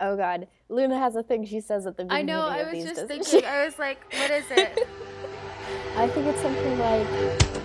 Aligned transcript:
Oh 0.00 0.16
God, 0.16 0.48
Luna 0.68 0.98
has 0.98 1.14
a 1.14 1.22
thing 1.22 1.44
she 1.44 1.60
says 1.60 1.86
at 1.86 1.96
the 1.96 2.04
beginning. 2.04 2.30
I 2.30 2.32
know. 2.32 2.46
I 2.46 2.62
was 2.64 2.72
these, 2.72 2.84
just 2.84 3.06
thinking. 3.06 3.40
she? 3.40 3.46
I 3.46 3.66
was 3.66 3.78
like, 3.78 3.98
what 4.14 4.30
is 4.30 4.44
it? 4.50 4.88
I 5.96 6.08
think 6.08 6.26
it's 6.26 6.40
something 6.40 6.78
like. 6.78 7.59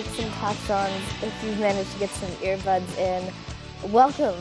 And 0.00 0.32
Taxxons. 0.32 1.22
If 1.22 1.44
you've 1.44 1.60
managed 1.60 1.92
to 1.92 1.98
get 1.98 2.08
some 2.08 2.30
earbuds 2.36 2.96
in, 2.96 3.30
welcome, 3.92 4.34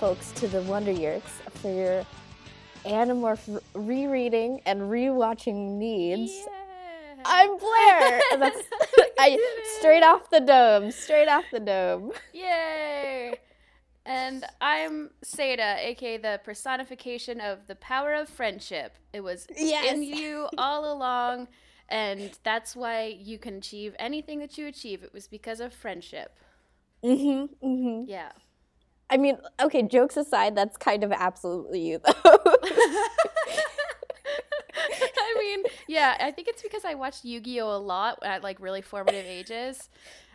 folks, 0.00 0.32
to 0.32 0.48
the 0.48 0.62
Wonder 0.62 0.92
Yeerks 0.92 1.30
for 1.60 1.72
your 1.72 2.04
Animorph 2.84 3.60
rereading 3.74 4.60
and 4.66 4.80
rewatching 4.80 5.78
needs. 5.78 6.32
Yeah. 6.32 7.22
I'm 7.24 7.56
Blair, 7.56 8.20
that's 8.36 8.62
I 9.20 9.38
straight 9.78 10.02
off 10.02 10.28
the 10.30 10.40
dome, 10.40 10.90
straight 10.90 11.28
off 11.28 11.44
the 11.52 11.60
dome. 11.60 12.10
Yay! 12.32 13.36
And 14.04 14.44
I'm 14.60 15.10
Satah, 15.24 15.84
aka 15.84 16.16
the 16.16 16.40
personification 16.44 17.40
of 17.40 17.68
the 17.68 17.76
power 17.76 18.12
of 18.12 18.28
friendship. 18.28 18.96
It 19.12 19.20
was 19.20 19.46
Yes. 19.56 19.94
in 19.94 20.02
you 20.02 20.48
all 20.58 20.92
along, 20.92 21.46
and 21.88 22.38
that's 22.42 22.76
why 22.76 23.06
you 23.06 23.38
can 23.38 23.56
achieve 23.56 23.94
anything 23.98 24.38
that 24.40 24.58
you 24.58 24.66
achieve. 24.66 25.02
It 25.02 25.12
was 25.12 25.28
because 25.28 25.60
of 25.60 25.72
friendship. 25.72 26.36
Mhm, 27.02 27.48
mhm. 27.62 28.04
Yeah. 28.06 28.32
I 29.08 29.18
mean, 29.18 29.38
okay, 29.60 29.82
jokes 29.82 30.16
aside, 30.16 30.56
that's 30.56 30.76
kind 30.76 31.04
of 31.04 31.12
absolutely 31.12 31.80
you, 31.80 32.00
though. 32.04 32.56
I 35.18 35.36
mean, 35.38 35.64
yeah, 35.86 36.16
I 36.20 36.30
think 36.30 36.48
it's 36.48 36.62
because 36.62 36.84
I 36.84 36.94
watched 36.94 37.24
Yu 37.24 37.40
Gi 37.40 37.60
Oh! 37.60 37.76
a 37.76 37.78
lot 37.78 38.18
at 38.22 38.42
like 38.42 38.60
really 38.60 38.82
formative 38.82 39.26
ages. 39.26 39.88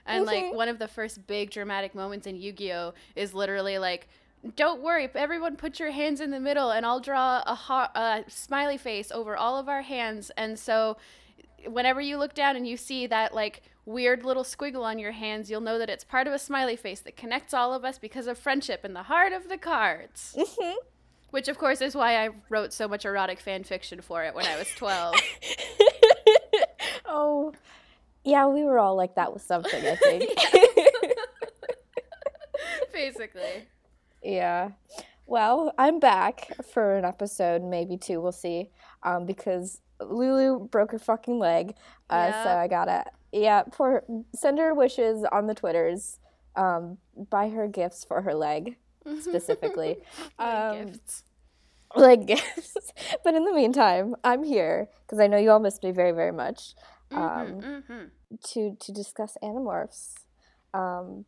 And 0.06 0.26
like 0.26 0.48
Mhm. 0.48 0.52
one 0.52 0.70
of 0.70 0.80
the 0.80 0.88
first 0.88 1.28
big 1.28 1.52
dramatic 1.52 1.94
moments 1.94 2.26
in 2.28 2.36
Yu 2.36 2.52
Gi 2.52 2.74
Oh! 2.74 2.94
is 3.16 3.34
literally 3.34 3.78
like, 3.78 4.08
don't 4.56 4.82
worry, 4.82 5.08
everyone 5.14 5.56
put 5.56 5.80
your 5.80 5.92
hands 5.92 6.20
in 6.22 6.32
the 6.32 6.40
middle 6.40 6.72
and 6.72 6.86
I'll 6.86 7.00
draw 7.00 7.44
a, 7.46 7.54
ha- 7.54 7.92
a 7.94 8.24
smiley 8.28 8.78
face 8.78 9.12
over 9.12 9.38
all 9.38 9.58
of 9.60 9.70
our 9.70 9.84
hands. 9.84 10.32
And 10.38 10.58
so 10.58 10.98
whenever 11.68 12.02
you 12.02 12.18
look 12.18 12.34
down 12.34 12.56
and 12.56 12.68
you 12.68 12.78
see 12.78 13.08
that 13.08 13.34
like 13.34 13.64
weird 13.86 14.24
little 14.24 14.44
squiggle 14.44 14.84
on 14.84 15.00
your 15.00 15.12
hands, 15.12 15.50
you'll 15.50 15.62
know 15.62 15.80
that 15.80 15.90
it's 15.90 16.04
part 16.04 16.28
of 16.28 16.34
a 16.34 16.40
smiley 16.40 16.76
face 16.76 17.02
that 17.02 17.18
connects 17.18 17.54
all 17.54 17.74
of 17.74 17.84
us 17.84 17.98
because 17.98 18.28
of 18.28 18.38
friendship 18.38 18.86
in 18.86 18.94
the 18.94 19.04
heart 19.04 19.34
of 19.34 19.50
the 19.50 19.58
cards. 19.58 20.36
Mhm. 20.38 20.76
Which, 21.32 21.48
of 21.48 21.58
course, 21.58 21.80
is 21.82 21.96
why 21.96 22.26
I 22.26 22.30
wrote 22.50 22.74
so 22.74 22.88
much 22.90 23.06
erotic 23.06 23.40
fan 23.40 23.64
fiction 23.64 24.02
for 24.02 24.24
it 24.24 24.36
when 24.36 24.46
I 24.46 24.58
was 24.58 24.68
12. 24.76 25.16
oh, 27.06 27.54
yeah, 28.26 28.46
we 28.48 28.64
were 28.64 28.78
all 28.78 28.96
like 28.98 29.16
that 29.16 29.34
with 29.34 29.42
something, 29.42 29.84
I 29.86 29.96
think. 29.96 30.30
Basically. 32.94 33.68
Yeah. 34.22 34.72
Well, 35.26 35.74
I'm 35.78 36.00
back 36.00 36.50
for 36.74 36.98
an 36.98 37.06
episode, 37.06 37.64
maybe 37.64 37.96
two, 37.98 38.20
we'll 38.20 38.34
see. 38.34 38.70
Um, 39.04 39.26
because 39.26 39.80
Lulu 40.10 40.68
broke 40.68 40.92
her 40.92 41.00
fucking 41.00 41.40
leg. 41.40 41.76
Uh, 42.10 42.32
so 42.44 42.50
I 42.50 42.68
gotta, 42.68 43.06
yeah, 43.32 43.64
poor, 43.72 44.04
send 44.36 44.60
her 44.60 44.74
wishes 44.74 45.24
on 45.32 45.48
the 45.48 45.54
Twitters. 45.56 46.20
Um, 46.56 46.98
buy 47.30 47.50
her 47.50 47.68
gifts 47.68 48.04
for 48.04 48.22
her 48.22 48.34
leg, 48.34 48.78
specifically. 49.20 49.98
Like 50.40 50.48
um, 50.48 50.86
gifts. 50.88 51.24
like 51.96 52.26
gifts. 52.34 52.94
but 53.24 53.34
in 53.36 53.46
the 53.46 53.54
meantime, 53.54 54.16
I'm 54.24 54.44
here 54.44 54.90
because 55.06 55.20
I 55.20 55.28
know 55.28 55.38
you 55.38 55.52
all 55.52 55.60
missed 55.60 55.84
me 55.84 55.92
very, 55.92 56.12
very 56.12 56.32
much. 56.34 56.76
Um, 57.12 57.20
Mhm, 57.62 57.84
mhm. 57.90 58.10
to 58.52 58.76
to 58.80 58.92
discuss 58.94 59.36
animorphs 59.44 60.14
um 60.74 61.26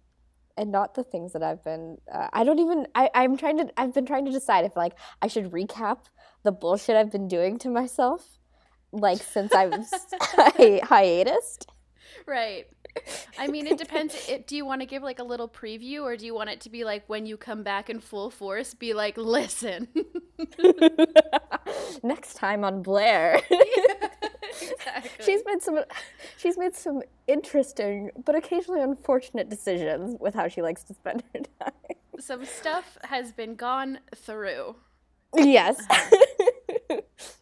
and 0.55 0.71
not 0.71 0.95
the 0.95 1.03
things 1.03 1.33
that 1.33 1.43
i've 1.43 1.61
been 1.65 1.97
uh, 2.09 2.29
i 2.31 2.45
don't 2.45 2.59
even 2.59 2.87
I, 2.95 3.09
i'm 3.13 3.35
trying 3.35 3.57
to 3.57 3.67
i've 3.77 3.93
been 3.93 4.05
trying 4.05 4.23
to 4.23 4.31
decide 4.31 4.63
if 4.63 4.77
like 4.77 4.93
i 5.21 5.27
should 5.27 5.51
recap 5.51 5.97
the 6.43 6.53
bullshit 6.53 6.95
i've 6.95 7.11
been 7.11 7.27
doing 7.27 7.59
to 7.59 7.69
myself 7.69 8.39
like 8.93 9.21
since 9.21 9.51
i 9.53 9.65
was 9.67 9.91
hi- 10.21 10.79
hiatus 10.83 11.59
Right. 12.25 12.67
I 13.37 13.47
mean, 13.47 13.67
it 13.67 13.77
depends. 13.77 14.29
It, 14.29 14.47
do 14.47 14.55
you 14.55 14.65
want 14.65 14.79
to 14.81 14.85
give 14.85 15.03
like 15.03 15.19
a 15.19 15.23
little 15.23 15.49
preview 15.49 16.03
or 16.03 16.15
do 16.15 16.25
you 16.25 16.33
want 16.33 16.51
it 16.51 16.61
to 16.61 16.69
be 16.69 16.85
like 16.85 17.03
when 17.07 17.25
you 17.25 17.35
come 17.35 17.63
back 17.63 17.89
in 17.89 17.99
full 17.99 18.29
force, 18.29 18.73
be 18.75 18.93
like, 18.93 19.17
listen? 19.17 19.87
next 22.03 22.35
time 22.35 22.63
on 22.63 22.81
blair 22.81 23.41
Exactly. 24.61 25.25
she's 25.25 25.41
made 25.45 25.61
some 25.61 25.79
she's 26.37 26.57
made 26.57 26.75
some 26.75 27.01
interesting 27.27 28.11
but 28.23 28.35
occasionally 28.35 28.81
unfortunate 28.81 29.49
decisions 29.49 30.15
with 30.19 30.35
how 30.35 30.47
she 30.47 30.61
likes 30.61 30.83
to 30.83 30.93
spend 30.93 31.23
her 31.33 31.39
time 31.59 31.97
Some 32.19 32.45
stuff 32.45 32.97
has 33.03 33.31
been 33.31 33.55
gone 33.55 33.99
through. 34.15 34.75
yes 35.35 35.79
uh-huh. 35.89 36.45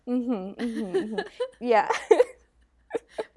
Hmm 0.06 0.52
hmm 0.52 1.18
yeah 1.60 1.88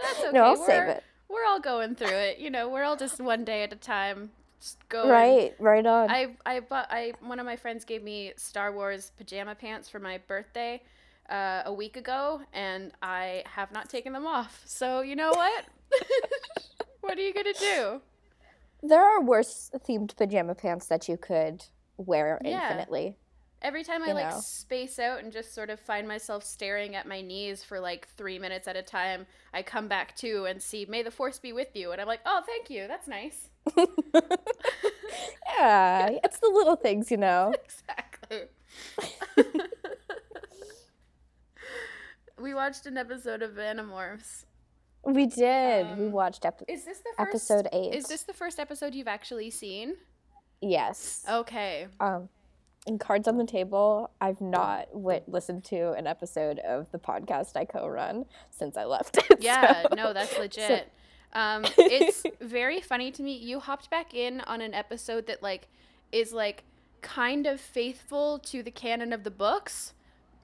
That's 0.02 0.18
okay. 0.20 0.30
no 0.32 0.44
i'll 0.44 0.58
we're, 0.58 0.66
save 0.66 0.88
it 0.88 1.02
We're 1.28 1.44
all 1.46 1.60
going 1.60 1.94
through 1.96 2.08
it. 2.08 2.38
You 2.38 2.50
know, 2.50 2.68
we're 2.68 2.84
all 2.84 2.96
just 2.96 3.20
one 3.20 3.44
day 3.44 3.62
at 3.64 3.72
a 3.72 3.76
time. 3.76 4.30
Just 4.60 4.78
going. 4.88 5.08
Right, 5.10 5.54
right 5.58 5.84
on. 5.84 6.10
I 6.10 6.36
I 6.46 6.60
bought 6.60 6.86
I 6.90 7.14
one 7.20 7.40
of 7.40 7.46
my 7.46 7.56
friends 7.56 7.84
gave 7.84 8.02
me 8.02 8.32
Star 8.36 8.72
Wars 8.72 9.10
pajama 9.16 9.54
pants 9.54 9.88
for 9.88 9.98
my 9.98 10.18
birthday 10.28 10.82
uh, 11.28 11.62
a 11.64 11.72
week 11.72 11.96
ago, 11.96 12.40
and 12.52 12.92
I 13.02 13.42
have 13.46 13.72
not 13.72 13.88
taken 13.88 14.12
them 14.12 14.26
off. 14.26 14.62
So 14.66 15.00
you 15.00 15.16
know 15.16 15.30
what? 15.30 15.64
what 17.00 17.18
are 17.18 17.22
you 17.22 17.34
gonna 17.34 17.52
do? 17.58 18.00
there 18.82 19.02
are 19.02 19.20
worse 19.22 19.70
themed 19.86 20.14
pajama 20.16 20.54
pants 20.54 20.86
that 20.86 21.08
you 21.08 21.16
could 21.16 21.64
wear 21.96 22.40
Yeah. 22.40 22.54
infinitely. 22.68 23.16
Every 23.64 23.82
time 23.82 24.02
I 24.04 24.08
You 24.08 24.14
like 24.14 24.30
know. 24.30 24.40
space 24.40 24.98
out 24.98 25.20
and 25.24 25.32
just 25.32 25.54
sort 25.54 25.70
of 25.70 25.80
find 25.80 26.06
myself 26.06 26.44
staring 26.44 26.94
at 26.94 27.08
my 27.08 27.20
knees 27.22 27.64
for 27.64 27.80
like 27.80 28.06
three 28.16 28.38
minutes 28.38 28.68
at 28.68 28.76
a 28.76 28.82
time, 28.82 29.26
I 29.54 29.62
come 29.62 29.88
back 29.88 30.14
to 30.18 30.44
and 30.44 30.62
see 30.62 30.84
"May 30.86 31.02
the 31.02 31.10
Force 31.10 31.38
be 31.38 31.52
with 31.54 31.74
you," 31.74 31.90
and 31.90 32.00
I'm 32.00 32.06
like, 32.06 32.20
"Oh, 32.26 32.42
thank 32.46 32.68
you. 32.70 32.86
That's 32.86 33.08
nice." 33.08 33.48
Yeah, 35.56 36.10
it's 36.24 36.38
the 36.40 36.48
little 36.52 36.74
things, 36.76 37.10
you 37.12 37.16
know. 37.16 37.54
exactly. 37.64 38.42
we 42.40 42.52
watched 42.54 42.86
an 42.86 42.98
episode 42.98 43.40
of 43.42 43.52
Animorphs. 43.52 44.44
We 45.04 45.26
did. 45.26 45.86
we 45.98 46.06
Um, 46.06 46.12
watched 46.12 46.44
ep- 46.44 46.62
Is 46.68 46.84
this 46.84 46.98
the 46.98 47.10
first 47.16 47.28
episode 47.28 47.68
eight. 47.72 47.94
Is 47.94 48.06
this 48.06 48.22
the 48.24 48.32
first 48.32 48.58
episode 48.58 48.94
you've 48.94 49.08
actually 49.08 49.50
seen? 49.50 49.94
yes. 50.60 51.24
Okay. 51.30 51.86
Um, 52.00 52.28
in 52.86 52.98
Cards 52.98 53.26
on 53.28 53.38
the 53.38 53.46
Table, 53.46 54.10
I've 54.20 54.40
not 54.40 54.92
w- 54.92 55.20
listened 55.26 55.64
to 55.64 55.92
an 55.92 56.06
episode 56.06 56.58
of 56.60 56.90
the 56.92 56.98
podcast 56.98 57.56
I 57.56 57.64
co-run 57.64 58.26
since 58.50 58.76
I 58.76 58.84
left. 58.84 59.16
it, 59.16 59.26
Yeah, 59.40 59.82
so- 59.84 59.94
no, 59.94 60.12
that's 60.12 60.36
legit. 60.38 60.92
Um, 61.32 61.64
it's 61.78 62.24
very 62.40 62.80
funny 62.80 63.10
to 63.12 63.22
me. 63.22 63.36
You 63.36 63.58
hopped 63.60 63.90
back 63.90 64.12
in 64.14 64.40
on 64.42 64.60
an 64.60 64.74
episode 64.74 65.26
that 65.28 65.42
like 65.42 65.68
is 66.12 66.32
like 66.32 66.64
kind 67.00 67.46
of 67.46 67.60
faithful 67.60 68.38
to 68.40 68.62
the 68.62 68.70
canon 68.70 69.12
of 69.12 69.24
the 69.24 69.30
books, 69.30 69.94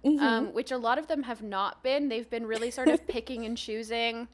Mhm. 0.04 0.20
um, 0.20 0.46
which 0.54 0.70
a 0.72 0.78
lot 0.78 0.98
of 0.98 1.08
them 1.08 1.24
have 1.24 1.42
not 1.42 1.82
been. 1.82 2.08
They've 2.08 2.28
been 2.28 2.46
really 2.46 2.70
sort 2.70 2.88
of 2.88 3.06
picking 3.06 3.44
and 3.44 3.56
choosing 3.56 4.28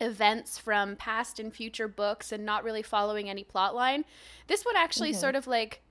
events 0.00 0.58
from 0.58 0.96
past 0.96 1.38
and 1.40 1.52
future 1.54 1.88
books 1.88 2.32
and 2.32 2.44
not 2.46 2.64
really 2.64 2.82
following 2.82 3.28
any 3.28 3.44
plot 3.44 3.74
line. 3.74 4.04
This 4.46 4.64
one 4.64 4.76
actually 4.76 5.12
sort 5.12 5.34
of 5.34 5.46
like 5.46 5.82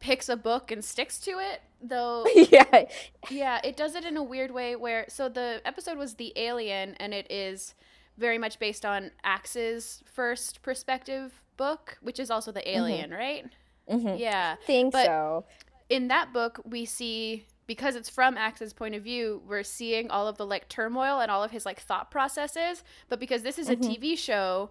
picks 0.00 0.28
a 0.28 0.36
book 0.36 0.70
and 0.70 0.84
sticks 0.84 1.18
to 1.20 1.32
it, 1.32 1.60
though 1.80 2.26
yeah. 2.34 2.86
yeah, 3.30 3.60
it 3.62 3.76
does 3.76 3.94
it 3.94 4.04
in 4.04 4.16
a 4.16 4.22
weird 4.22 4.50
way 4.50 4.74
where 4.76 5.04
so 5.08 5.28
the 5.28 5.60
episode 5.64 5.98
was 5.98 6.14
The 6.14 6.32
Alien 6.36 6.94
and 6.98 7.14
it 7.14 7.30
is 7.30 7.74
very 8.18 8.38
much 8.38 8.58
based 8.58 8.84
on 8.84 9.10
Axe's 9.22 10.02
first 10.06 10.62
perspective 10.62 11.42
book, 11.56 11.98
which 12.00 12.18
is 12.18 12.30
also 12.30 12.50
The 12.52 12.68
Alien, 12.68 13.10
right? 13.10 13.46
Mhm. 13.90 14.18
Yeah. 14.18 14.56
Think 14.66 14.92
But- 14.92 15.06
so. 15.06 15.44
In 15.88 16.06
that 16.08 16.32
book, 16.32 16.60
we 16.64 16.84
see 16.84 17.46
because 17.66 17.94
it's 17.96 18.08
from 18.08 18.36
Axe's 18.36 18.72
point 18.72 18.94
of 18.96 19.02
view, 19.02 19.42
we're 19.46 19.62
seeing 19.62 20.10
all 20.10 20.26
of 20.26 20.36
the 20.38 20.46
like 20.46 20.68
turmoil 20.68 21.20
and 21.20 21.30
all 21.30 21.42
of 21.44 21.50
his 21.52 21.64
like 21.66 21.80
thought 21.80 22.10
processes, 22.10 22.82
but 23.08 23.20
because 23.20 23.42
this 23.42 23.58
is 23.58 23.68
a 23.68 23.76
TV 23.76 24.16
show, 24.18 24.70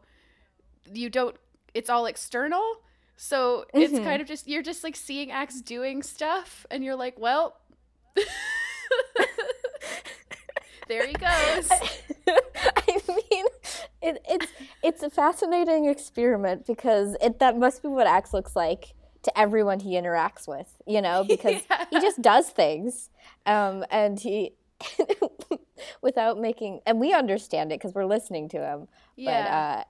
you 0.91 1.09
don't 1.09 1.35
it's 1.73 1.89
all 1.89 2.05
external. 2.05 2.81
So 3.21 3.65
it's 3.73 3.99
Mhm. 3.99 4.03
kind 4.05 4.21
of 4.21 4.27
just 4.29 4.47
you're 4.47 4.63
just 4.63 4.81
like 4.81 4.95
seeing 4.95 5.29
Axe 5.29 5.59
doing 5.59 6.01
stuff 6.03 6.65
and 6.71 6.85
you're 6.85 6.95
like, 6.95 7.19
well, 7.19 7.57
there 10.87 11.05
he 11.05 11.13
goes. 11.13 11.69
I 12.27 12.99
mean, 13.09 13.45
it, 14.01 14.21
it's 14.27 14.51
it's 14.81 15.03
a 15.03 15.09
fascinating 15.09 15.85
experiment 15.85 16.65
because 16.65 17.17
it 17.21 17.39
that 17.39 17.57
must 17.57 17.81
be 17.83 17.89
what 17.89 18.07
Axe 18.07 18.33
looks 18.33 18.55
like 18.55 18.93
to 19.23 19.37
everyone 19.37 19.81
he 19.81 19.95
interacts 19.95 20.47
with, 20.47 20.77
you 20.87 21.01
know, 21.01 21.23
because 21.27 21.61
he 21.89 21.99
just 21.99 22.21
does 22.21 22.49
things, 22.49 23.09
um, 23.45 23.83
and 23.91 24.17
he 24.21 24.53
without 26.01 26.39
making, 26.39 26.79
and 26.85 27.01
we 27.01 27.13
understand 27.13 27.73
it 27.73 27.79
because 27.79 27.93
we're 27.93 28.05
listening 28.05 28.47
to 28.47 28.57
him. 28.65 28.87
Yeah. 29.17 29.43
But 29.43 29.49
uh, 29.51 29.83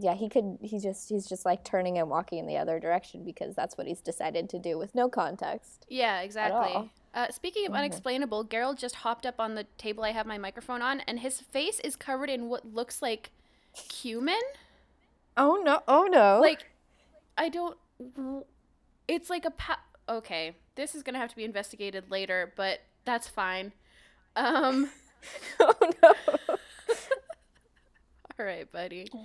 yeah, 0.00 0.14
he 0.14 0.28
could. 0.28 0.58
He 0.60 0.78
just 0.78 1.08
he's 1.08 1.26
just 1.26 1.44
like 1.44 1.64
turning 1.64 1.98
and 1.98 2.08
walking 2.08 2.38
in 2.38 2.46
the 2.46 2.56
other 2.56 2.78
direction 2.80 3.24
because 3.24 3.54
that's 3.54 3.76
what 3.76 3.86
he's 3.86 4.00
decided 4.00 4.48
to 4.50 4.58
do 4.58 4.78
with 4.78 4.94
no 4.94 5.08
context. 5.08 5.86
Yeah, 5.88 6.20
exactly. 6.20 6.90
Uh, 7.14 7.30
speaking 7.30 7.66
of 7.66 7.72
unexplainable, 7.72 8.44
Gerald 8.44 8.76
just 8.76 8.96
hopped 8.96 9.24
up 9.24 9.40
on 9.40 9.54
the 9.54 9.64
table 9.78 10.04
I 10.04 10.12
have 10.12 10.26
my 10.26 10.36
microphone 10.36 10.82
on, 10.82 11.00
and 11.00 11.20
his 11.20 11.40
face 11.40 11.80
is 11.80 11.96
covered 11.96 12.28
in 12.28 12.48
what 12.48 12.74
looks 12.74 13.00
like 13.00 13.30
cumin. 13.72 14.40
Oh 15.36 15.60
no! 15.64 15.82
Oh 15.88 16.04
no! 16.04 16.40
Like, 16.40 16.66
I 17.38 17.48
don't. 17.48 17.76
It's 19.08 19.30
like 19.30 19.44
a 19.44 19.50
pa- 19.50 19.80
okay. 20.08 20.56
This 20.74 20.94
is 20.94 21.02
gonna 21.02 21.18
have 21.18 21.30
to 21.30 21.36
be 21.36 21.44
investigated 21.44 22.10
later, 22.10 22.52
but 22.54 22.80
that's 23.06 23.28
fine. 23.28 23.72
Um, 24.34 24.90
oh 25.60 25.74
no! 26.02 26.14
all 28.38 28.44
right, 28.44 28.70
buddy. 28.70 29.08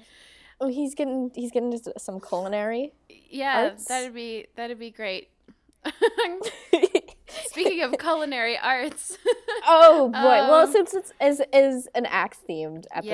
Oh, 0.64 0.68
he's 0.68 0.94
getting 0.96 1.32
he's 1.36 1.52
getting 1.52 1.74
into 1.74 1.92
some 1.98 2.20
culinary. 2.22 2.94
Yeah, 3.30 3.64
Arts? 3.72 3.86
that'd 3.86 4.14
be 4.14 4.46
that'd 4.56 4.78
be 4.80 4.92
great. 4.92 5.30
Speaking 7.46 7.82
of 7.82 7.98
culinary 7.98 8.58
arts, 8.58 9.18
oh 9.68 10.10
boy! 10.10 10.20
well, 10.20 10.66
Um, 10.68 10.72
since 10.72 10.94
it's 10.94 11.12
is 11.22 11.42
is 11.54 11.88
an 11.96 12.06
axe 12.06 12.38
themed 12.48 12.86
episode, 12.94 13.06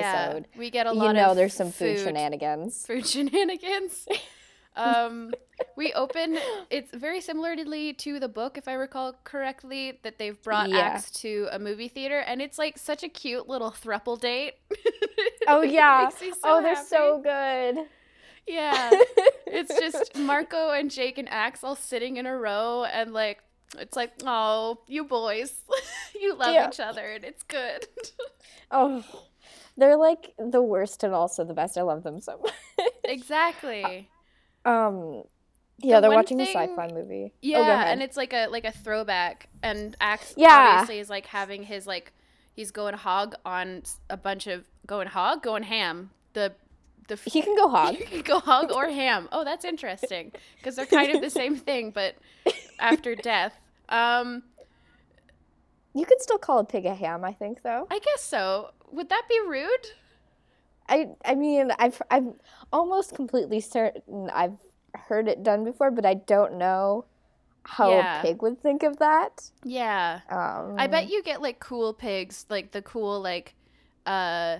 yeah, 0.52 0.58
we 0.58 0.70
get 0.70 0.86
a 0.86 0.92
lot. 0.92 1.06
you 1.06 1.12
know 1.14 1.30
of 1.30 1.36
there's 1.36 1.54
some 1.54 1.70
food, 1.70 1.96
food 1.98 2.04
shenanigans. 2.08 2.84
food 2.86 3.06
shenanigans. 3.12 4.06
Um, 4.78 5.32
we 5.76 5.92
open. 5.92 6.38
It's 6.70 6.90
very 6.94 7.20
similarly 7.20 7.92
to 7.94 8.18
the 8.20 8.28
book, 8.28 8.56
if 8.58 8.68
I 8.68 8.74
recall 8.74 9.14
correctly, 9.24 9.98
that 10.02 10.18
they've 10.18 10.40
brought 10.42 10.70
Yeah. 10.70 10.78
Axe 10.78 11.10
to 11.22 11.48
a 11.50 11.58
movie 11.58 11.88
theater, 11.88 12.20
and 12.20 12.40
it's 12.40 12.58
like 12.58 12.78
such 12.78 13.02
a 13.02 13.08
cute 13.08 13.48
little 13.48 13.70
thruple 13.70 14.18
date. 14.20 14.54
Oh 15.46 15.62
yeah! 15.78 16.08
so 16.08 16.26
oh, 16.44 16.62
they're 16.62 16.74
happy. 16.74 16.86
so 16.86 17.20
good. 17.22 17.86
Yeah, 18.46 18.90
it's 19.46 19.78
just 19.78 20.16
Marco 20.16 20.70
and 20.70 20.90
Jake 20.90 21.18
and 21.18 21.28
Axe 21.28 21.62
all 21.62 21.76
sitting 21.76 22.16
in 22.16 22.24
a 22.26 22.34
row, 22.36 22.84
and 22.84 23.12
like 23.12 23.40
it's 23.78 23.96
like, 23.96 24.12
oh, 24.24 24.78
you 24.86 25.04
boys, 25.04 25.52
you 26.18 26.34
love 26.34 26.54
Yeah. 26.54 26.68
each 26.68 26.80
other, 26.80 27.04
and 27.04 27.24
it's 27.24 27.42
good. 27.42 27.86
Oh, 28.70 29.04
they're 29.76 29.96
like 29.96 30.32
the 30.38 30.62
worst 30.62 31.04
and 31.04 31.12
also 31.14 31.44
the 31.44 31.54
best. 31.54 31.76
I 31.76 31.82
love 31.82 32.02
them 32.02 32.20
so 32.20 32.38
much. 32.42 32.52
exactly. 33.04 34.08
Um, 34.64 35.22
yeah, 35.78 35.96
The 36.00 36.08
they're 36.08 36.10
watching 36.16 36.38
thing- 36.38 36.48
a 36.56 36.66
sci-fi 36.68 36.88
movie. 36.92 37.32
Yeah, 37.40 37.58
oh, 37.58 37.62
and 37.90 38.02
it's 38.02 38.16
like 38.16 38.32
a 38.32 38.46
like 38.48 38.64
a 38.64 38.72
throwback, 38.72 39.48
and 39.62 39.96
Axe 40.00 40.34
Yeah. 40.36 40.48
obviously 40.80 40.98
is 40.98 41.08
like 41.10 41.26
having 41.26 41.62
his 41.64 41.86
like 41.86 42.12
he's 42.54 42.70
going 42.70 42.94
hog 42.94 43.34
on 43.44 43.82
a 44.10 44.16
bunch 44.16 44.46
of 44.46 44.64
going 44.86 45.08
hog, 45.08 45.42
going 45.42 45.62
ham. 45.64 46.10
The 46.32 46.54
the 47.06 47.14
f- 47.14 47.24
he 47.24 47.40
can 47.42 47.56
go 47.56 47.68
hog. 47.68 47.96
you 47.98 48.04
can 48.04 48.22
go 48.22 48.40
hog 48.40 48.70
or 48.72 48.88
ham. 48.88 49.28
Oh, 49.32 49.44
that's 49.44 49.64
interesting 49.64 50.32
because 50.56 50.76
they're 50.76 50.86
kind 50.86 51.14
of 51.14 51.22
the 51.22 51.30
same 51.30 51.56
thing, 51.56 51.90
but 51.90 52.16
after 52.80 53.14
death. 53.30 53.54
Um, 53.88 54.42
You 55.94 56.04
could 56.04 56.20
still 56.20 56.38
call 56.38 56.58
a 56.58 56.64
pig 56.64 56.84
a 56.86 56.94
ham, 56.94 57.24
I 57.24 57.32
think, 57.32 57.62
though. 57.62 57.86
I 57.90 57.98
guess 57.98 58.22
so. 58.22 58.70
Would 58.92 59.08
that 59.08 59.22
be 59.28 59.40
rude? 59.48 59.86
I 60.88 61.08
I 61.24 61.34
mean, 61.34 61.70
I've 61.78 62.00
I'm 62.10 62.34
almost 62.72 63.14
completely 63.14 63.60
certain 63.60 64.30
I've 64.32 64.56
heard 64.94 65.28
it 65.28 65.42
done 65.42 65.64
before, 65.64 65.90
but 65.90 66.06
I 66.06 66.14
don't 66.14 66.54
know 66.56 67.04
how 67.64 67.90
Yeah. 67.90 68.20
a 68.20 68.22
pig 68.22 68.42
would 68.42 68.60
think 68.62 68.82
of 68.82 68.98
that. 68.98 69.50
Yeah. 69.64 70.20
Um, 70.30 70.76
I 70.78 70.86
bet 70.86 71.10
you 71.10 71.22
get 71.22 71.42
like 71.42 71.60
cool 71.60 71.92
pigs, 71.92 72.46
like 72.48 72.72
the 72.72 72.82
cool 72.82 73.20
like 73.20 73.54
uh 74.06 74.58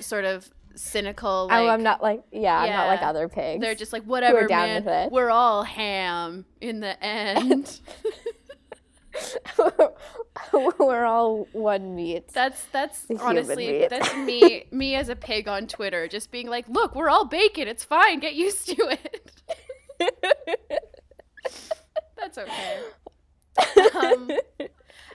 sort 0.00 0.24
of 0.24 0.50
cynical 0.74 1.48
like 1.50 1.60
oh, 1.60 1.68
I'm 1.68 1.82
not 1.82 2.02
like 2.02 2.22
yeah, 2.32 2.58
I'm 2.58 2.70
not 2.70 2.86
like 2.86 3.02
other 3.02 3.28
pigs. 3.28 3.60
they're 3.60 3.74
just 3.74 3.92
like 3.92 4.04
whatever 4.04 4.46
down 4.46 4.66
man. 4.68 4.84
with 4.84 4.92
it. 4.92 5.12
We're 5.12 5.30
all 5.30 5.62
ham 5.64 6.46
in 6.60 6.80
the 6.80 7.00
end. 7.04 7.80
we're 10.78 11.04
all 11.04 11.46
one 11.52 11.94
meat. 11.94 12.28
that's 12.28 12.64
that's 12.66 13.06
honestly 13.20 13.86
that's 13.88 14.14
me 14.16 14.64
me 14.70 14.94
as 14.94 15.08
a 15.08 15.16
pig 15.16 15.48
on 15.48 15.66
Twitter 15.66 16.08
just 16.08 16.30
being 16.30 16.48
like, 16.48 16.68
"Look, 16.68 16.94
we're 16.94 17.08
all 17.08 17.24
bacon. 17.24 17.68
It's 17.68 17.84
fine. 17.84 18.20
Get 18.20 18.34
used 18.34 18.68
to 18.68 18.98
it." 18.98 19.42
That's 22.16 22.38
okay. 22.38 22.78
Um, 23.94 24.30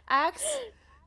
Axe 0.10 0.58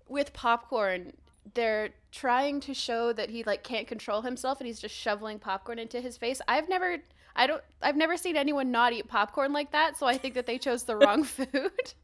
with 0.08 0.32
popcorn, 0.32 1.12
they're 1.54 1.90
trying 2.10 2.60
to 2.60 2.74
show 2.74 3.12
that 3.12 3.30
he 3.30 3.44
like 3.44 3.62
can't 3.62 3.86
control 3.86 4.22
himself 4.22 4.60
and 4.60 4.66
he's 4.66 4.80
just 4.80 4.94
shoveling 4.94 5.38
popcorn 5.38 5.78
into 5.78 6.00
his 6.00 6.16
face. 6.16 6.40
I've 6.48 6.68
never 6.68 6.98
I 7.36 7.46
don't 7.46 7.62
I've 7.82 7.96
never 7.96 8.16
seen 8.16 8.36
anyone 8.36 8.70
not 8.70 8.92
eat 8.92 9.08
popcorn 9.08 9.52
like 9.52 9.72
that, 9.72 9.96
so 9.96 10.06
I 10.06 10.18
think 10.18 10.34
that 10.34 10.46
they 10.46 10.58
chose 10.58 10.84
the 10.84 10.96
wrong 10.96 11.24
food. 11.24 11.94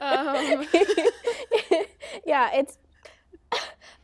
Um, 0.00 0.66
yeah, 2.26 2.50
it's 2.52 2.78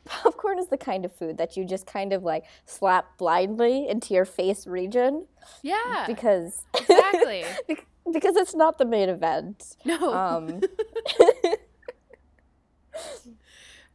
popcorn 0.05 0.58
is 0.58 0.69
the 0.69 0.79
kind 0.79 1.05
of 1.05 1.12
food 1.12 1.38
that 1.38 1.56
you 1.56 1.64
just 1.64 1.87
kind 1.87 2.12
of 2.12 2.23
like 2.23 2.44
slap 2.64 3.19
blindly 3.19 3.88
into 3.88 4.14
your 4.14 4.25
face 4.25 4.67
region 4.67 5.26
yeah. 5.62 6.05
because 6.06 6.64
exactly. 6.76 7.44
because 8.12 8.37
it's 8.37 8.55
not 8.55 8.79
the 8.79 8.85
main 8.85 9.08
event. 9.08 9.76
No. 9.85 10.12
Um, 10.12 10.61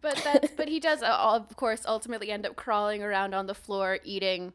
But 0.02 0.22
that's 0.24 0.52
but 0.52 0.68
he 0.68 0.80
does 0.80 1.02
uh, 1.02 1.18
of 1.20 1.56
course 1.56 1.82
ultimately 1.88 2.30
end 2.30 2.46
up 2.46 2.56
crawling 2.56 3.02
around 3.02 3.34
on 3.34 3.48
the 3.48 3.56
floor 3.56 3.98
eating 4.04 4.54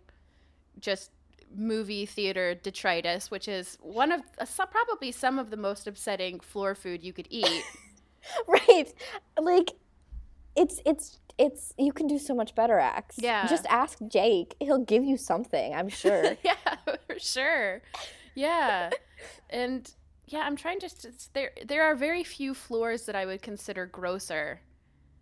just 0.78 1.10
movie 1.54 2.06
theater 2.06 2.54
detritus, 2.54 3.30
which 3.30 3.48
is 3.48 3.76
one 3.80 4.12
of 4.12 4.22
uh, 4.38 4.66
probably 4.66 5.12
some 5.12 5.38
of 5.38 5.50
the 5.50 5.56
most 5.56 5.86
upsetting 5.86 6.40
floor 6.40 6.74
food 6.74 7.02
you 7.02 7.12
could 7.12 7.28
eat. 7.30 7.64
right, 8.46 8.92
like 9.40 9.72
it's 10.56 10.80
it's 10.84 11.18
it's 11.38 11.72
you 11.78 11.92
can 11.92 12.06
do 12.06 12.18
so 12.18 12.34
much 12.34 12.54
better, 12.54 12.78
Axe. 12.78 13.16
Yeah. 13.18 13.46
just 13.46 13.66
ask 13.66 13.98
Jake; 14.08 14.54
he'll 14.60 14.84
give 14.84 15.04
you 15.04 15.16
something. 15.16 15.74
I'm 15.74 15.88
sure. 15.88 16.36
yeah, 16.44 16.76
for 17.06 17.18
sure. 17.18 17.82
Yeah, 18.34 18.90
and 19.48 19.90
yeah, 20.26 20.40
I'm 20.40 20.56
trying 20.56 20.80
just 20.80 21.02
to, 21.02 21.12
there. 21.32 21.50
There 21.66 21.82
are 21.82 21.94
very 21.94 22.24
few 22.24 22.54
floors 22.54 23.06
that 23.06 23.16
I 23.16 23.26
would 23.26 23.42
consider 23.42 23.86
grosser 23.86 24.60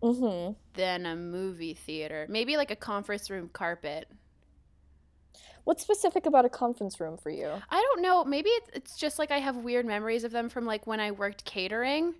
hmm 0.01 0.51
than 0.73 1.05
a 1.05 1.15
movie 1.15 1.73
theater. 1.73 2.25
Maybe 2.29 2.57
like 2.57 2.71
a 2.71 2.75
conference 2.75 3.29
room 3.29 3.49
carpet. 3.51 4.07
What's 5.69 5.83
specific 5.83 6.25
about 6.25 6.45
a 6.45 6.49
conference 6.49 6.99
room 6.99 7.15
for 7.15 7.29
you? 7.29 7.47
I 7.69 7.79
don't 7.79 8.01
know. 8.01 8.23
Maybe 8.23 8.49
it's, 8.49 8.69
it's 8.73 8.97
just 8.97 9.19
like 9.19 9.29
I 9.29 9.37
have 9.37 9.57
weird 9.57 9.85
memories 9.85 10.23
of 10.23 10.31
them 10.31 10.49
from 10.49 10.65
like 10.65 10.87
when 10.87 10.99
I 10.99 11.11
worked 11.11 11.45
catering. 11.45 12.15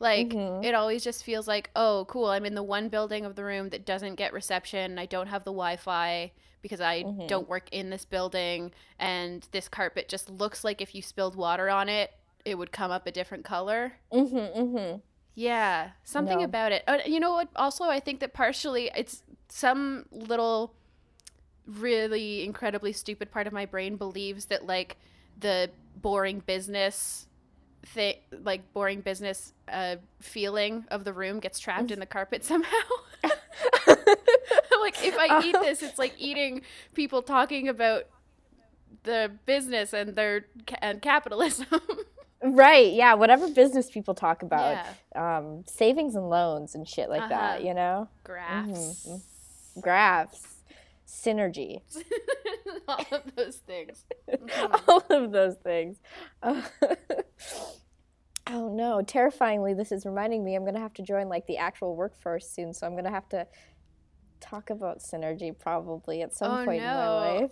Like 0.00 0.28
Mhm. 0.28 0.64
it 0.64 0.74
always 0.74 1.04
just 1.04 1.22
feels 1.22 1.46
like, 1.46 1.68
oh, 1.76 2.06
cool. 2.08 2.24
I'm 2.30 2.46
in 2.46 2.54
the 2.54 2.62
one 2.62 2.88
building 2.88 3.26
of 3.26 3.36
the 3.36 3.44
room 3.44 3.68
that 3.68 3.84
doesn't 3.84 4.14
get 4.14 4.32
reception. 4.32 4.98
I 4.98 5.04
don't 5.04 5.26
have 5.26 5.44
the 5.44 5.50
Wi-Fi 5.52 6.32
because 6.62 6.80
I 6.80 7.02
Mhm. 7.02 7.28
don't 7.28 7.46
work 7.50 7.68
in 7.70 7.90
this 7.90 8.06
building, 8.06 8.72
and 8.98 9.46
this 9.52 9.68
carpet 9.68 10.08
just 10.08 10.30
looks 10.30 10.64
like 10.64 10.80
if 10.80 10.94
you 10.94 11.02
spilled 11.02 11.36
water 11.36 11.68
on 11.68 11.90
it, 11.90 12.14
it 12.46 12.54
would 12.54 12.72
come 12.72 12.90
up 12.90 13.06
a 13.06 13.12
different 13.12 13.44
color. 13.44 13.92
Mm-hmm. 14.10 14.58
Mm-hmm. 14.58 15.00
Yeah, 15.34 15.90
something 16.04 16.38
No. 16.38 16.44
about 16.44 16.72
it. 16.72 16.82
Uh, 16.88 17.00
you 17.04 17.20
know 17.20 17.34
what? 17.34 17.48
Also, 17.56 17.84
I 17.84 18.00
think 18.00 18.20
that 18.20 18.32
partially 18.32 18.90
it's 18.96 19.22
some 19.50 20.06
little 20.10 20.72
really 21.66 22.44
incredibly 22.44 22.92
stupid 22.92 23.30
part 23.30 23.46
of 23.46 23.52
my 23.52 23.66
brain 23.66 23.96
believes 23.96 24.46
that 24.46 24.66
like 24.66 24.96
the 25.40 25.70
boring 26.00 26.40
business 26.40 27.26
thing, 27.84 28.16
like 28.42 28.72
boring 28.72 29.00
business 29.00 29.52
uh, 29.68 29.96
feeling 30.20 30.84
of 30.90 31.04
the 31.04 31.12
room 31.12 31.40
gets 31.40 31.58
trapped 31.58 31.90
in 31.90 32.00
the 32.00 32.06
carpet 32.06 32.44
somehow. 32.44 32.70
like 34.80 35.04
if 35.04 35.16
I 35.18 35.42
eat 35.44 35.56
this, 35.60 35.82
it's 35.82 35.98
like 35.98 36.14
eating 36.18 36.62
people 36.94 37.22
talking 37.22 37.68
about 37.68 38.04
the 39.04 39.30
business 39.46 39.92
and 39.92 40.14
their 40.14 40.46
and 40.80 41.00
capitalism. 41.00 41.66
Right. 42.42 42.92
Yeah. 42.92 43.14
Whatever 43.14 43.48
business 43.48 43.90
people 43.90 44.14
talk 44.14 44.42
about, 44.42 44.76
yeah, 45.14 45.38
um, 45.38 45.64
savings 45.66 46.14
and 46.14 46.28
loans 46.28 46.74
and 46.74 46.86
shit 46.86 47.08
like 47.08 47.28
that. 47.30 47.56
Uh-huh. 47.56 47.66
You 47.66 47.74
know, 47.74 48.08
graphs. 48.24 49.08
graphs, 49.80 50.55
synergy, 51.06 51.82
all 52.88 53.06
of 53.12 53.34
those 53.36 53.56
things. 53.56 54.04
all 54.88 55.04
of 55.10 55.32
those 55.32 55.54
things. 55.56 55.98
Uh, 56.42 56.62
oh 58.48 58.68
no! 58.68 59.02
Terrifyingly, 59.02 59.74
this 59.74 59.92
is 59.92 60.04
reminding 60.04 60.44
me 60.44 60.54
I'm 60.54 60.64
gonna 60.64 60.80
have 60.80 60.94
to 60.94 61.02
join 61.02 61.28
like 61.28 61.46
the 61.46 61.58
actual 61.58 61.96
workforce 61.96 62.48
soon. 62.48 62.72
So 62.72 62.86
I'm 62.86 62.96
gonna 62.96 63.10
have 63.10 63.28
to 63.30 63.46
talk 64.40 64.70
about 64.70 64.98
synergy 64.98 65.56
probably 65.56 66.22
at 66.22 66.34
some 66.34 66.50
oh 66.52 66.64
point 66.64 66.82
no. 66.82 66.88
in 66.88 66.94
my 66.94 67.08
life. 67.08 67.50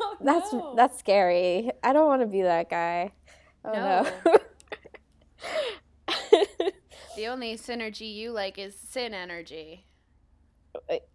Oh, 0.00 0.16
That's 0.20 0.52
no. 0.52 0.74
that's 0.76 0.98
scary. 0.98 1.70
I 1.82 1.92
don't 1.92 2.06
want 2.06 2.22
to 2.22 2.26
be 2.26 2.42
that 2.42 2.70
guy. 2.70 3.12
Oh 3.64 3.72
no. 3.72 4.06
the 7.16 7.26
only 7.28 7.56
synergy 7.56 8.12
you 8.14 8.30
like 8.30 8.58
is 8.58 8.74
sin 8.76 9.14
energy, 9.14 9.86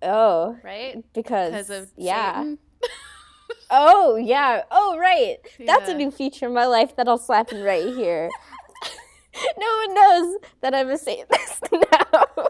oh, 0.01 0.57
right? 0.63 1.03
because 1.13 1.51
Because 1.51 1.69
of 1.69 1.91
yeah. 1.95 2.37
Satan. 2.41 2.57
Oh 3.71 4.15
yeah. 4.15 4.63
Oh 4.71 4.97
right. 4.99 5.37
That's 5.65 5.89
a 5.89 5.93
new 5.95 6.09
feature 6.11 6.47
in 6.47 6.53
my 6.53 6.65
life 6.65 6.95
that 6.95 7.07
I'll 7.07 7.17
slap 7.19 7.51
in 7.51 7.63
right 7.63 7.85
here. 7.85 8.29
no 9.57 9.67
one 9.85 9.93
knows 9.95 10.37
that 10.61 10.73
I'm 10.75 10.89
a 10.89 10.97
Satanist 10.97 11.63
now. 11.91 12.47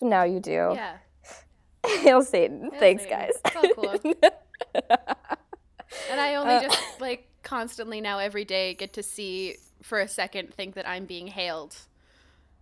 now 0.00 0.22
you 0.24 0.40
do. 0.40 0.72
Yeah. 0.74 0.96
Hail 1.86 2.22
Satan. 2.22 2.70
Hail 2.70 2.80
Thanks, 2.80 3.02
Satan. 3.04 3.18
guys. 3.18 3.32
It's 3.44 3.56
all 3.56 3.74
cool. 3.74 4.14
And 6.10 6.20
I 6.20 6.34
only 6.36 6.54
Uh, 6.54 6.62
just 6.62 7.00
like 7.00 7.28
constantly 7.42 8.00
now 8.00 8.18
every 8.18 8.44
day 8.44 8.74
get 8.74 8.92
to 8.94 9.02
see 9.02 9.56
for 9.82 10.00
a 10.00 10.08
second 10.08 10.54
think 10.54 10.74
that 10.74 10.88
I'm 10.88 11.04
being 11.06 11.26
hailed 11.28 11.76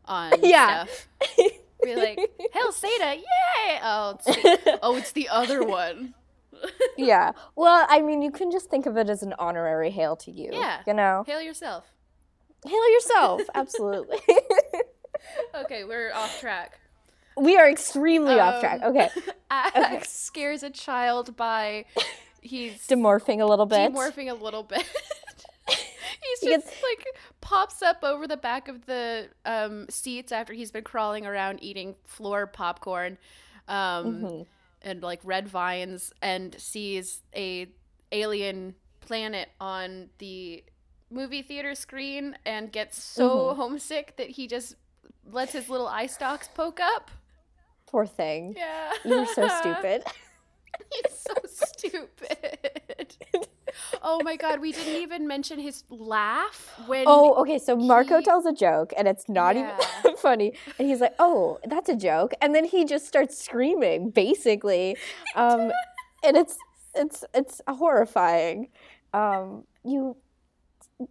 on 0.04 0.32
Yeah. 0.42 0.84
stuff. 0.86 1.06
Be 1.82 1.94
like, 1.96 2.18
Hail 2.52 2.72
Satan, 2.72 3.18
yay! 3.18 3.78
Oh, 3.82 4.16
it's 4.18 4.24
the, 4.26 4.78
oh, 4.82 4.96
it's 4.96 5.12
the 5.12 5.28
other 5.28 5.62
one. 5.64 6.14
yeah. 6.98 7.32
Well, 7.56 7.86
I 7.88 8.00
mean, 8.02 8.22
you 8.22 8.30
can 8.30 8.50
just 8.50 8.68
think 8.70 8.86
of 8.86 8.96
it 8.96 9.08
as 9.08 9.22
an 9.22 9.34
honorary 9.38 9.90
hail 9.90 10.16
to 10.16 10.30
you. 10.30 10.50
Yeah. 10.52 10.80
You 10.86 10.94
know, 10.94 11.24
Hail 11.26 11.40
yourself. 11.40 11.84
hail 12.66 12.92
yourself. 12.92 13.42
Absolutely. 13.54 14.18
Okay, 15.54 15.84
we're 15.84 16.12
off 16.14 16.40
track. 16.40 16.80
we 17.36 17.56
are 17.56 17.68
extremely 17.70 18.38
off 18.40 18.60
track. 18.60 18.80
Um, 18.82 18.90
Okay. 18.96 19.08
Axe 19.50 20.10
scares 20.10 20.62
a 20.62 20.70
child 20.70 21.36
by 21.36 21.84
he's 22.40 22.86
Demorphing 22.86 23.40
a 23.40 23.44
little 23.44 23.66
bit. 23.66 23.92
demorphing 23.92 24.30
a 24.30 24.34
little 24.34 24.62
bit. 24.62 24.84
He's 26.22 26.40
He 26.40 26.48
just 26.48 26.66
gets- 26.66 26.82
like 26.82 27.06
pops 27.40 27.82
up 27.82 27.98
over 28.02 28.26
the 28.28 28.36
back 28.36 28.68
of 28.68 28.86
the 28.86 29.28
um, 29.44 29.86
seats 29.88 30.32
after 30.32 30.52
he's 30.52 30.70
been 30.70 30.84
crawling 30.84 31.26
around 31.26 31.62
eating 31.62 31.96
floor 32.04 32.46
popcorn 32.46 33.18
um, 33.68 34.22
Mhm. 34.22 34.46
and 34.82 35.02
like 35.02 35.20
red 35.24 35.48
vines 35.48 36.12
and 36.22 36.58
sees 36.60 37.22
a 37.34 37.68
alien 38.12 38.74
planet 39.00 39.48
on 39.60 40.10
the 40.18 40.64
movie 41.10 41.42
theater 41.42 41.74
screen 41.74 42.36
and 42.44 42.70
gets 42.72 43.02
so 43.02 43.28
Mhm. 43.52 43.56
homesick 43.56 44.16
that 44.16 44.30
he 44.30 44.46
just 44.46 44.74
lets 45.24 45.52
his 45.52 45.68
little 45.68 45.86
eye 45.88 46.06
stalks 46.06 46.48
poke 46.48 46.80
up. 46.80 47.10
Poor 47.86 48.06
thing. 48.06 48.54
Yeah. 48.56 48.92
You're 49.04 49.26
so 49.26 49.48
stupid. 49.60 50.04
He's 50.92 51.18
so 51.18 51.34
stupid. 51.46 53.16
oh 54.02 54.20
my 54.22 54.36
god, 54.36 54.60
we 54.60 54.72
didn't 54.72 54.96
even 54.96 55.26
mention 55.26 55.58
his 55.58 55.84
laugh 55.90 56.72
when 56.86 57.04
Oh, 57.06 57.34
okay. 57.42 57.58
So 57.58 57.76
Marco 57.76 58.18
he- 58.18 58.24
tells 58.24 58.46
a 58.46 58.52
joke, 58.52 58.92
and 58.96 59.06
it's 59.08 59.28
not 59.28 59.56
Yeah. 59.56 59.78
even 60.04 60.16
funny. 60.18 60.52
And 60.78 60.88
he's 60.88 61.00
like, 61.00 61.14
"Oh, 61.18 61.58
that's 61.64 61.88
a 61.88 61.96
joke," 61.96 62.32
and 62.40 62.54
then 62.54 62.64
he 62.64 62.84
just 62.84 63.06
starts 63.06 63.36
screaming, 63.42 64.10
basically, 64.10 64.96
um, 65.34 65.70
and 66.24 66.36
it's 66.36 66.56
it's 66.94 67.24
it's 67.34 67.60
horrifying. 67.68 68.68
Um, 69.12 69.64
you 69.84 70.16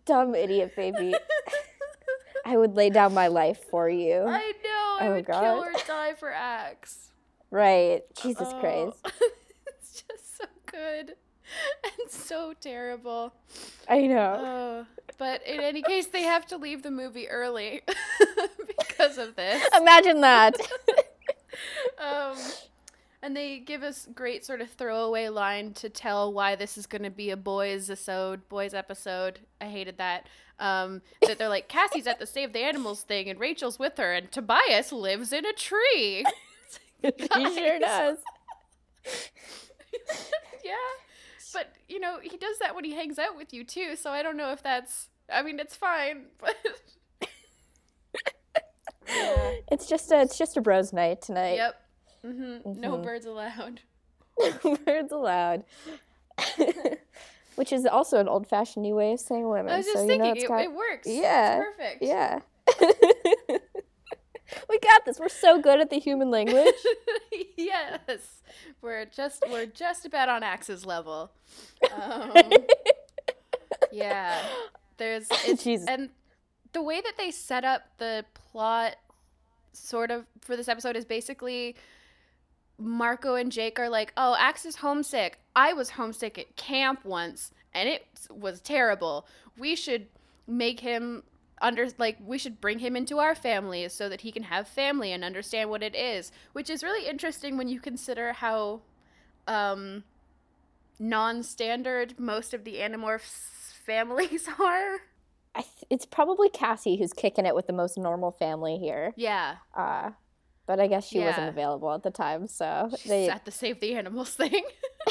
dumb 0.05 0.35
idiot 0.35 0.75
baby. 0.75 1.15
I 2.45 2.57
would 2.57 2.75
lay 2.75 2.89
down 2.89 3.13
my 3.13 3.27
life 3.27 3.59
for 3.69 3.89
you. 3.89 4.23
I 4.27 4.53
know 4.63 4.97
I 4.99 5.07
Oh, 5.07 5.13
would 5.15 5.25
God. 5.25 5.41
kill 5.41 5.63
or 5.63 5.73
die 5.87 6.13
for 6.13 6.31
Axe. 6.31 7.11
Right. 7.51 8.01
Jesus 8.21 8.47
Oh, 8.51 8.59
Christ. 8.59 9.13
it's 9.67 10.03
just 10.07 10.37
so 10.37 10.45
good 10.65 11.15
and 11.83 12.11
so 12.11 12.53
terrible. 12.59 13.33
I 13.87 14.07
know. 14.07 14.35
Oh, 14.39 14.85
but 15.17 15.45
in 15.45 15.59
any 15.59 15.81
case, 15.81 16.07
they 16.07 16.23
have 16.23 16.45
to 16.47 16.57
leave 16.57 16.83
the 16.83 16.91
movie 16.91 17.27
early 17.29 17.81
because 18.77 19.17
of 19.17 19.35
this. 19.35 19.63
Imagine 19.75 20.21
that. 20.21 20.55
um, 21.97 22.37
and 23.21 23.35
they 23.35 23.59
give 23.59 23.83
us 23.83 24.07
great 24.13 24.45
sort 24.45 24.61
of 24.61 24.69
throwaway 24.69 25.27
line 25.27 25.73
to 25.73 25.89
tell 25.89 26.31
why 26.31 26.55
this 26.55 26.77
is 26.77 26.85
going 26.85 27.03
to 27.03 27.09
be 27.09 27.31
a 27.31 27.37
boys 27.37 27.89
episode, 27.89 28.47
boys 28.47 28.73
episode. 28.73 29.39
I 29.59 29.65
hated 29.65 29.97
that. 29.97 30.27
Um, 30.59 31.01
that 31.21 31.37
they're 31.37 31.47
like 31.47 31.69
Cassie's 31.69 32.05
at 32.05 32.19
the 32.19 32.25
Save 32.25 32.51
the 32.51 32.59
Animals 32.59 33.03
thing, 33.03 33.29
and 33.29 33.39
Rachel's 33.39 33.79
with 33.79 33.97
her, 33.97 34.13
and 34.13 34.29
Tobias 34.29 34.91
lives 34.91 35.31
in 35.31 35.45
a 35.45 35.53
tree. 35.53 36.25
he 37.01 37.11
sure 37.55 37.79
does. 37.79 38.17
yeah, 40.65 40.73
but 41.53 41.73
you 41.87 41.99
know 41.99 42.19
he 42.21 42.37
does 42.37 42.57
that 42.59 42.75
when 42.75 42.83
he 42.83 42.93
hangs 42.93 43.19
out 43.19 43.35
with 43.37 43.53
you 43.53 43.63
too. 43.63 43.95
So 43.95 44.11
I 44.11 44.21
don't 44.23 44.37
know 44.37 44.51
if 44.51 44.61
that's. 44.63 45.07
I 45.31 45.41
mean, 45.43 45.59
it's 45.59 45.75
fine, 45.75 46.25
but 46.39 46.55
Yeah. 49.07 49.53
It's 49.71 49.87
just 49.87 50.11
a 50.11 50.21
it's 50.21 50.37
just 50.37 50.55
a 50.57 50.61
bros 50.61 50.93
night 50.93 51.21
tonight. 51.21 51.55
yep. 51.55 51.81
Mm-hmm. 52.25 52.79
No 52.79 52.97
Mhm. 52.97 53.03
birds 53.03 53.25
allowed. 53.25 53.81
Birds 54.85 55.11
allowed. 55.11 55.63
Which 57.55 57.73
is 57.73 57.85
also 57.85 58.19
an 58.19 58.27
old 58.29 58.47
fashioned 58.47 58.83
new 58.83 58.95
way 58.95 59.11
of 59.13 59.19
saying 59.19 59.47
women. 59.47 59.73
I 59.73 59.77
was 59.77 59.85
just 59.85 59.97
so, 59.97 60.01
you 60.03 60.07
thinking 60.07 60.33
know, 60.35 60.41
it, 60.41 60.47
got- 60.47 60.61
it 60.63 60.71
works. 60.73 61.07
Yeah, 61.07 61.57
it's 61.57 61.65
perfect. 61.77 62.03
Yeah. 62.03 62.39
Got 64.89 65.05
this. 65.05 65.19
We're 65.19 65.29
so 65.29 65.61
good 65.61 65.79
at 65.79 65.89
the 65.89 65.99
human 65.99 66.29
language. 66.31 66.73
yes, 67.57 68.41
we're 68.81 69.05
just 69.05 69.43
we're 69.49 69.65
just 69.65 70.05
about 70.05 70.29
on 70.29 70.43
Axe's 70.43 70.85
level. 70.85 71.31
Um, 71.93 72.33
yeah, 73.91 74.41
there's 74.97 75.27
it's, 75.45 75.65
and 75.65 76.09
the 76.73 76.81
way 76.81 77.01
that 77.01 77.13
they 77.17 77.31
set 77.31 77.63
up 77.63 77.83
the 77.97 78.25
plot, 78.33 78.95
sort 79.73 80.11
of 80.11 80.25
for 80.41 80.55
this 80.55 80.67
episode, 80.67 80.95
is 80.95 81.05
basically 81.05 81.75
Marco 82.77 83.35
and 83.35 83.51
Jake 83.51 83.79
are 83.79 83.89
like, 83.89 84.13
"Oh, 84.17 84.35
Axe 84.37 84.65
is 84.65 84.77
homesick. 84.77 85.39
I 85.55 85.73
was 85.73 85.91
homesick 85.91 86.37
at 86.37 86.55
camp 86.55 87.05
once, 87.05 87.51
and 87.73 87.87
it 87.89 88.05
was 88.29 88.61
terrible. 88.61 89.27
We 89.57 89.75
should 89.75 90.07
make 90.47 90.79
him." 90.79 91.23
Under 91.61 91.87
like 91.97 92.17
we 92.25 92.37
should 92.37 92.61
bring 92.61 92.79
him 92.79 92.95
into 92.95 93.19
our 93.19 93.35
family 93.35 93.87
so 93.89 94.09
that 94.09 94.21
he 94.21 94.31
can 94.31 94.43
have 94.43 94.67
family 94.67 95.11
and 95.11 95.23
understand 95.23 95.69
what 95.69 95.83
it 95.83 95.95
is 95.95 96.31
which 96.53 96.69
is 96.69 96.83
really 96.83 97.07
interesting 97.07 97.57
when 97.57 97.67
you 97.67 97.79
consider 97.79 98.33
how 98.33 98.81
um 99.47 100.03
non-standard 100.99 102.19
most 102.19 102.53
of 102.53 102.63
the 102.63 102.75
animorphs 102.75 103.73
families 103.85 104.47
are. 104.59 104.97
I 105.55 105.61
th- 105.61 105.85
it's 105.89 106.05
probably 106.05 106.49
Cassie 106.49 106.97
who's 106.97 107.13
kicking 107.13 107.45
it 107.45 107.55
with 107.55 107.67
the 107.67 107.73
most 107.73 107.97
normal 107.97 108.31
family 108.31 108.77
here. 108.77 109.13
yeah. 109.15 109.55
Uh, 109.75 110.11
but 110.67 110.79
I 110.79 110.85
guess 110.85 111.07
she 111.07 111.19
wasn't 111.19 111.49
available 111.49 111.91
at 111.91 112.03
the 112.03 112.11
time, 112.11 112.45
so 112.45 112.89
she's 112.91 113.09
they 113.09 113.27
at 113.27 113.43
the 113.43 113.49
save 113.51 113.79
the 113.79 113.95
animals 113.95 114.35
thing. 114.35 114.63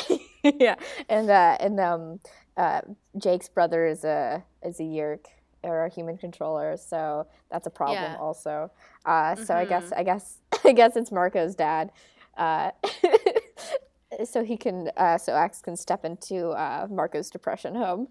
Yeah, 0.45 0.77
and 1.09 1.29
uh, 1.29 1.57
and 1.59 1.81
um, 1.81 2.21
uh, 2.57 2.83
Jake's 3.17 3.49
brother 3.49 3.85
is 3.85 4.05
a 4.05 4.45
is 4.63 4.79
a 4.79 4.85
Yeerk 4.85 5.27
or 5.63 5.85
a 5.85 5.89
human 5.91 6.17
controller, 6.19 6.77
so 6.77 7.27
that's 7.51 7.67
a 7.67 7.71
problem 7.71 8.15
Yeah. 8.15 8.17
also. 8.17 8.71
Uh, 9.05 9.35
so 9.37 9.55
I 9.55 9.65
guess 9.65 9.93
Mhm. 9.93 9.97
I 9.97 10.03
guess 10.05 10.41
I 10.65 10.73
guess 10.73 10.97
it's 10.97 11.11
Marco's 11.13 11.55
dad. 11.55 11.91
Uh, 12.37 12.71
so 14.25 14.45
he 14.45 14.57
can 14.57 14.91
uh, 14.97 15.19
so 15.19 15.33
Axe 15.35 15.61
can 15.61 15.77
step 15.77 16.05
into 16.05 16.49
uh, 16.51 16.87
Marco's 16.91 17.31
depression 17.31 17.75
home, 17.75 18.09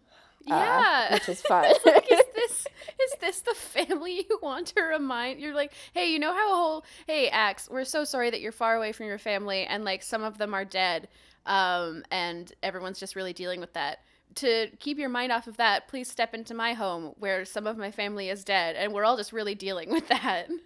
uh, 0.50 0.84
yeah 0.88 1.08
which 1.08 1.28
is 1.30 1.42
fun. 1.48 1.74
Like, 1.86 2.06
is 2.12 2.24
this 2.36 2.68
is 3.04 3.16
this 3.20 3.42
the 3.42 3.54
family 3.56 4.26
you 4.30 4.40
want 4.42 4.68
to 4.68 4.82
remind? 4.82 5.40
You're 5.40 5.56
like, 5.56 5.74
hey, 5.94 6.12
you 6.12 6.20
know 6.20 6.34
how 6.34 6.54
a 6.54 6.56
whole 6.56 6.86
hey 7.08 7.30
Axe, 7.30 7.70
we're 7.70 7.84
so 7.86 8.04
sorry 8.04 8.30
that 8.30 8.42
you're 8.42 8.52
far 8.52 8.76
away 8.76 8.92
from 8.92 9.08
your 9.08 9.18
family, 9.20 9.66
and 9.66 9.84
like 9.84 10.04
some 10.04 10.24
of 10.24 10.38
them 10.38 10.54
are 10.54 10.66
dead, 10.66 11.08
um, 11.46 12.04
and 12.12 12.52
everyone's 12.64 13.00
just 13.00 13.16
really 13.16 13.34
dealing 13.34 13.60
with 13.60 13.74
that. 13.74 14.00
To 14.36 14.68
keep 14.80 15.00
your 15.00 15.10
mind 15.10 15.32
off 15.32 15.48
of 15.48 15.58
that, 15.58 15.88
please 15.88 16.10
step 16.10 16.34
into 16.36 16.54
my 16.54 16.74
home 16.74 17.14
where 17.18 17.44
some 17.44 17.66
of 17.66 17.78
my 17.78 17.90
family 17.92 18.30
is 18.30 18.44
dead, 18.44 18.76
and 18.76 18.94
we're 18.94 19.04
all 19.04 19.18
just 19.18 19.34
really 19.34 19.56
dealing 19.56 19.92
with 19.92 20.08
that. 20.10 20.48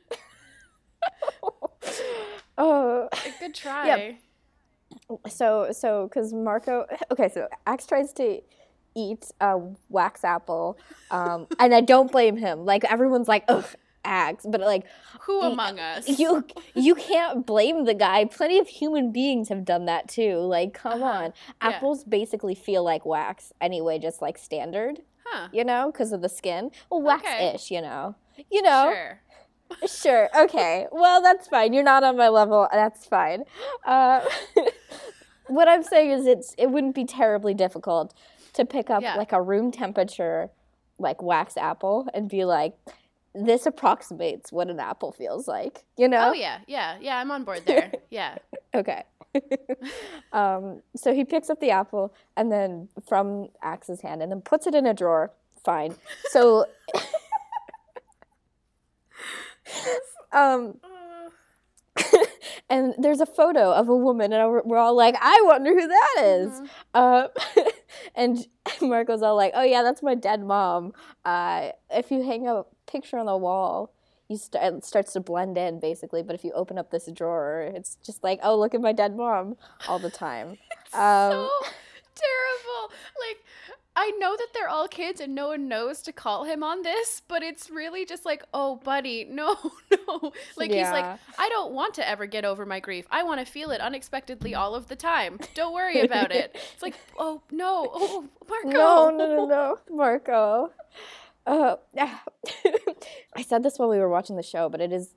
oh, 2.58 3.08
Like, 3.14 3.40
Good 3.40 3.56
try. 3.64 3.88
Yeah. 3.88 4.12
so 5.30 5.70
so 5.72 6.08
because 6.08 6.34
Marco 6.34 6.86
okay 7.12 7.30
so 7.30 7.48
Axe 7.66 7.86
tries 7.86 8.12
to 8.14 8.42
eat 8.94 9.32
a 9.40 9.58
wax 9.88 10.26
apple 10.26 10.78
um 11.12 11.48
and 11.60 11.74
I 11.74 11.80
don't 11.80 12.12
blame 12.12 12.36
him 12.36 12.66
like 12.66 12.84
everyone's 12.84 13.30
like 13.30 13.46
ugh 13.48 13.66
Axe 14.04 14.46
but 14.50 14.62
like 14.62 14.86
Who 15.22 15.42
among 15.42 15.78
us? 15.80 16.08
you 16.20 16.44
you 16.74 16.96
can't 16.96 17.46
blame 17.46 17.86
the 17.86 17.94
guy 17.94 18.26
plenty 18.26 18.58
of 18.58 18.68
human 18.68 19.12
beings 19.12 19.50
have 19.50 19.64
done 19.64 19.86
that 19.86 20.08
too 20.08 20.38
like 20.40 20.74
come 20.74 21.04
Uh-huh. 21.04 21.12
on 21.26 21.34
Yeah. 21.62 21.70
apples 21.70 22.04
basically 22.04 22.56
feel 22.56 22.84
like 22.84 23.06
wax 23.06 23.54
anyway 23.62 24.00
just 24.00 24.22
like 24.22 24.38
standard 24.38 25.02
Huh. 25.26 25.50
you 25.54 25.64
know 25.64 25.92
because 25.92 26.12
of 26.12 26.22
the 26.22 26.30
skin 26.30 26.72
well 26.90 27.00
Okay. 27.16 27.52
wax-ish 27.52 27.70
you 27.72 27.82
know 27.82 28.16
you 28.50 28.62
know 28.62 28.92
Sure. 28.92 29.22
Sure. 29.88 30.30
Okay. 30.38 30.86
Well, 30.92 31.22
that's 31.22 31.48
fine. 31.48 31.72
You're 31.72 31.82
not 31.84 32.04
on 32.04 32.18
my 32.18 32.28
level. 32.28 32.68
That's 32.74 33.06
fine. 33.06 33.46
Uh, 33.86 34.20
what 35.48 35.70
I'm 35.70 35.82
saying 35.82 36.12
is, 36.12 36.26
it's 36.26 36.54
it 36.58 36.70
wouldn't 36.72 36.94
be 36.94 37.06
terribly 37.06 37.54
difficult 37.54 38.14
to 38.54 38.66
pick 38.66 38.90
up 38.90 39.02
Yeah. 39.02 39.16
like 39.16 39.32
a 39.32 39.42
room 39.42 39.72
temperature, 39.72 40.50
like 41.00 41.22
wax 41.22 41.56
apple, 41.56 42.10
and 42.14 42.30
be 42.30 42.44
like, 42.44 42.74
this 43.34 43.66
approximates 43.66 44.52
what 44.52 44.70
an 44.70 44.80
apple 44.80 45.12
feels 45.12 45.48
like. 45.48 45.86
You 45.98 46.08
know? 46.08 46.30
Oh 46.30 46.34
yeah, 46.34 46.60
yeah, 46.68 46.98
yeah. 47.00 47.18
I'm 47.18 47.32
on 47.32 47.44
board 47.44 47.64
there. 47.66 47.92
Yeah. 48.10 48.38
Okay. 48.76 49.04
um, 50.34 50.82
so 50.96 51.14
he 51.14 51.24
picks 51.24 51.50
up 51.50 51.60
the 51.60 51.72
apple 51.72 52.14
and 52.36 52.52
then 52.52 52.90
from 53.08 53.48
Axe's 53.62 54.02
hand 54.02 54.22
and 54.22 54.32
then 54.32 54.42
puts 54.42 54.68
it 54.68 54.76
in 54.76 54.86
a 54.86 54.94
drawer. 54.94 55.32
Fine. 55.64 55.96
So, 56.30 56.66
um, 60.32 60.78
and 62.70 62.94
there's 62.98 63.20
a 63.22 63.26
photo 63.26 63.72
of 63.72 63.90
a 63.90 63.96
woman, 63.96 64.32
and 64.34 64.62
we're 64.66 64.78
all 64.78 64.96
like, 64.96 65.16
I 65.20 65.42
wonder 65.46 65.72
who 65.72 65.88
that 65.88 66.16
is. 66.24 66.52
Mhm. 66.62 66.70
Uh, 66.94 67.28
and 68.16 68.48
Marco's 68.82 69.22
all 69.22 69.36
like, 69.36 69.52
Oh 69.56 69.64
yeah, 69.64 69.84
that's 69.84 70.02
my 70.04 70.16
dead 70.16 70.44
mom. 70.44 70.94
Uh, 71.26 71.70
if 71.90 72.12
you 72.12 72.24
hang 72.24 72.48
a 72.48 72.64
picture 72.88 73.18
on 73.18 73.26
the 73.26 73.38
wall, 73.38 73.94
you 74.28 74.38
st- 74.38 74.64
it 74.64 74.86
starts 74.86 75.14
to 75.14 75.20
blend 75.20 75.58
in 75.58 75.80
basically. 75.80 76.24
But 76.24 76.36
if 76.36 76.44
you 76.44 76.52
open 76.54 76.78
up 76.78 76.92
this 76.92 77.10
drawer, 77.14 77.62
it's 77.76 77.98
just 78.06 78.24
like, 78.24 78.40
Oh, 78.44 78.58
look 78.58 78.74
at 78.74 78.82
my 78.82 78.94
dead 78.94 79.16
mom 79.16 79.58
all 79.88 80.00
the 80.00 80.10
time. 80.10 80.58
Um, 80.94 81.32
so 81.32 81.50
terrible. 82.16 82.94
Like, 83.28 83.38
I 84.04 84.10
know 84.18 84.36
that 84.36 84.48
they're 84.54 84.68
all 84.68 84.88
kids 84.88 85.22
and 85.22 85.36
no 85.36 85.50
one 85.50 85.68
knows 85.68 86.02
to 86.04 86.12
call 86.12 86.44
him 86.46 86.64
on 86.64 86.82
this, 86.82 87.22
but 87.28 87.44
it's 87.44 87.70
really 87.70 88.04
just 88.04 88.26
like, 88.26 88.44
oh, 88.52 88.78
buddy, 88.78 89.26
no, 89.30 89.56
no. 90.08 90.32
Like, 90.58 90.72
he's 90.72 90.90
like, 90.90 91.06
I 91.38 91.50
don't 91.50 91.72
want 91.74 91.94
to 91.96 92.10
ever 92.10 92.26
get 92.26 92.44
over 92.44 92.66
my 92.66 92.80
grief. 92.80 93.06
I 93.12 93.22
want 93.22 93.46
to 93.46 93.52
feel 93.52 93.70
it 93.70 93.80
unexpectedly 93.80 94.56
all 94.56 94.74
of 94.74 94.88
the 94.88 94.96
time. 94.96 95.40
Don't 95.54 95.74
worry 95.74 96.02
about 96.02 96.32
it. 96.32 96.56
It's 96.74 96.82
like, 96.82 96.96
oh, 97.20 97.44
no. 97.52 97.90
Oh, 97.94 98.28
Marco. 98.50 98.70
No, 98.70 99.10
no, 99.12 99.28
no, 99.36 99.46
no, 99.46 99.78
Marco. 99.96 100.72
Uh, 101.46 101.76
I 103.36 103.42
said 103.46 103.62
this 103.62 103.78
while 103.78 103.90
we 103.90 104.00
were 104.00 104.10
watching 104.10 104.36
the 104.36 104.44
show, 104.44 104.68
but 104.68 104.82
it 104.82 104.92
is 104.92 105.14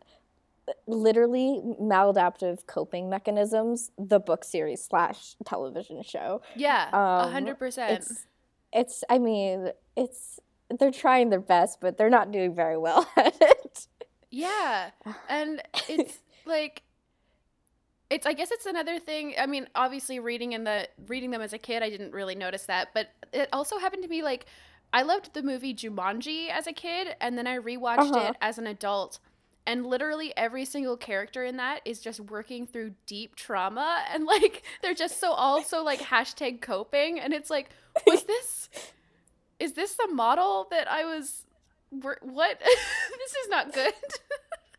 literally 0.86 1.60
maladaptive 1.80 2.66
coping 2.66 3.08
mechanisms. 3.08 3.92
The 3.98 4.20
book 4.20 4.44
series 4.44 4.84
slash 4.84 5.36
television 5.44 6.02
show. 6.02 6.42
Yeah, 6.54 6.90
a 6.92 7.26
Um, 7.26 7.32
100%. 7.46 8.26
It's. 8.74 9.04
I 9.08 9.18
mean, 9.18 9.70
it's. 9.96 10.40
They're 10.78 10.90
trying 10.90 11.30
their 11.30 11.40
best, 11.40 11.80
but 11.80 11.96
they're 11.96 12.10
not 12.10 12.32
doing 12.32 12.54
very 12.54 12.76
well 12.76 13.08
at 13.16 13.36
it. 13.40 13.86
Yeah. 14.30 14.90
And 15.28 15.62
it's 15.88 16.18
like 16.46 16.82
it's 18.10 18.26
I 18.26 18.32
guess 18.32 18.50
it's 18.50 18.66
another 18.66 18.98
thing. 18.98 19.34
I 19.38 19.46
mean, 19.46 19.68
obviously 19.74 20.18
reading 20.20 20.52
in 20.52 20.64
the 20.64 20.88
reading 21.06 21.30
them 21.30 21.40
as 21.42 21.52
a 21.52 21.58
kid, 21.58 21.82
I 21.82 21.90
didn't 21.90 22.12
really 22.12 22.34
notice 22.34 22.66
that, 22.66 22.88
but 22.94 23.08
it 23.32 23.48
also 23.52 23.78
happened 23.78 24.02
to 24.02 24.08
me 24.08 24.22
like 24.22 24.46
I 24.92 25.02
loved 25.02 25.34
the 25.34 25.42
movie 25.42 25.74
Jumanji 25.74 26.50
as 26.50 26.66
a 26.66 26.72
kid 26.72 27.16
and 27.20 27.36
then 27.38 27.46
I 27.46 27.58
rewatched 27.58 28.12
Uh-huh. 28.12 28.30
it 28.30 28.36
as 28.40 28.58
an 28.58 28.66
adult. 28.66 29.18
And 29.66 29.86
literally 29.86 30.32
every 30.36 30.66
single 30.66 30.96
character 30.96 31.42
in 31.42 31.56
that 31.56 31.80
is 31.86 32.00
just 32.00 32.20
working 32.20 32.66
through 32.66 32.94
deep 33.06 33.34
trauma 33.34 34.04
and 34.12 34.24
like 34.26 34.62
they're 34.82 34.94
just 34.94 35.18
so 35.20 35.30
also 35.32 35.82
like 35.82 36.00
hashtag 36.00 36.60
coping 36.60 37.18
and 37.18 37.32
it's 37.32 37.48
like 37.50 37.70
was 38.06 38.24
this 38.24 38.68
is 39.58 39.72
this 39.74 39.94
the 39.94 40.08
model 40.12 40.66
that 40.70 40.90
I 40.90 41.04
was 41.04 41.44
what 41.90 42.58
this 42.60 43.34
is 43.42 43.48
not 43.48 43.72
good. 43.72 43.92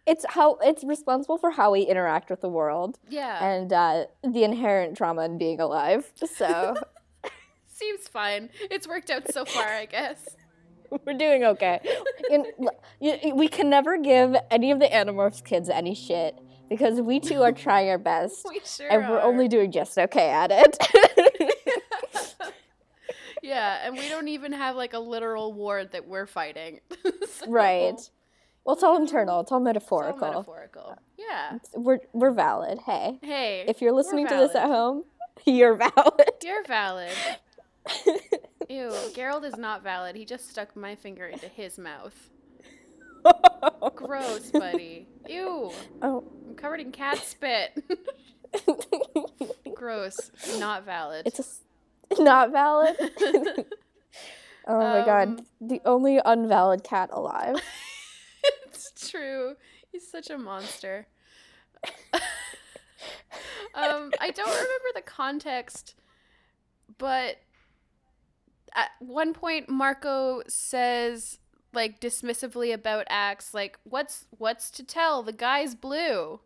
It's 0.07 0.23
how 0.29 0.59
it's 0.61 0.83
responsible 0.83 1.39
for 1.39 1.49
how 1.49 1.71
we 1.71 1.81
interact 1.81 2.29
with 2.29 2.41
the 2.41 2.47
world 2.47 2.99
Yeah. 3.09 3.43
and 3.43 3.73
uh, 3.73 4.05
the 4.23 4.43
inherent 4.43 4.95
trauma 4.95 5.23
in 5.25 5.39
being 5.39 5.59
alive. 5.59 6.11
So 6.31 6.75
Seems 7.73 8.07
fine. 8.07 8.51
It's 8.69 8.87
worked 8.87 9.09
out 9.09 9.31
so 9.33 9.45
far, 9.45 9.65
I 9.65 9.85
guess. 9.85 10.35
we're 11.07 11.17
doing 11.17 11.43
okay. 11.43 11.79
In, 12.29 12.45
we 13.35 13.47
can 13.47 13.67
never 13.71 13.97
give 13.97 14.35
any 14.51 14.69
of 14.69 14.77
the 14.79 14.85
Animorphs 14.85 15.43
kids 15.43 15.69
any 15.69 15.95
shit 15.95 16.37
because 16.69 17.01
we 17.01 17.19
two 17.19 17.41
are 17.41 17.51
trying 17.51 17.89
our 17.89 17.97
best. 17.97 18.45
We 18.47 18.61
sure 18.63 18.87
and 18.91 19.09
we're 19.09 19.17
are. 19.17 19.21
only 19.23 19.47
doing 19.47 19.71
just 19.71 19.97
okay 19.97 20.29
at 20.29 20.51
it. 20.51 20.77
Yeah, 23.45 23.79
and 23.85 23.95
we 23.97 24.09
don't 24.09 24.27
even 24.27 24.51
have 24.53 24.75
like 24.75 24.93
a 24.93 24.99
literal 24.99 25.53
ward 25.53 25.91
that 25.93 26.07
we're 26.07 26.27
fighting. 26.27 26.79
So, 27.27 27.51
right. 27.51 27.99
Well, 28.63 28.75
it's 28.75 28.83
all 28.83 28.95
internal. 28.97 29.41
It's 29.41 29.51
all 29.51 29.57
it's 29.59 29.59
all 29.59 29.59
metaphorical. 29.59 30.27
metaphorical. 30.29 30.97
Yeah. 31.17 31.57
We're 31.73 31.99
we're 32.13 32.31
valid. 32.31 32.79
Hey, 32.85 33.19
Hey. 33.21 33.65
if 33.67 33.81
you're 33.81 33.91
listening 33.91 34.25
to 34.27 34.35
this 34.35 34.55
at 34.55 34.67
home, 34.67 35.03
you're 35.45 35.75
valid. 35.75 36.29
You're 36.43 36.63
valid. 36.63 37.11
Ew, 38.69 38.91
Gerald 39.13 39.43
is 39.43 39.57
not 39.57 39.83
valid. 39.83 40.15
He 40.15 40.23
just 40.23 40.49
stuck 40.49 40.75
my 40.77 40.95
finger 40.95 41.25
into 41.27 41.47
his 41.47 41.77
mouth. 41.77 42.29
Gross, 43.95 44.49
buddy. 44.51 45.07
Ew. 45.27 45.71
oh. 46.01 46.23
I'm 46.47 46.55
covered 46.55 46.79
in 46.79 46.91
cat 46.93 47.17
spit. 47.17 47.83
Gross. 49.75 50.31
Not 50.57 50.85
valid. 50.85 51.27
it's 51.27 51.39
a 51.39 51.43
not 52.19 52.51
valid. 52.51 52.95
oh 54.67 54.79
my 54.79 54.99
Um, 54.99 55.05
god, 55.05 55.45
the 55.61 55.81
only 55.85 56.19
unvalid 56.25 56.83
cat 56.83 57.09
alive. 57.11 57.55
it's 58.65 59.09
true. 59.09 59.55
He's 59.91 60.09
such 60.09 60.29
a 60.29 60.37
monster. 60.37 61.07
um, 63.73 64.11
I 64.19 64.31
don't 64.31 64.47
remember 64.49 64.89
the 64.95 65.01
context, 65.01 65.95
but 66.97 67.37
at 68.73 68.89
one 68.99 69.33
point 69.33 69.69
Marco 69.69 70.41
says 70.47 71.39
like 71.73 71.99
dismissively 71.99 72.73
about 72.73 73.05
Axe, 73.09 73.53
like, 73.53 73.77
what's 73.83 74.25
what's 74.37 74.71
to 74.71 74.83
tell? 74.83 75.21
The 75.23 75.33
guy's 75.33 75.75
blue. 75.75 76.39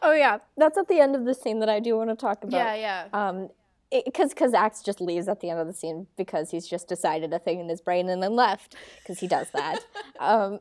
Oh 0.00 0.12
yeah, 0.12 0.38
that's 0.56 0.78
at 0.78 0.88
the 0.88 1.00
end 1.00 1.14
of 1.14 1.26
the 1.26 1.34
scene 1.34 1.60
that 1.60 1.68
I 1.68 1.80
do 1.80 1.96
want 1.96 2.08
to 2.10 2.16
talk 2.16 2.42
about. 2.42 2.56
Yeah, 2.56 2.74
yeah. 2.74 3.08
Um, 3.12 3.50
because 3.90 4.30
because 4.30 4.54
Axe 4.54 4.82
just 4.82 5.00
leaves 5.00 5.28
at 5.28 5.40
the 5.40 5.50
end 5.50 5.60
of 5.60 5.66
the 5.66 5.72
scene 5.72 6.06
because 6.16 6.50
he's 6.50 6.66
just 6.66 6.88
decided 6.88 7.32
a 7.32 7.38
thing 7.38 7.60
in 7.60 7.68
his 7.68 7.80
brain 7.80 8.08
and 8.08 8.22
then 8.22 8.34
left 8.34 8.76
because 8.98 9.20
he 9.20 9.28
does 9.28 9.48
that. 9.50 9.84
um, 10.20 10.60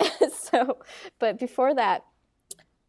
so, 0.32 0.78
but 1.18 1.38
before 1.38 1.74
that, 1.74 2.04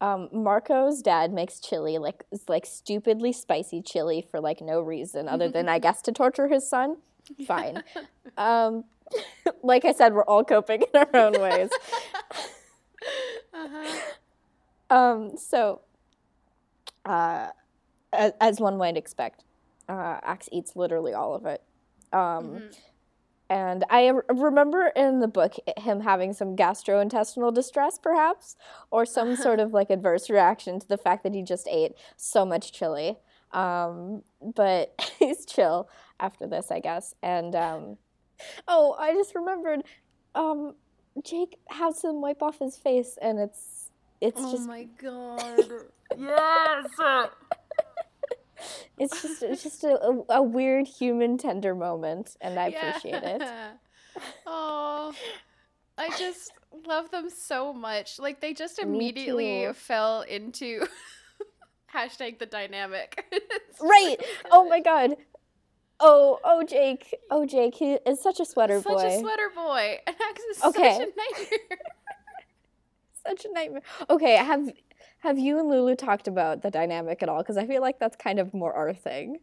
um, 0.00 0.28
Marco's 0.32 1.02
dad 1.02 1.32
makes 1.32 1.60
chili 1.60 1.98
like 1.98 2.24
like 2.48 2.66
stupidly 2.66 3.32
spicy 3.32 3.82
chili 3.82 4.26
for 4.28 4.40
like 4.40 4.60
no 4.60 4.80
reason 4.80 5.28
other 5.28 5.48
than 5.48 5.68
I 5.68 5.78
guess 5.80 6.02
to 6.02 6.12
torture 6.12 6.48
his 6.48 6.68
son. 6.68 6.96
Fine. 7.46 7.82
um, 8.36 8.84
like 9.62 9.84
I 9.84 9.92
said, 9.92 10.14
we're 10.14 10.24
all 10.24 10.44
coping 10.44 10.82
in 10.82 11.00
our 11.00 11.16
own 11.16 11.40
ways. 11.40 11.70
Uh-huh. 13.52 14.00
Um, 14.90 15.36
so, 15.36 15.80
uh, 17.04 17.48
as, 18.12 18.32
as 18.40 18.60
one 18.60 18.76
might 18.76 18.96
expect, 18.96 19.44
uh, 19.90 20.20
Axe 20.22 20.48
eats 20.52 20.76
literally 20.76 21.12
all 21.12 21.34
of 21.34 21.44
it. 21.46 21.62
Um, 22.12 22.44
Mhm. 22.44 22.76
And 23.50 23.84
I 23.90 24.12
remember 24.28 24.92
in 24.94 25.18
the 25.18 25.26
book 25.26 25.54
him 25.76 26.02
having 26.02 26.32
some 26.32 26.54
gastrointestinal 26.54 27.52
distress, 27.52 27.98
perhaps, 27.98 28.54
or 28.92 29.04
some 29.04 29.34
sort 29.34 29.58
of 29.64 29.72
like 29.74 29.90
adverse 29.90 30.30
reaction 30.30 30.78
to 30.78 30.86
the 30.86 30.96
fact 30.96 31.24
that 31.24 31.34
he 31.34 31.42
just 31.42 31.66
ate 31.68 31.94
so 32.16 32.46
much 32.46 32.70
chili. 32.72 33.18
Um, 33.50 34.22
but 34.40 34.94
he's 35.18 35.44
chill 35.44 35.88
after 36.20 36.46
this, 36.46 36.70
I 36.70 36.78
guess. 36.78 37.14
And 37.24 37.56
um, 37.56 37.98
oh, 38.68 38.94
I 39.00 39.14
just 39.14 39.34
remembered, 39.34 39.82
um, 40.36 40.76
Jake 41.24 41.58
has 41.70 42.02
him 42.04 42.20
wipe 42.20 42.42
off 42.42 42.60
his 42.60 42.76
face, 42.76 43.18
and 43.20 43.40
it's 43.40 43.90
it's 44.20 44.40
Oh 44.40 44.52
just 44.52 44.64
Oh 44.64 44.66
my 44.68 44.84
god. 45.02 45.64
yes. 46.16 46.86
It's 48.98 49.22
just 49.22 49.42
it's 49.42 49.62
just 49.62 49.84
a, 49.84 50.22
a, 50.28 50.42
weird 50.42 50.86
human 50.86 51.38
tender 51.38 51.74
moment, 51.74 52.36
and 52.40 52.58
I 52.58 52.68
appreciate 52.68 53.22
it. 53.22 53.42
Oh, 54.44 55.14
I 55.96 56.10
just 56.18 56.50
love 56.86 57.12
them 57.12 57.30
so 57.30 57.72
much. 57.72 58.18
Like 58.18 58.40
they 58.40 58.52
just 58.52 58.80
immediately 58.80 59.72
fell 59.72 60.22
into 60.22 60.84
hashtag 61.94 62.38
the 62.38 62.46
dynamic. 62.46 63.24
Right. 63.80 64.16
Oh 64.50 64.68
my 64.68 64.80
god. 64.80 65.16
Oh, 66.00 66.38
oh 66.44 66.62
Jake. 66.64 67.14
Oh 67.30 67.46
Jake, 67.46 67.74
he 67.74 67.92
is 68.06 68.22
such 68.22 68.40
a 68.40 68.44
sweater 68.44 68.82
Such 68.82 68.92
boy. 68.92 68.98
Such 68.98 69.12
a 69.12 69.18
sweater 69.20 69.50
boy. 69.54 69.98
And 70.06 70.16
Axe 70.28 70.42
is 70.50 70.64
Okay. 70.64 70.92
such 70.92 71.00
a 71.00 71.12
nightmare. 71.16 71.78
such 73.26 73.44
a 73.46 73.52
nightmare. 73.52 73.82
Okay, 74.10 74.36
I 74.36 74.42
have 74.42 74.70
have 75.20 75.38
you 75.38 75.58
and 75.58 75.68
Lulu 75.68 75.94
talked 75.96 76.28
about 76.28 76.62
the 76.62 76.70
dynamic 76.70 77.22
at 77.22 77.28
all? 77.28 77.38
Because 77.38 77.56
I 77.56 77.66
feel 77.66 77.80
like 77.82 77.98
that's 77.98 78.16
kind 78.16 78.38
of 78.38 78.52
more 78.54 78.72
our 78.74 78.92
thing 78.94 79.38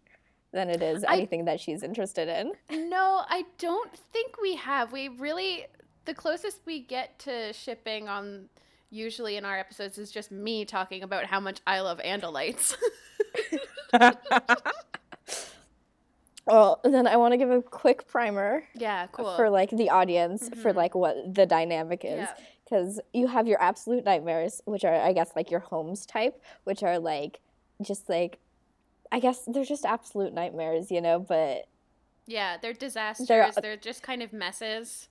than 0.53 0.69
it 0.69 0.81
is 0.81 1.03
I- 1.03 1.13
anything 1.13 1.45
that 1.45 1.59
she's 1.59 1.83
interested 1.83 2.27
in. 2.27 2.89
No, 2.89 3.23
I 3.29 3.43
don't 3.57 3.95
think 4.13 4.41
we 4.41 4.55
have. 4.55 4.91
We 4.91 5.07
really 5.09 5.65
the 6.05 6.13
closest 6.13 6.61
we 6.65 6.79
get 6.81 7.19
to 7.19 7.51
shipping 7.53 8.07
on 8.07 8.47
usually 8.89 9.35
in 9.35 9.43
our 9.43 9.57
episodes 9.59 9.97
is 9.97 10.09
just 10.09 10.31
me 10.31 10.63
talking 10.63 11.03
about 11.03 11.25
how 11.25 11.39
much 11.41 11.59
I 11.67 11.81
love 11.81 11.99
Andalites. 11.99 12.75
Well, 16.45 16.79
then 16.85 17.07
I 17.07 17.17
want 17.17 17.33
to 17.33 17.37
give 17.37 17.51
a 17.51 17.61
quick 17.61 18.07
primer 18.07 18.63
yeah, 18.73 19.07
cool. 19.11 19.35
for 19.35 19.49
like 19.49 19.69
the 19.69 19.89
audience 19.89 20.47
for 20.61 20.71
Mhm. 20.71 20.75
like 20.75 20.95
what 20.95 21.33
the 21.35 21.45
dynamic 21.45 22.05
is. 22.05 22.19
yeah. 22.19 22.33
Because 22.67 22.99
you 23.13 23.27
have 23.27 23.47
your 23.47 23.61
absolute 23.61 24.03
nightmares, 24.03 24.61
which 24.65 24.83
are 24.83 24.93
I 24.93 25.13
guess 25.13 25.31
like 25.35 25.49
your 25.51 25.61
homes 25.61 26.05
type, 26.05 26.41
which 26.65 26.83
are 26.83 26.99
like 26.99 27.39
just 27.81 28.09
like 28.09 28.39
I 29.11 29.19
guess 29.19 29.43
they're 29.47 29.63
just 29.63 29.85
absolute 29.85 30.33
nightmares, 30.33 30.91
you 30.91 30.99
know. 31.01 31.19
But 31.19 31.67
Yeah, 32.25 32.57
they're 32.61 32.73
disasters. 32.73 33.27
They're- 33.27 33.51
They're, 33.61 33.77
just 33.77 34.03
kind 34.03 34.21
of 34.21 34.33
messes. 34.33 35.07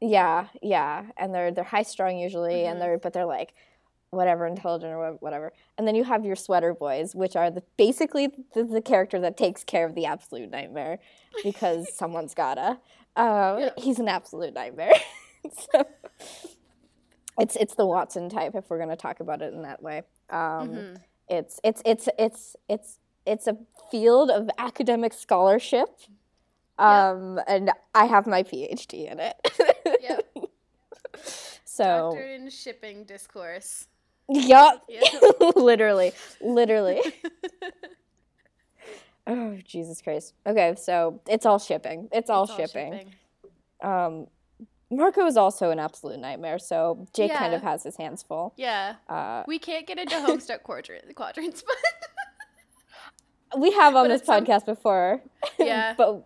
yeah, 0.00 0.48
yeah, 0.62 1.06
and 1.16 1.34
they're 1.34 1.50
they're 1.50 1.64
high 1.64 1.82
strung 1.84 2.18
usually, 2.18 2.62
Mhm. 2.64 2.72
and 2.72 2.80
they're 2.80 2.98
but 2.98 3.12
they're 3.12 3.24
like 3.26 3.54
whatever 4.10 4.44
intelligent 4.46 4.92
or 4.92 5.12
whatever. 5.20 5.52
And 5.78 5.86
then 5.86 5.94
you 5.94 6.02
have 6.04 6.24
your 6.24 6.34
sweater 6.36 6.74
boys, 6.74 7.14
which 7.14 7.36
are 7.36 7.48
the 7.50 7.62
basically 7.76 8.26
the, 8.54 8.64
the 8.64 8.82
character 8.82 9.20
that 9.20 9.36
takes 9.36 9.62
care 9.62 9.86
of 9.86 9.94
the 9.94 10.04
absolute 10.04 10.50
nightmare 10.50 10.98
because 11.44 11.94
someone's 11.94 12.34
gotta. 12.34 12.80
Um, 13.16 13.58
Yeah. 13.60 13.70
He's 13.78 13.98
an 14.00 14.08
absolute 14.08 14.52
nightmare. 14.52 14.92
so 15.72 15.84
it's 17.40 17.56
it's 17.56 17.74
the 17.74 17.86
Watson 17.86 18.28
type 18.28 18.54
if 18.54 18.68
we're 18.70 18.78
gonna 18.78 18.96
talk 18.96 19.20
about 19.20 19.42
it 19.42 19.52
in 19.54 19.62
that 19.62 19.82
way. 19.82 20.02
Um, 20.30 20.68
Mhm. 20.70 20.96
it's 21.28 21.60
it's 21.64 21.82
it's 21.84 22.08
it's 22.18 22.56
it's 22.68 22.98
it's 23.26 23.46
a 23.46 23.56
field 23.90 24.30
of 24.30 24.48
academic 24.58 25.12
scholarship 25.12 25.88
Yeah. 26.78 27.10
um 27.10 27.40
and 27.46 27.70
i 27.94 28.06
have 28.06 28.26
my 28.26 28.42
phd 28.42 28.92
in 29.12 29.20
it 29.20 29.36
Yep. 30.02 30.36
so 31.64 31.84
Doctorate 32.12 32.40
in 32.40 32.50
shipping 32.50 33.04
discourse. 33.04 33.86
yup 34.28 34.82
Yep. 34.88 35.04
literally 35.56 36.12
literally 36.40 37.00
oh 39.26 39.56
jesus 39.64 40.00
christ 40.02 40.34
okay 40.46 40.74
so 40.76 41.20
it's 41.28 41.44
all 41.46 41.58
shipping 41.58 42.08
it's 42.12 42.30
all 42.30 42.44
It's 42.44 42.56
shipping 42.56 43.12
um 43.82 44.26
marco 44.90 45.24
is 45.26 45.36
also 45.36 45.70
an 45.70 45.78
absolute 45.78 46.18
nightmare 46.18 46.58
so 46.58 47.06
jake 47.14 47.32
kind 47.32 47.54
of 47.54 47.62
has 47.62 47.82
his 47.84 47.96
hands 47.96 48.22
full 48.22 48.52
Yeah. 48.56 48.96
uh 49.08 49.44
We 49.46 49.58
can't 49.58 49.86
get 49.86 49.98
into 49.98 50.14
Homestuck 50.26 50.62
quadrant, 50.62 51.14
quadrants, 51.14 51.62
but 53.52 53.60
we 53.60 53.70
have 53.72 53.94
on 53.96 54.04
But 54.04 54.08
this 54.08 54.20
it's 54.20 54.26
some- 54.26 54.44
podcast 54.44 54.66
before 54.66 55.22
Yeah. 55.58 55.94
but 55.96 56.24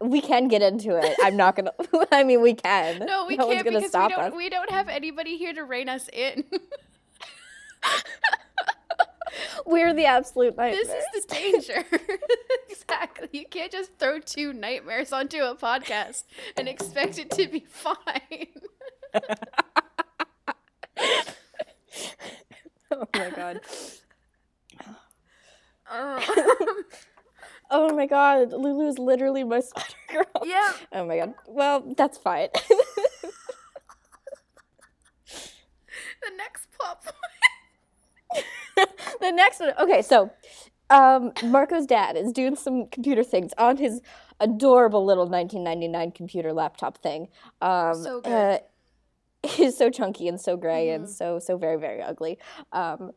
we 0.00 0.20
can 0.20 0.48
get 0.48 0.60
into 0.60 0.96
it 0.96 1.16
i'm 1.22 1.36
not 1.36 1.56
gonna 1.56 1.72
i 2.12 2.24
mean 2.24 2.42
we 2.42 2.52
can 2.54 2.98
no, 3.06 3.26
we 3.26 3.36
no 3.36 3.46
one's 3.46 3.62
can't 3.62 3.64
gonna 3.66 3.80
because 3.80 3.92
we 3.94 4.08
don't 4.08 4.18
us 4.32 4.34
we 4.36 4.48
don't 4.50 4.70
have 4.70 4.88
anybody 4.88 5.36
here 5.38 5.52
to 5.54 5.62
rein 5.64 5.88
us 5.88 6.08
in. 6.12 6.44
We're 9.66 9.94
the 9.94 10.06
absolute 10.06 10.56
nightmares 10.56 10.86
this 10.86 11.04
is 11.16 11.26
the 11.26 11.34
danger. 11.34 11.84
exactly. 12.70 13.28
You 13.32 13.46
can't 13.46 13.72
just 13.72 13.96
throw 13.98 14.18
two 14.20 14.52
nightmares 14.52 15.12
onto 15.12 15.38
a 15.38 15.54
podcast 15.56 16.24
and 16.56 16.68
expect 16.68 17.18
it 17.18 17.30
to 17.32 17.48
be 17.48 17.64
fine. 17.68 17.94
oh 22.90 23.06
my 23.14 23.30
god 23.30 23.60
Um, 25.90 26.20
oh 27.70 27.94
my 27.94 28.06
god 28.06 28.52
Lulu 28.52 28.88
is 28.88 28.98
literally 28.98 29.44
my 29.44 29.60
sweater 29.60 29.96
girl 30.10 30.24
yeah. 30.44 30.72
oh 30.92 31.06
my 31.06 31.18
god 31.18 31.34
well 31.46 31.94
that's 31.96 32.18
fine 32.18 32.48
The 36.22 36.30
next 36.36 36.68
plot 36.72 37.04
point. 37.04 38.44
the 39.20 39.30
next 39.30 39.60
one 39.60 39.72
okay 39.78 40.02
so 40.02 40.30
um 40.90 41.32
marco's 41.44 41.86
dad 41.86 42.16
is 42.16 42.32
doing 42.32 42.56
some 42.56 42.86
computer 42.88 43.22
things 43.24 43.52
on 43.58 43.76
his 43.76 44.00
adorable 44.40 45.04
little 45.04 45.26
1999 45.28 46.12
computer 46.12 46.52
laptop 46.52 46.98
thing 46.98 47.28
um 47.62 47.94
So 47.94 48.20
good. 48.20 48.32
uh, 48.32 48.58
he's 49.48 49.76
so 49.76 49.90
chunky 49.90 50.28
and 50.28 50.40
so 50.40 50.56
gray 50.56 50.90
and 50.90 51.04
Mhm. 51.06 51.08
so 51.08 51.38
so 51.38 51.56
very 51.56 51.76
very 51.78 52.02
ugly 52.02 52.38
um 52.72 53.12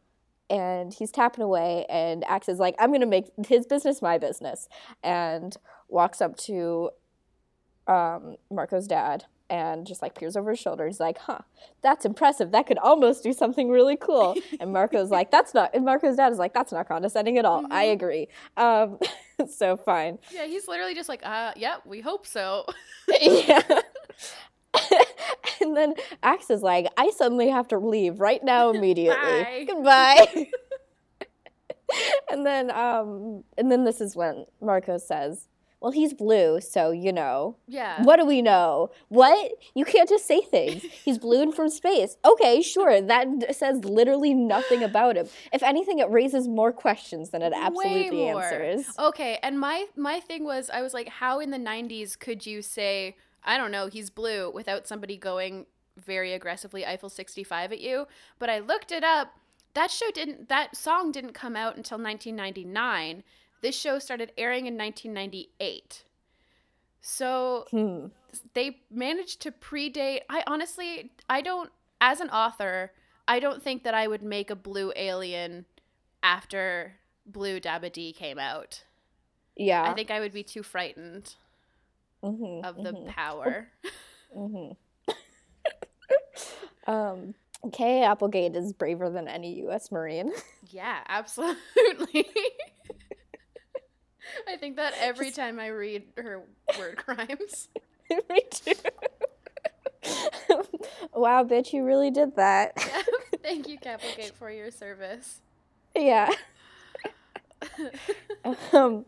and 0.50 0.94
he's 0.94 1.12
tapping 1.12 1.44
away 1.44 1.86
and 1.90 2.24
Axe 2.26 2.48
is 2.50 2.60
like 2.60 2.76
i'm 2.80 2.92
gonna 2.92 3.06
make 3.06 3.26
his 3.48 3.66
business 3.66 4.02
my 4.02 4.18
business 4.18 4.70
and 5.04 5.58
walks 5.90 6.22
up 6.22 6.38
to 6.38 6.90
um 7.88 8.36
marco's 8.52 8.88
dad 8.88 9.26
and 9.50 9.86
just 9.88 10.02
like 10.02 10.14
peers 10.16 10.36
over 10.36 10.50
his 10.52 10.60
shoulder 10.60 10.86
he's 10.88 11.00
like 11.00 11.18
huh 11.20 11.40
that's 11.82 12.06
impressive 12.06 12.52
that 12.52 12.68
could 12.68 12.78
almost 12.80 13.24
do 13.24 13.32
something 13.34 13.70
really 13.70 13.96
cool 13.96 14.36
and 14.60 14.74
marco's 14.74 15.10
like 15.10 15.32
that's 15.32 15.54
not 15.54 15.70
and 15.74 15.86
marco's 15.86 16.18
dad 16.18 16.32
is 16.32 16.38
like 16.40 16.54
that's 16.54 16.72
not 16.72 16.88
condescending 16.88 17.38
at 17.38 17.46
all 17.46 17.66
i 17.72 17.86
Mhm. 17.86 17.94
agree 17.94 18.28
um 18.58 19.00
so 19.50 19.78
fine 19.78 20.18
Yeah, 20.34 20.46
he's 20.46 20.68
literally 20.68 20.96
just 20.96 21.08
like, 21.10 21.22
uh, 21.26 21.54
yeah, 21.56 21.78
we 21.86 22.02
hope 22.02 22.26
so. 22.26 22.66
yeah. 23.22 23.62
and 25.62 25.76
then 25.78 25.94
Axe 26.24 26.50
is 26.50 26.62
like, 26.62 26.88
I 26.98 27.12
suddenly 27.12 27.50
have 27.50 27.68
to 27.70 27.78
leave 27.78 28.20
right 28.20 28.44
now 28.44 28.70
immediately. 28.72 29.44
Bye. 29.44 29.66
Goodbye. 29.68 30.48
and 32.30 32.46
then 32.46 32.70
um 32.72 33.44
and 33.58 33.72
then 33.72 33.84
this 33.86 34.02
is 34.02 34.16
when 34.16 34.46
Marco 34.62 34.98
says, 34.98 35.48
Well, 35.80 35.92
he's 35.92 36.14
blue, 36.14 36.60
so 36.60 36.90
you 36.90 37.14
know. 37.14 37.58
Yeah. 37.68 38.02
What 38.04 38.18
do 38.18 38.26
we 38.26 38.42
know? 38.42 38.90
What? 39.10 39.52
You 39.76 39.86
can't 39.86 40.10
just 40.10 40.26
say 40.26 40.42
things. 40.42 40.82
He's 41.06 41.20
blue 41.20 41.42
and 41.42 41.54
from 41.54 41.70
space. 41.70 42.18
Okay, 42.26 42.64
sure. 42.64 43.00
That 43.00 43.56
says 43.56 43.86
literally 43.86 44.34
nothing 44.34 44.84
about 44.84 45.18
him. 45.18 45.28
If 45.54 45.62
anything, 45.62 46.00
it 46.00 46.10
raises 46.10 46.48
more 46.48 46.72
questions 46.72 47.30
than 47.30 47.44
it 47.44 47.54
absolutely 47.56 48.28
answers. 48.28 48.88
Okay, 48.98 49.38
and 49.44 49.60
my 49.60 49.86
my 49.96 50.20
thing 50.20 50.44
was 50.44 50.72
I 50.72 50.82
was 50.82 50.96
like, 50.96 51.10
how 51.10 51.40
in 51.40 51.52
the 51.52 51.60
'90s 51.60 52.18
could 52.18 52.46
you 52.48 52.64
say 52.64 53.16
I 53.44 53.58
don't 53.58 53.72
know 53.72 53.88
he's 53.88 54.10
blue 54.10 54.50
without 54.50 54.88
somebody 54.88 55.16
going 55.16 55.68
very 55.96 56.34
aggressively 56.34 56.86
Eiffel 56.86 57.10
65 57.10 57.72
at 57.72 57.82
you? 57.82 58.08
But 58.40 58.50
I 58.50 58.60
looked 58.60 58.92
it 58.92 59.04
up. 59.04 59.34
That 59.76 59.92
show 59.92 60.10
didn't. 60.10 60.50
That 60.50 60.76
song 60.76 61.12
didn't 61.12 61.34
come 61.34 61.56
out 61.56 61.78
until 61.78 62.00
1999. 62.00 63.24
This 63.62 63.76
show 63.76 64.00
started 64.00 64.32
airing 64.38 64.66
in 64.68 64.78
1998. 64.78 66.04
So 67.02 67.66
Hmm. 67.72 68.08
they 68.54 68.82
managed 68.92 69.42
to 69.42 69.52
predate 69.52 70.20
i 70.30 70.44
honestly 70.46 71.12
i 71.30 71.42
don't 71.42 71.72
as 72.02 72.20
an 72.20 72.30
author 72.30 72.92
i 73.28 73.40
don't 73.40 73.64
think 73.64 73.84
that 73.84 73.94
i 73.94 74.06
would 74.06 74.22
make 74.22 74.50
a 74.52 74.56
blue 74.56 74.92
alien 74.96 75.66
after 76.22 76.94
blue 77.26 77.60
dabba 77.60 77.90
came 78.14 78.38
out 78.38 78.84
Yeah. 79.56 79.84
i 79.84 79.94
think 79.94 80.12
i 80.12 80.20
would 80.20 80.34
be 80.34 80.44
too 80.44 80.62
frightened 80.62 81.36
Mhm, 82.24 82.64
of 82.66 82.76
the 82.84 82.92
mhm. 82.92 83.08
power 83.08 83.70
hmm 84.34 84.72
um, 86.88 87.34
Kay 87.72 88.04
Applegate 88.04 88.56
is 88.56 88.74
braver 88.74 89.10
than 89.10 89.28
any 89.28 89.60
U.S. 89.62 89.92
Marine. 89.92 90.32
yeah 90.70 91.00
absolutely 91.08 92.28
i 94.48 94.56
think 94.58 94.76
that 94.76 94.94
every 95.00 95.32
time 95.32 95.60
i 95.60 95.68
read 95.68 96.04
her 96.18 96.42
word 96.78 96.98
crimes 97.06 97.70
Me 98.30 98.42
too. 98.50 98.72
wow, 101.14 101.44
bitch, 101.44 101.74
you 101.74 101.84
really 101.84 102.10
did 102.10 102.38
that. 102.38 102.74
thank 103.44 103.68
you 103.68 103.78
capelgate 103.78 104.32
for 104.32 104.50
your 104.50 104.72
service 104.72 105.42
yeah. 105.98 106.30
Um, 108.72 109.06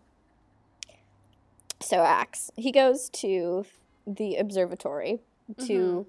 so 1.79 2.03
Axe, 2.03 2.51
he 2.55 2.71
goes 2.71 3.09
to 3.09 3.65
the 4.05 4.35
observatory 4.35 5.19
to 5.65 6.05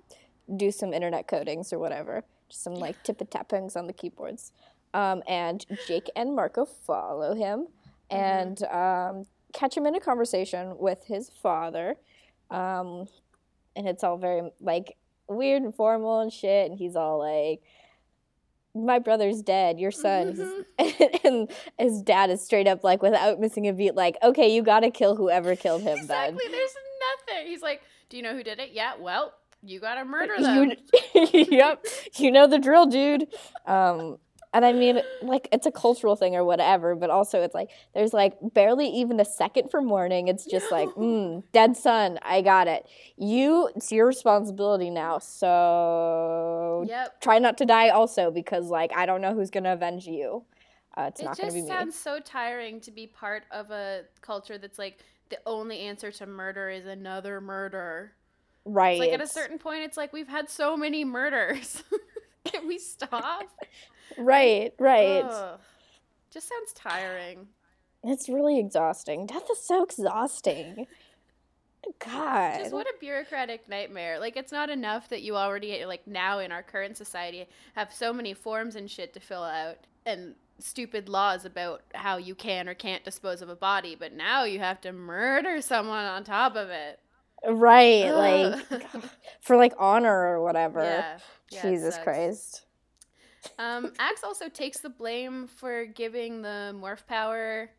do 0.57 0.71
some 0.71 0.93
internet 0.93 1.29
codings 1.29 1.73
or 1.73 1.79
whatever, 1.79 2.25
just 2.49 2.63
some 2.63 2.75
like 2.75 3.03
tip 3.05 3.19
tappings 3.31 3.77
on 3.77 3.87
the 3.87 3.93
keyboards. 3.93 4.53
Um, 4.93 5.23
and 5.29 5.65
Jake 5.87 6.11
and 6.17 6.35
Marco 6.35 6.65
follow 6.65 7.35
him 7.35 7.69
and 8.11 8.63
um, 8.65 9.27
catch 9.53 9.77
him 9.77 9.87
in 9.87 9.95
a 9.95 10.01
conversation 10.01 10.77
with 10.79 11.05
his 11.07 11.31
father. 11.43 11.97
Um, 12.51 13.07
and 13.77 13.87
it's 13.89 14.03
all 14.05 14.17
very 14.19 14.51
like 14.61 14.97
weird 15.29 15.63
and 15.63 15.75
formal 15.75 16.21
and 16.21 16.33
shit. 16.33 16.69
And 16.71 16.79
he's 16.79 16.97
all 16.97 17.19
like, 17.19 17.63
"My 18.75 18.99
brother's 18.99 19.43
dead. 19.43 19.79
Your 19.79 19.91
son." 19.93 20.35
He's- 20.79 21.21
and 21.25 21.51
his 21.79 22.03
dad 22.03 22.31
is 22.31 22.45
straight 22.45 22.67
up 22.67 22.83
like, 22.85 23.03
without 23.03 23.39
missing 23.41 23.69
a 23.69 23.73
beat, 23.73 23.95
like, 23.95 24.17
"Okay, 24.23 24.55
you 24.55 24.63
gotta 24.63 24.91
kill 24.91 25.17
whoever 25.17 25.55
killed 25.57 25.83
him." 25.83 26.07
Then 26.07 26.31
Exactly. 26.35 26.45
There's 26.51 26.75
nothing. 27.29 27.47
He's 27.47 27.63
like, 27.63 27.83
"Do 28.09 28.17
you 28.17 28.23
know 28.23 28.35
who 28.35 28.43
did 28.43 28.59
it?" 28.59 28.71
Yeah. 28.73 28.93
Well, 28.99 29.33
you 29.63 29.79
gotta 29.81 30.05
murder 30.05 30.35
them. 30.41 30.73
You, 31.15 31.47
yep, 31.51 31.85
you 32.17 32.31
know 32.33 32.47
the 32.47 32.59
drill, 32.59 32.87
dude. 32.87 33.27
Um, 33.67 34.19
And 34.53 34.65
I 34.65 34.73
mean, 34.73 35.01
like, 35.23 35.49
it's 35.53 35.67
a 35.67 35.71
cultural 35.71 36.17
thing 36.17 36.35
or 36.35 36.45
whatever, 36.45 36.97
but 36.97 37.09
also 37.09 37.41
it's 37.43 37.55
like, 37.55 37.71
there's 37.95 38.13
like 38.13 38.35
barely 38.43 38.89
even 38.89 39.21
a 39.21 39.25
second 39.25 39.71
for 39.71 39.81
mourning. 39.81 40.27
It's 40.29 40.45
just 40.45 40.73
like, 40.73 40.89
mm, 40.97 41.45
dead 41.53 41.77
son, 41.77 42.19
I 42.23 42.43
got 42.43 42.67
it. 42.67 42.85
You, 43.17 43.69
it's 43.77 43.93
your 43.93 44.07
responsibility 44.07 44.91
now. 44.91 45.19
So 45.19 46.85
Yep. 46.89 47.21
try 47.21 47.39
not 47.39 47.59
to 47.59 47.65
die 47.65 47.91
also 47.91 48.31
because, 48.31 48.67
like, 48.71 48.91
I 48.97 49.07
don't 49.07 49.21
know 49.21 49.35
who's 49.35 49.51
going 49.51 49.65
to 49.65 49.73
avenge 49.73 50.07
you. 50.07 50.45
Uh, 50.97 51.03
it's 51.03 51.21
It 51.21 51.25
not 51.27 51.37
going 51.37 51.47
just 51.47 51.57
to 51.57 51.63
be 51.63 51.69
me. 51.69 51.69
sounds 51.69 51.95
so 51.95 52.19
tiring 52.19 52.81
to 52.81 52.91
be 52.91 53.07
part 53.07 53.45
of 53.53 53.71
a 53.71 54.03
culture 54.21 54.59
that's 54.59 54.79
like 54.79 55.05
the 55.29 55.39
only 55.47 55.81
answer 55.81 56.11
to 56.11 56.27
murder 56.27 56.69
is 56.69 56.87
another 56.87 57.41
murder. 57.41 58.13
Right. 58.65 58.91
It's 58.93 59.01
like 59.01 59.13
at 59.13 59.21
a 59.25 59.27
certain 59.29 59.59
point, 59.59 59.85
it's 59.85 59.97
like 59.97 60.13
we've 60.13 60.29
had 60.29 60.51
so 60.51 60.77
many 60.77 61.05
murders. 61.05 61.83
Can 62.45 62.67
we 62.67 62.79
stop? 62.79 63.45
Right, 64.19 64.73
right. 64.79 65.25
Ugh. 65.25 65.59
Just 66.31 66.49
sounds 66.49 66.73
tiring. 66.75 67.49
It's 68.05 68.29
really 68.29 68.59
exhausting. 68.59 69.27
Death 69.27 69.51
is 69.51 69.63
so 69.63 69.83
exhausting. 69.83 70.87
God. 71.99 72.59
Just 72.59 72.73
what 72.73 72.87
a 72.87 72.95
bureaucratic 73.01 73.69
nightmare. 73.69 74.19
Like 74.19 74.37
it's 74.37 74.53
not 74.53 74.71
enough 74.71 75.09
that 75.09 75.23
you 75.23 75.37
already 75.37 75.85
like 75.85 76.07
now 76.07 76.39
in 76.39 76.53
our 76.53 76.63
current 76.63 76.97
society 76.97 77.47
have 77.75 77.93
so 77.93 78.13
many 78.13 78.35
forms 78.35 78.77
and 78.77 78.91
shit 78.91 79.13
to 79.15 79.21
fill 79.21 79.43
out 79.43 79.77
and 80.07 80.35
stupid 80.59 81.09
laws 81.09 81.45
about 81.45 81.83
how 81.95 82.17
you 82.17 82.35
can 82.35 82.69
or 82.69 82.75
can't 82.75 83.05
dispose 83.05 83.43
of 83.43 83.49
a 83.49 83.57
body, 83.57 83.97
but 83.99 84.13
now 84.13 84.45
you 84.45 84.59
have 84.59 84.81
to 84.83 84.93
murder 84.93 85.61
someone 85.61 86.05
on 86.05 86.23
top 86.23 86.55
of 86.55 86.69
it. 86.69 87.01
right, 87.47 88.11
like 88.11 88.83
for 89.41 89.57
like 89.57 89.73
honor 89.79 90.15
or 90.15 90.43
whatever. 90.43 90.83
yeah. 90.83 91.19
yeah, 91.51 91.63
Jesus. 91.63 91.99
Christ. 91.99 92.67
Um, 93.59 93.93
Axe 93.99 94.23
also 94.25 94.49
takes 94.49 94.81
the 94.81 94.89
blame 94.91 95.47
for 95.47 95.87
giving 95.87 96.43
the 96.43 96.75
morph 96.79 97.07
power 97.07 97.71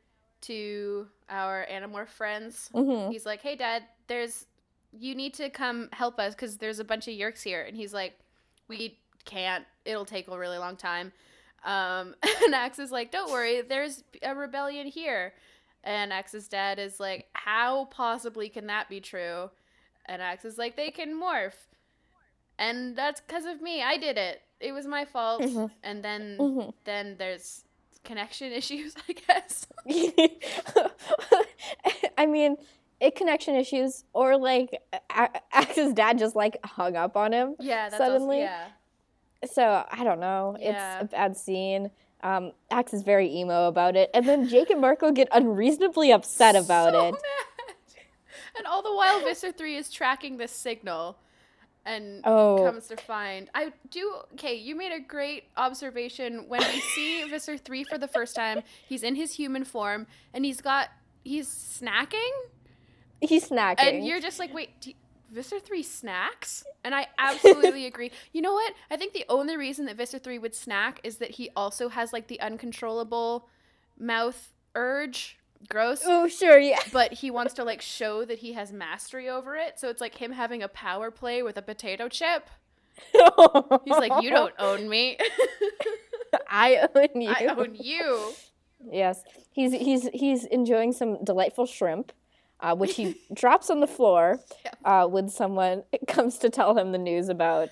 to 0.41 1.07
our 1.29 1.65
animorph 1.71 2.09
friends. 2.09 2.69
hmm 2.73 3.09
He's 3.09 3.25
like, 3.25 3.41
"Hey, 3.41 3.55
Dad, 3.55 3.83
there's 4.07 4.45
you 4.91 5.15
need 5.15 5.33
to 5.35 5.49
come 5.49 5.87
help 5.93 6.19
us 6.19 6.33
because 6.35 6.57
there's 6.57 6.79
a 6.79 6.83
bunch 6.83 7.07
of 7.07 7.13
Yeerks 7.13 7.43
here." 7.43 7.63
And 7.63 7.75
he's 7.75 7.93
like, 7.93 8.17
"We 8.67 8.99
can't. 9.25 9.65
It'll 9.85 10.05
take 10.05 10.27
a 10.27 10.37
really 10.37 10.57
long 10.57 10.75
time." 10.75 11.11
Um, 11.63 12.15
and 12.45 12.55
Axe 12.55 12.79
is 12.79 12.91
like, 12.91 13.11
"Don't 13.11 13.31
worry. 13.31 13.61
There's 13.61 14.03
a 14.23 14.35
rebellion 14.35 14.87
here." 14.87 15.33
And 15.83 16.13
Axe's 16.13 16.47
dad 16.47 16.79
is 16.79 16.99
like, 16.99 17.27
"How 17.33 17.85
possibly 17.85 18.49
can 18.49 18.67
that 18.67 18.89
be 18.89 18.99
true?" 18.99 19.49
And 20.05 20.21
Axe 20.21 20.45
is 20.45 20.57
like, 20.57 20.75
"They 20.75 20.89
can 20.91 21.19
morph." 21.19 21.53
And 22.57 22.95
that's 22.95 23.21
because 23.21 23.45
of 23.45 23.61
me. 23.61 23.81
I 23.81 23.97
did 23.97 24.17
it. 24.17 24.41
It 24.61 24.73
was 24.73 24.85
my 24.85 25.05
fault. 25.05 25.41
Mhm. 25.41 25.71
And 25.83 26.03
then 26.03 26.37
hmm 26.39 26.69
then 26.83 27.15
there's 27.17 27.63
connection 28.03 28.51
issues, 28.53 28.93
I 29.09 29.13
guess. 29.13 29.65
I 32.17 32.25
mean, 32.25 32.57
it 32.99 33.15
connection 33.15 33.55
issues, 33.55 34.03
or 34.13 34.37
like 34.37 34.79
A- 35.15 35.29
Axe's 35.51 35.93
dad 35.93 36.17
just 36.19 36.35
like 36.35 36.57
hung 36.63 36.95
up 36.95 37.17
on 37.17 37.33
him. 37.33 37.55
Yeah, 37.59 37.89
that's 37.89 37.97
Suddenly? 37.97 38.41
also, 38.41 38.51
yeah. 38.51 38.67
So 39.51 39.85
I 39.91 40.03
don't 40.03 40.19
know. 40.19 40.55
Yeah. 40.59 40.99
It's 40.99 41.13
a 41.13 41.15
bad 41.15 41.37
scene. 41.37 41.91
Um, 42.23 42.51
Axe 42.69 42.93
is 42.93 43.01
very 43.01 43.33
emo 43.33 43.67
about 43.67 43.95
it, 43.95 44.11
and 44.13 44.27
then 44.29 44.47
Jake 44.47 44.69
and 44.69 44.79
Marco 44.79 45.11
get 45.11 45.27
unreasonably 45.31 46.11
upset 46.11 46.55
about 46.55 46.93
So 46.93 47.07
it. 47.07 47.11
mad. 47.13 47.21
And 48.57 48.67
all 48.67 48.83
the 48.83 48.93
while, 48.93 49.21
Visser 49.21 49.51
3 49.51 49.77
is 49.77 49.89
tracking 49.89 50.37
this 50.37 50.51
signal 50.51 51.17
and 51.85 52.21
Oh. 52.25 52.63
comes 52.65 52.87
to 52.87 52.97
find. 52.97 53.49
I 53.55 53.73
do. 53.89 54.15
Okay, 54.33 54.55
you 54.55 54.75
made 54.75 54.91
a 54.91 54.99
great 54.99 55.45
observation. 55.57 56.47
When 56.47 56.61
we 56.61 56.79
see 56.79 57.23
Visser 57.29 57.57
3 57.57 57.83
for 57.85 57.97
the 57.97 58.07
first 58.07 58.35
time, 58.35 58.61
he's 58.87 59.03
in 59.03 59.15
his 59.15 59.33
human 59.33 59.63
form 59.65 60.07
and 60.33 60.45
he's 60.45 60.61
got. 60.61 60.89
He's 61.23 61.47
snacking? 61.47 62.31
He's 63.19 63.49
snacking. 63.49 63.75
And 63.79 64.05
you're 64.05 64.19
just 64.19 64.39
like, 64.39 64.51
wait, 64.53 64.79
do 64.81 64.91
Visser 65.31 65.59
3 65.59 65.83
snacks? 65.83 66.63
And 66.83 66.95
I 66.95 67.07
absolutely 67.19 67.85
agree. 67.91 68.11
You 68.33 68.41
know 68.41 68.53
what? 68.53 68.73
I 68.89 68.97
think 68.97 69.13
the 69.13 69.25
only 69.29 69.55
reason 69.55 69.85
that 69.85 69.97
Visser 69.97 70.17
3 70.19 70.39
would 70.39 70.55
snack 70.55 70.99
is 71.03 71.17
that 71.17 71.31
he 71.31 71.49
also 71.55 71.89
has 71.89 72.11
like 72.11 72.27
the 72.27 72.39
uncontrollable 72.41 73.47
mouth 73.99 74.51
urge. 74.75 75.37
Gross. 75.69 76.01
oh, 76.05 76.27
sure, 76.27 76.59
yeah. 76.59 76.79
But 76.91 77.13
he 77.13 77.31
wants 77.31 77.53
to 77.55 77.63
like 77.63 77.81
show 77.81 78.25
that 78.25 78.39
he 78.39 78.53
has 78.53 78.71
mastery 78.73 79.29
over 79.29 79.55
it. 79.55 79.79
So 79.79 79.89
it's 79.89 80.01
like 80.01 80.15
him 80.15 80.31
having 80.31 80.61
a 80.63 80.67
power 80.67 81.11
play 81.11 81.43
with 81.43 81.57
a 81.57 81.61
potato 81.61 82.07
chip. 82.09 82.49
He's 83.13 83.97
like, 83.97 84.21
You 84.23 84.29
don't 84.31 84.53
own 84.59 84.89
me. 84.89 85.17
I 86.49 86.87
own 86.95 87.21
you. 87.21 87.29
I 87.29 87.45
own 87.47 87.75
you. 87.75 88.33
Yes, 88.91 89.23
he's 89.51 89.73
he's 89.73 90.07
he's 90.13 90.45
enjoying 90.45 90.91
some 90.91 91.23
delightful 91.23 91.65
shrimp, 91.65 92.11
uh, 92.59 92.75
which 92.75 92.95
he 92.95 93.15
drops 93.33 93.69
on 93.69 93.79
the 93.79 93.87
floor 93.87 94.39
uh, 94.83 95.05
when 95.07 95.29
someone 95.29 95.83
comes 96.07 96.37
to 96.39 96.49
tell 96.49 96.77
him 96.77 96.91
the 96.91 96.97
news 96.97 97.29
about 97.29 97.69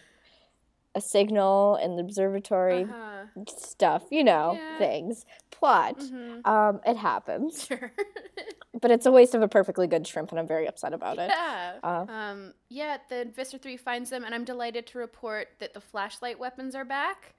a 0.95 1.01
signal 1.01 1.77
in 1.77 1.95
the 1.95 2.01
observatory 2.01 2.83
Uh-huh. 2.83 3.18
Stuff. 3.47 4.03
You 4.11 4.23
know, 4.23 4.53
Yeah. 4.53 4.77
things, 4.77 5.25
plot. 5.51 5.97
Mhm. 5.99 6.45
Um, 6.47 6.81
it 6.85 6.97
happens, 6.97 7.65
Sure. 7.65 7.91
but 8.81 8.91
it's 8.91 9.05
a 9.05 9.11
waste 9.11 9.35
of 9.35 9.41
a 9.41 9.47
perfectly 9.47 9.87
good 9.87 10.05
shrimp, 10.07 10.31
and 10.31 10.39
I'm 10.39 10.47
very 10.47 10.67
upset 10.67 10.93
about 10.93 11.17
it. 11.17 11.29
Yeah. 11.29 11.79
Uh, 11.83 12.05
Um, 12.11 12.53
yeah, 12.69 12.97
the 13.09 13.25
Visser 13.35 13.57
3 13.57 13.77
finds 13.77 14.09
them, 14.09 14.23
and 14.23 14.33
I'm 14.33 14.45
delighted 14.45 14.87
to 14.87 14.97
report 14.99 15.49
that 15.59 15.73
the 15.73 15.81
flashlight 15.81 16.39
weapons 16.39 16.75
are 16.75 16.85
back. 16.85 17.33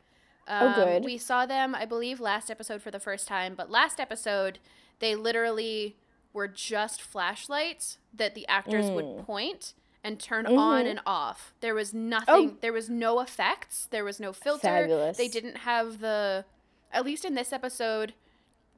Oh, 0.48 0.68
Um, 0.68 0.74
good. 0.74 1.05
We 1.05 1.16
saw 1.18 1.46
them, 1.46 1.74
I 1.74 1.85
believe, 1.85 2.18
last 2.20 2.50
episode 2.50 2.83
for 2.83 2.90
the 2.90 3.00
first 3.00 3.29
time, 3.29 3.55
but 3.55 3.70
last 3.70 4.00
episode, 4.00 4.59
they 4.98 5.14
literally 5.14 5.96
were 6.33 6.48
just 6.48 7.00
flashlights 7.00 7.98
that 8.12 8.35
the 8.35 8.46
actors 8.48 8.87
Mm. 8.87 8.94
would 8.94 9.26
point 9.26 9.74
and 10.02 10.18
turn 10.18 10.46
on 10.46 10.84
Mhm. 10.84 10.90
and 10.90 11.00
off. 11.06 11.52
There 11.60 11.74
was 11.74 11.92
nothing, 11.92 12.50
Oh. 12.52 12.56
there 12.60 12.72
was 12.72 12.88
no 12.88 13.20
effects, 13.20 13.86
there 13.90 14.04
was 14.04 14.18
no 14.20 14.32
filter. 14.32 14.62
Fabulous. 14.62 15.16
They 15.18 15.28
didn't 15.28 15.58
have 15.58 16.00
the, 16.00 16.44
at 16.92 17.04
least 17.04 17.24
in 17.24 17.34
this 17.34 17.52
episode, 17.52 18.14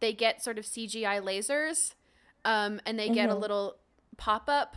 they 0.00 0.12
get 0.12 0.42
sort 0.42 0.58
of 0.58 0.64
CGI 0.66 1.20
lasers, 1.20 1.94
um, 2.44 2.80
and 2.85 2.98
they 2.98 3.08
get 3.08 3.30
a 3.30 3.35
Mhm. 3.35 3.40
little 3.40 3.76
pop 4.16 4.48
up 4.48 4.76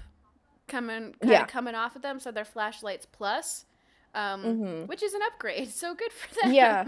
coming 0.68 1.14
kind 1.22 1.32
Yeah. 1.32 1.42
of 1.44 1.48
coming 1.48 1.74
off 1.76 1.96
of 1.96 2.02
them, 2.04 2.20
so 2.20 2.32
they're 2.32 2.46
flashlights 2.46 3.06
plus, 3.08 3.66
um, 4.14 4.44
Mhm. 4.44 4.88
which 4.88 5.02
is 5.02 5.14
an 5.16 5.22
upgrade. 5.24 5.70
So 5.74 5.94
good 5.96 6.12
for 6.12 6.34
them. 6.42 6.54
Yeah. 6.54 6.86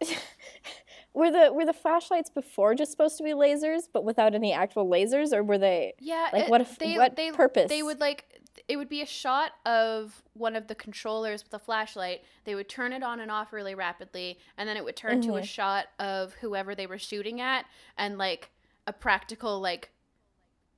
were 1.14 1.30
the 1.30 1.52
were 1.52 1.66
the 1.66 1.72
flashlights 1.72 2.30
before 2.30 2.74
just 2.74 2.90
supposed 2.90 3.16
to 3.18 3.22
be 3.24 3.30
lasers, 3.32 3.82
but 3.92 4.04
without 4.04 4.34
any 4.34 4.52
actual 4.52 4.86
lasers, 4.86 5.32
or 5.32 5.42
were 5.42 5.58
they? 5.58 5.92
Yeah. 5.98 6.30
Like, 6.32 6.48
what 6.48 6.60
if- 6.60 6.78
they, 6.78 6.96
what 6.96 7.16
they, 7.16 7.30
purpose? 7.32 7.68
They 7.68 7.82
would 7.82 8.00
like 8.00 8.39
it 8.68 8.76
would 8.76 8.88
be 8.88 9.02
a 9.02 9.06
shot 9.06 9.52
of 9.66 10.22
one 10.34 10.54
of 10.56 10.66
the 10.68 10.74
controllers 10.74 11.42
with 11.44 11.54
a 11.54 11.58
flashlight. 11.58 12.22
They 12.44 12.54
would 12.54 12.68
turn 12.68 12.92
it 12.92 13.02
on 13.02 13.20
and 13.20 13.30
off 13.30 13.52
really 13.52 13.74
rapidly, 13.74 14.38
and 14.56 14.68
then 14.68 14.76
it 14.76 14.84
would 14.84 14.96
turn 14.96 15.20
to 15.22 15.36
a 15.36 15.40
Mhm. 15.40 15.44
shot 15.44 15.86
of 15.98 16.34
whoever 16.34 16.74
they 16.74 16.86
were 16.86 16.98
shooting 16.98 17.40
at, 17.40 17.66
and 17.96 18.18
like 18.18 18.50
a 18.86 18.92
practical 18.92 19.60
like 19.60 19.90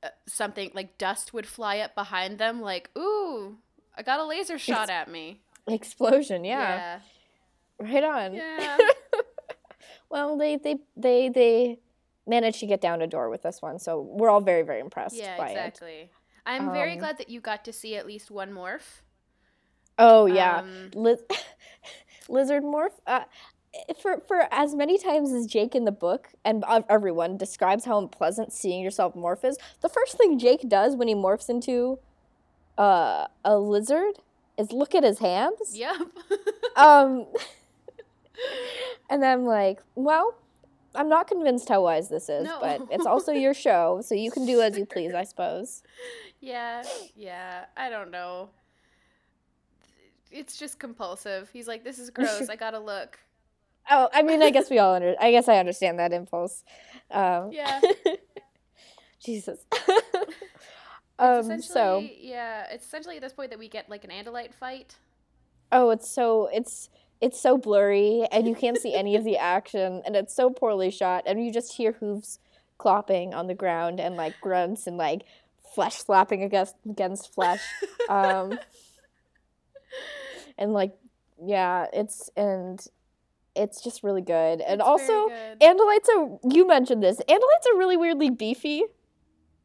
uh, 0.02 0.08
something 0.26 0.70
like 0.74 0.98
dust 0.98 1.32
would 1.32 1.46
fly 1.46 1.78
up 1.78 1.94
behind 1.94 2.38
them, 2.38 2.60
like 2.60 2.90
ooh, 2.98 3.58
I 3.96 4.02
got 4.02 4.18
a 4.18 4.24
laser 4.24 4.58
shot 4.58 4.90
at 4.90 5.08
me. 5.08 5.40
Explosion, 5.68 6.44
yeah. 6.44 7.00
Right 7.78 8.02
on. 8.04 8.34
Yeah. 8.34 8.78
Well, 10.08 10.36
they 10.36 10.56
they 10.56 10.76
they 10.96 11.28
they 11.30 11.78
managed 12.26 12.60
to 12.60 12.66
get 12.66 12.80
down 12.80 13.00
a 13.00 13.06
door 13.06 13.30
with 13.30 13.42
this 13.42 13.62
one, 13.62 13.78
so 13.78 14.00
we're 14.00 14.28
all 14.28 14.40
very 14.42 14.62
very 14.62 14.80
impressed 14.80 15.16
Yeah, 15.16 15.36
by 15.38 15.50
it. 15.50 15.80
I'm 16.46 16.72
very 16.72 16.94
Um, 16.94 16.98
glad 16.98 17.18
that 17.18 17.28
you 17.30 17.40
got 17.40 17.64
to 17.66 17.72
see 17.72 17.96
at 17.96 18.06
least 18.06 18.30
one 18.30 18.50
morph. 18.52 19.00
Oh 19.98 20.26
yeah, 20.26 20.58
Um, 20.60 20.90
Liz- 20.94 21.22
lizard 22.28 22.62
morph. 22.64 22.92
Uh, 23.06 23.24
for 24.00 24.20
for 24.20 24.48
as 24.50 24.74
many 24.74 24.98
times 24.98 25.32
as 25.32 25.46
Jake 25.46 25.74
in 25.74 25.84
the 25.84 25.92
book 25.92 26.28
and 26.44 26.64
everyone 26.90 27.36
describes 27.38 27.84
how 27.86 27.98
unpleasant 27.98 28.52
seeing 28.52 28.82
yourself 28.82 29.14
morph 29.14 29.44
is, 29.44 29.56
the 29.80 29.88
first 29.88 30.18
thing 30.18 30.38
Jake 30.38 30.68
does 30.68 30.94
when 30.96 31.08
he 31.08 31.14
morphs 31.14 31.48
into 31.48 31.98
uh, 32.76 33.26
a 33.44 33.58
lizard 33.58 34.18
is 34.58 34.72
look 34.72 34.94
at 34.94 35.04
his 35.04 35.18
hands. 35.20 35.74
Yep. 35.76 35.96
Um, 36.74 37.26
and 39.10 39.22
I'm 39.24 39.44
like, 39.44 39.82
well, 39.94 40.34
I'm 40.94 41.08
not 41.10 41.28
convinced 41.28 41.68
how 41.68 41.82
wise 41.82 42.08
this 42.08 42.30
is, 42.30 42.44
No. 42.46 42.58
but 42.60 42.80
it's 42.90 43.04
also 43.04 43.32
your 43.32 43.52
show, 43.54 44.00
so 44.02 44.14
you 44.14 44.30
can 44.30 44.46
do 44.46 44.62
as 44.62 44.78
you 44.78 44.86
please, 44.86 45.12
I 45.12 45.24
suppose. 45.32 45.82
Yeah, 46.42 46.82
yeah. 47.14 47.64
I 47.76 47.88
don't 47.88 48.10
know. 48.10 48.50
It's 50.30 50.56
just 50.58 50.78
compulsive. 50.78 51.48
He's 51.52 51.68
like, 51.68 51.84
"This 51.84 51.98
is 51.98 52.10
gross. 52.16 52.48
I 52.50 52.56
gotta 52.56 52.80
look." 52.80 53.18
Oh, 53.90 54.08
I 54.12 54.22
mean, 54.22 54.42
I 54.42 54.50
guess 54.50 54.68
we 54.68 54.78
all 54.78 54.94
under. 54.94 55.14
I 55.20 55.30
guess 55.30 55.48
I 55.48 55.56
understand 55.58 55.98
that 55.98 56.12
impulse. 56.12 56.64
Um, 57.10 57.50
Yeah. 57.52 57.80
Jesus. 59.24 59.64
Um. 61.18 61.60
So, 61.62 62.04
yeah, 62.18 62.64
it's 62.72 62.84
essentially 62.84 63.14
at 63.16 63.22
this 63.22 63.32
point 63.34 63.50
that 63.50 63.58
we 63.58 63.68
get 63.68 63.88
like 63.88 64.02
an 64.02 64.10
Andalite 64.10 64.52
fight. 64.54 64.96
oh, 65.70 65.90
it's 65.90 66.10
so 66.10 66.48
it's 66.52 66.88
it's 67.20 67.38
so 67.40 67.56
blurry 67.56 68.26
and 68.32 68.48
you 68.48 68.56
can't 68.56 68.76
see 68.78 68.94
any 68.94 69.14
of 69.14 69.22
the 69.22 69.36
action 69.36 70.02
and 70.04 70.16
it's 70.16 70.34
so 70.34 70.50
poorly 70.50 70.90
shot 70.90 71.22
and 71.26 71.44
you 71.44 71.52
just 71.52 71.74
hear 71.74 71.92
hooves 71.92 72.40
clopping 72.80 73.32
on 73.34 73.46
the 73.46 73.54
ground 73.54 74.00
and 74.00 74.16
like 74.16 74.34
grunts 74.40 74.88
and 74.88 74.96
like 74.96 75.22
flesh 75.74 75.96
slapping 75.96 76.42
against 76.42 76.76
against 76.88 77.32
flesh. 77.34 77.62
Um, 78.08 78.58
and 80.58 80.72
like 80.72 80.94
yeah, 81.44 81.86
it's 81.92 82.30
and 82.36 82.84
it's 83.54 83.82
just 83.82 84.02
really 84.02 84.22
good. 84.22 84.60
And 84.60 84.80
It's 84.80 84.88
also 84.88 85.28
good. 85.28 85.60
Andalites 85.60 86.08
are 86.16 86.38
you 86.50 86.66
mentioned 86.66 87.02
this. 87.02 87.18
Andalites 87.28 87.72
are 87.72 87.76
really 87.78 87.96
weirdly 87.96 88.30
beefy 88.30 88.82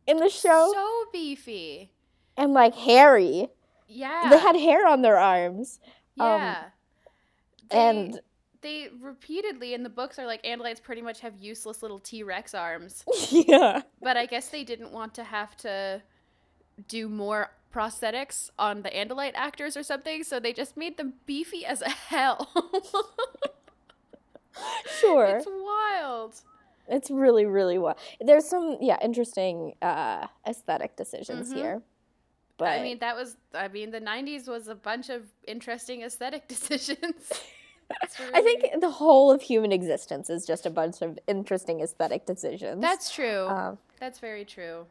in 0.05 0.17
the 0.17 0.29
show 0.29 0.71
so 0.73 1.05
beefy. 1.11 1.91
and 2.35 2.53
like 2.53 2.75
hairy. 2.75 3.47
Yeah. 3.87 4.27
They 4.29 4.37
had 4.39 4.55
hair 4.57 4.85
on 4.87 5.01
their 5.01 5.17
arms. 5.17 5.79
um, 6.19 6.27
yeah. 6.27 6.63
They- 7.69 7.77
and 7.77 8.19
they 8.67 8.89
repeatedly 9.01 9.73
in 9.73 9.83
the 9.83 9.89
books 9.89 10.19
are 10.19 10.25
like 10.25 10.43
Andalites 10.43 10.81
pretty 10.81 11.01
much 11.01 11.21
have 11.21 11.33
useless 11.39 11.81
little 11.81 11.99
T 11.99 12.23
Rex 12.23 12.53
arms. 12.53 13.03
yeah. 13.31 13.81
But 14.01 14.17
I 14.17 14.25
guess 14.25 14.49
they 14.49 14.63
didn't 14.63 14.91
want 14.91 15.13
to 15.15 15.23
have 15.23 15.55
to 15.57 16.01
do 16.87 17.07
more 17.07 17.51
prosthetics 17.73 18.49
on 18.59 18.81
the 18.81 18.89
Andalite 18.89 19.33
actors 19.35 19.77
or 19.77 19.83
something, 19.83 20.23
so 20.23 20.39
they 20.39 20.51
just 20.53 20.75
made 20.77 20.97
them 20.97 21.13
beefy 21.25 21.65
as 21.65 21.81
hell. 22.09 22.49
Sure. 24.99 25.37
it's 25.37 25.47
wild. 25.47 26.41
It's 26.89 27.11
really, 27.11 27.45
really 27.45 27.77
wild. 27.77 27.97
There's 28.19 28.45
some, 28.45 28.77
yeah, 28.81 28.97
interesting 29.01 29.75
uh, 29.81 30.27
aesthetic 30.47 30.95
decisions 30.95 31.51
Mhm. 31.53 31.55
here. 31.55 31.81
But 32.57 32.69
I 32.69 32.81
mean, 32.81 32.97
that 32.99 33.15
was, 33.15 33.37
I 33.53 33.67
mean, 33.67 33.91
the 33.91 34.01
90s 34.01 34.47
was 34.47 34.67
a 34.67 34.73
bunch 34.75 35.09
of 35.09 35.21
interesting 35.45 36.01
aesthetic 36.01 36.47
decisions. 36.55 37.31
I 38.33 38.41
think 38.41 38.81
the 38.81 38.89
whole 38.89 39.31
of 39.31 39.41
human 39.41 39.71
existence 39.71 40.29
is 40.29 40.45
just 40.45 40.65
a 40.65 40.69
bunch 40.69 41.01
of 41.01 41.17
interesting 41.27 41.81
aesthetic 41.81 42.25
decisions. 42.25 42.81
That's 42.81 43.09
true. 43.11 43.47
um, 43.47 43.77
That's 43.99 44.19
very 44.19 44.45
true. 44.45 44.85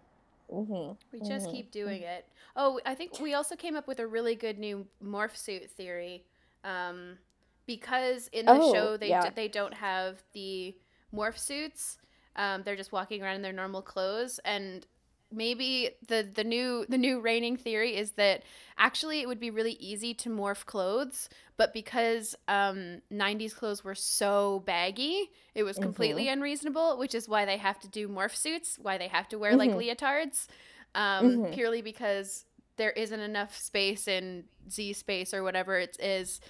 hmm 0.51 0.93
We 1.13 1.21
just 1.21 1.51
keep 1.51 1.71
doing 1.71 2.03
it. 2.03 2.27
Oh, 2.57 2.81
I 2.87 2.95
think 2.95 3.21
we 3.21 3.35
also 3.35 3.55
came 3.57 3.77
up 3.77 3.87
with 3.87 4.01
a 4.01 4.07
really 4.07 4.35
good 4.35 4.59
new 4.59 4.87
morph 5.05 5.37
suit 5.37 5.71
theory. 5.71 6.25
Um, 6.65 7.19
because 7.67 8.29
in 8.33 8.47
the 8.47 8.53
Oh, 8.53 8.73
show 8.73 8.97
they 8.97 9.09
yeah. 9.09 9.23
d- 9.29 9.35
they 9.35 9.49
don't 9.49 9.75
have 9.75 10.23
the 10.33 10.77
morph 11.15 11.39
suits. 11.39 11.99
Um, 12.37 12.63
they're 12.65 12.77
just 12.77 12.93
walking 12.93 13.23
around 13.23 13.37
in 13.37 13.43
their 13.43 13.53
normal 13.53 13.83
clothes 13.83 14.39
and 14.45 14.87
maybe 15.33 15.91
the 16.09 16.29
the 16.35 16.45
new 16.45 16.85
the 16.89 16.99
new 16.99 17.21
reigning 17.21 17.57
theory 17.57 17.97
is 17.97 18.13
that 18.13 18.43
actually 18.79 19.21
it 19.21 19.29
would 19.29 19.41
be 19.41 19.51
really 19.51 19.73
easy 19.73 20.15
to 20.15 20.29
morph 20.31 20.65
clothes 20.67 21.29
but 21.57 21.73
because 21.73 22.35
um, 22.49 23.01
90s 23.11 23.55
clothes 23.55 23.83
were 23.85 23.95
so 23.95 24.63
baggy 24.67 25.31
it 25.55 25.63
was 25.65 25.79
completely 25.79 26.29
unreasonable 26.29 26.97
which 26.99 27.15
is 27.15 27.29
why 27.29 27.45
they 27.45 27.57
have 27.57 27.79
to 27.81 27.89
do 27.89 28.09
morph 28.09 28.37
suits 28.37 28.79
why 28.81 28.97
they 28.99 29.09
have 29.09 29.29
to 29.29 29.39
wear 29.39 29.57
like 29.57 29.73
leotards 29.73 30.47
um, 30.95 31.27
Mhm. 31.27 31.53
purely 31.53 31.83
because 31.83 32.45
there 32.77 32.91
isn't 32.91 33.21
enough 33.21 33.57
space 33.57 34.07
in 34.09 34.45
z 34.71 34.93
space 34.93 35.35
or 35.35 35.43
whatever 35.43 35.79
it 35.79 35.97
is 36.01 36.41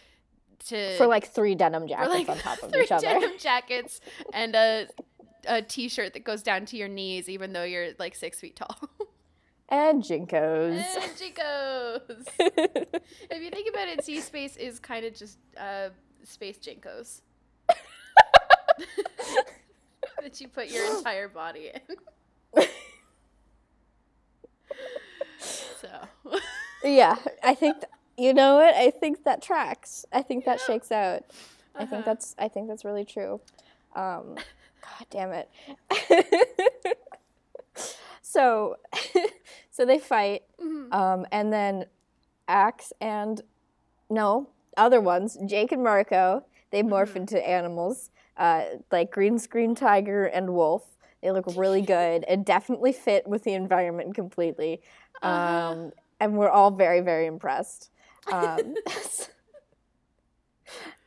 to 0.67 0.99
For 0.99 1.07
like 1.07 1.27
three 1.27 1.55
denim 1.55 1.87
jackets 1.87 2.15
like 2.15 2.29
on 2.29 2.39
top 2.39 2.63
of 2.63 2.75
each 2.83 2.91
other. 2.93 3.07
Three 3.07 3.21
denim 3.21 3.39
jackets 3.39 4.01
and 4.33 4.55
a 4.55 4.87
a 5.47 5.63
t-shirt 5.63 6.13
that 6.15 6.25
goes 6.25 6.43
down 6.43 6.65
to 6.67 6.77
your 6.77 6.89
knees 6.89 7.29
even 7.29 7.53
though 7.53 7.65
you're 7.65 7.89
like 7.99 8.15
six 8.15 8.41
feet 8.41 8.57
tall 8.57 8.77
And 9.69 10.03
JNCOs. 10.03 10.79
and 10.79 11.13
JNCOs 11.17 12.29
if 13.31 13.43
you 13.43 13.51
think 13.51 13.69
about 13.69 13.89
it 13.89 14.05
z 14.05 14.21
space 14.21 14.57
is 14.57 14.79
kind 14.79 15.05
of 15.05 15.15
just 15.15 15.39
uh 15.59 15.89
space 16.25 16.59
JNCOs 16.59 17.21
that 20.23 20.41
you 20.41 20.49
put 20.49 20.71
your 20.71 20.97
entire 20.99 21.29
body 21.29 21.71
in 21.75 21.81
so 25.39 25.89
yeah, 26.85 27.17
I 27.43 27.55
think 27.55 27.77
th- 27.81 27.91
you 28.17 28.33
know 28.35 28.57
what? 28.57 28.75
I 28.75 28.91
think 28.91 29.25
that 29.25 29.43
tracks. 29.43 30.05
I 30.13 30.23
think 30.23 30.45
that 30.45 30.61
shakes 30.61 30.91
out. 30.93 31.25
I 31.75 31.83
Uh-huh. 31.83 31.87
think 31.91 32.05
that's 32.05 32.35
I 32.39 32.49
think 32.49 32.69
that's 32.69 32.85
really 32.85 33.05
true. 33.05 33.41
Um, 33.95 34.37
God 34.87 35.07
damn 35.11 35.33
it. 35.33 35.51
so, 38.23 38.77
so 39.71 39.85
they 39.85 39.99
fight, 39.99 40.43
Mhm. 40.61 40.93
um, 40.93 41.27
and 41.33 41.53
then 41.53 41.87
Axe 42.49 42.93
and 43.01 43.41
no 44.09 44.49
other 44.77 45.01
ones, 45.01 45.37
Jake 45.47 45.73
and 45.73 45.83
Marco, 45.83 46.45
they 46.71 46.83
morph 46.83 47.13
Mhm. 47.13 47.17
into 47.17 47.49
animals, 47.49 48.11
uh, 48.37 48.65
like 48.93 49.11
green 49.11 49.39
screen 49.39 49.75
tiger 49.75 50.27
and 50.27 50.55
wolf. 50.55 50.97
They 51.23 51.31
look 51.33 51.47
really 51.57 51.81
good 51.81 52.25
and 52.29 52.45
definitely 52.45 52.93
fit 52.93 53.27
with 53.27 53.43
the 53.43 53.55
environment 53.55 54.15
completely. 54.15 54.83
Um, 55.23 55.33
Uh-huh. 55.33 55.91
and 56.21 56.37
we're 56.39 56.51
all 56.51 56.71
very, 56.71 57.01
very 57.01 57.27
impressed. 57.27 57.91
Um, 58.31 58.75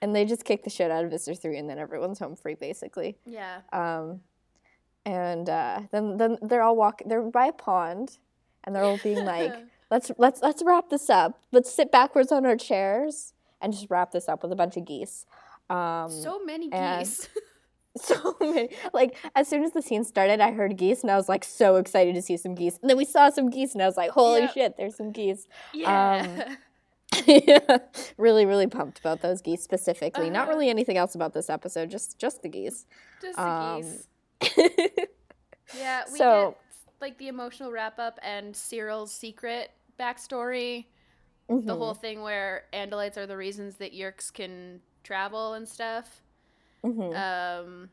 and 0.01 0.15
they 0.15 0.25
just 0.25 0.43
kick 0.45 0.63
the 0.63 0.69
shit 0.69 0.91
out 0.91 1.03
of 1.03 1.12
Visitor 1.12 1.36
3 1.39 1.58
and 1.58 1.69
then 1.69 1.77
everyone's 1.79 2.19
home 2.19 2.36
free 2.36 2.55
basically. 2.55 3.17
yeah 3.25 3.62
Um, 3.73 4.21
and 5.05 5.49
uh, 5.49 5.82
then 5.91 6.17
then 6.17 6.38
they're 6.41 6.62
all 6.62 6.75
walking 6.75 7.08
they're 7.08 7.21
by 7.23 7.47
a 7.47 7.53
pond 7.53 8.17
and 8.63 8.75
they're 8.75 8.84
all 8.84 8.99
being 9.03 9.25
like, 9.25 9.53
let's 9.91 10.12
let's 10.17 10.41
let's 10.41 10.62
wrap 10.63 10.89
this 10.89 11.10
up. 11.10 11.39
Let's 11.51 11.73
sit 11.73 11.91
backwards 11.91 12.32
on 12.32 12.45
our 12.45 12.58
chairs 12.58 13.34
and 13.62 13.73
just 13.73 13.88
wrap 13.89 14.12
this 14.12 14.27
up 14.29 14.43
with 14.43 14.51
a 14.51 14.55
bunch 14.55 14.77
of 14.77 14.86
geese. 14.86 15.25
Um, 15.69 16.10
so 16.12 16.39
many 16.43 16.69
geese 16.69 17.29
so 17.97 18.36
many. 18.39 18.69
Like 18.93 19.15
as 19.36 19.47
soon 19.47 19.63
as 19.63 19.71
the 19.71 19.82
scene 19.82 20.03
started, 20.03 20.39
I 20.41 20.51
heard 20.51 20.77
geese 20.77 21.01
and 21.01 21.10
I 21.12 21.15
was 21.15 21.27
like 21.29 21.43
so 21.43 21.77
excited 21.77 22.13
to 22.15 22.21
see 22.21 22.38
some 22.38 22.53
geese. 22.55 22.77
And 22.82 22.89
then 22.89 22.97
we 22.97 23.05
saw 23.05 23.29
some 23.29 23.49
geese 23.49 23.73
and 23.73 23.82
I 23.82 23.86
was 23.88 23.97
like, 23.97 24.12
holy 24.12 24.41
Yep. 24.41 24.53
shit, 24.53 24.77
there's 24.77 24.95
some 24.95 25.12
geese. 25.12 25.47
yeah 25.73 26.25
yeah, 26.25 26.55
really, 28.17 28.45
really 28.45 28.67
pumped 28.67 29.00
about 29.00 29.22
those 29.22 29.41
geese 29.41 29.62
specifically. 29.63 30.30
Not 30.30 30.43
Uh-huh. 30.43 30.52
really 30.52 30.69
anything 30.69 30.98
else 30.98 31.15
about 31.15 31.34
this 31.34 31.50
episode, 31.50 31.89
just 31.89 32.17
just 32.19 32.41
the 32.41 32.50
geese. 32.50 32.86
just 33.22 33.36
the 33.38 33.43
um, 33.43 33.82
geese 33.82 34.08
Yeah, 35.78 36.04
we 36.12 36.17
So- 36.17 36.52
get 36.52 36.58
like 37.02 37.17
the 37.17 37.28
emotional 37.30 37.72
wrap 37.72 37.98
up 38.00 38.19
and 38.24 38.54
Seerow's 38.54 39.12
secret 39.12 39.72
backstory. 40.00 40.86
The 41.48 41.56
Mhm. 41.56 41.78
whole 41.78 41.93
thing 41.95 42.22
where 42.22 42.65
Andalites 42.74 43.17
are 43.17 43.26
the 43.26 43.38
reasons 43.38 43.76
that 43.78 43.93
Yeerks 43.93 44.32
can 44.32 44.82
travel 45.04 45.54
and 45.54 45.67
stuff. 45.67 46.22
Mhm. 46.84 47.15
Um, 47.15 47.89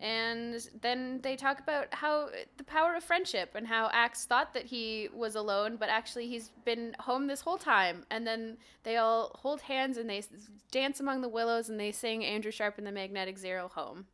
and 0.00 0.68
then 0.82 1.20
they 1.22 1.36
talk 1.36 1.58
about 1.58 1.86
how 1.92 2.28
the 2.58 2.64
power 2.64 2.94
of 2.94 3.02
friendship 3.02 3.52
and 3.54 3.66
how 3.66 3.88
Axe 3.92 4.26
thought 4.26 4.52
that 4.52 4.66
he 4.66 5.08
was 5.14 5.34
alone, 5.36 5.76
but 5.76 5.88
actually 5.88 6.26
he's 6.28 6.50
been 6.66 6.94
home 6.98 7.26
this 7.26 7.40
whole 7.40 7.56
time. 7.56 8.04
And 8.10 8.26
then 8.26 8.58
they 8.82 8.98
all 8.98 9.38
hold 9.40 9.62
hands 9.62 9.96
and 9.96 10.08
they 10.08 10.22
dance 10.70 11.00
among 11.00 11.22
the 11.22 11.28
willows 11.30 11.70
and 11.70 11.80
they 11.80 11.92
sing 11.92 12.24
Edward 12.24 12.52
Sharpe 12.52 12.76
and 12.76 12.86
the 12.86 12.92
Magnetic 12.92 13.38
Zero 13.38 13.68
home. 13.74 14.06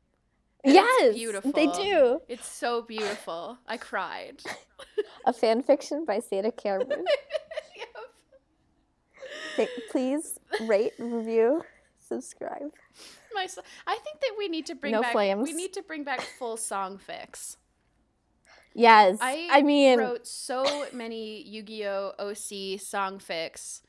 And 0.64 0.76
it's 0.76 0.84
yes, 1.00 1.14
beautiful. 1.14 1.50
they 1.50 1.66
do. 1.66 2.20
It's 2.28 2.46
so 2.46 2.82
beautiful. 2.82 3.58
I 3.66 3.76
cried. 3.76 4.40
A 5.26 5.32
fan 5.32 5.62
fiction 5.62 6.04
by 6.04 6.18
Satah 6.18 6.56
Cameron. 6.56 7.04
Th- 9.56 9.68
Please 9.90 10.38
rate, 10.62 10.92
review, 10.98 11.62
subscribe. 11.98 12.70
My, 13.34 13.46
I 13.86 13.98
think 13.98 14.20
that 14.20 14.34
we 14.38 14.48
need 14.48 14.66
to 14.66 14.74
bring 14.74 14.92
No 14.92 15.02
back. 15.02 15.12
flames. 15.12 15.42
We 15.42 15.52
need 15.54 15.72
to 15.74 15.82
bring 15.82 16.04
back 16.04 16.20
full 16.38 16.56
songfics. 16.56 17.56
Yes, 18.74 19.18
I, 19.20 19.48
I, 19.50 19.62
mean, 19.62 19.98
wrote 19.98 20.26
so 20.26 20.86
many 20.92 21.42
Yu-Gi-Oh 21.42 22.12
OC 22.18 22.80
songfics. 22.80 23.82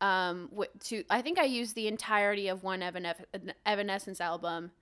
Um, 0.00 0.50
to 0.84 1.04
I 1.10 1.22
think 1.22 1.38
I 1.38 1.44
used 1.44 1.74
the 1.76 1.86
entirety 1.86 2.48
of 2.48 2.62
one 2.64 2.80
Evanes- 2.80 3.24
Evanescence 3.66 4.20
album. 4.20 4.72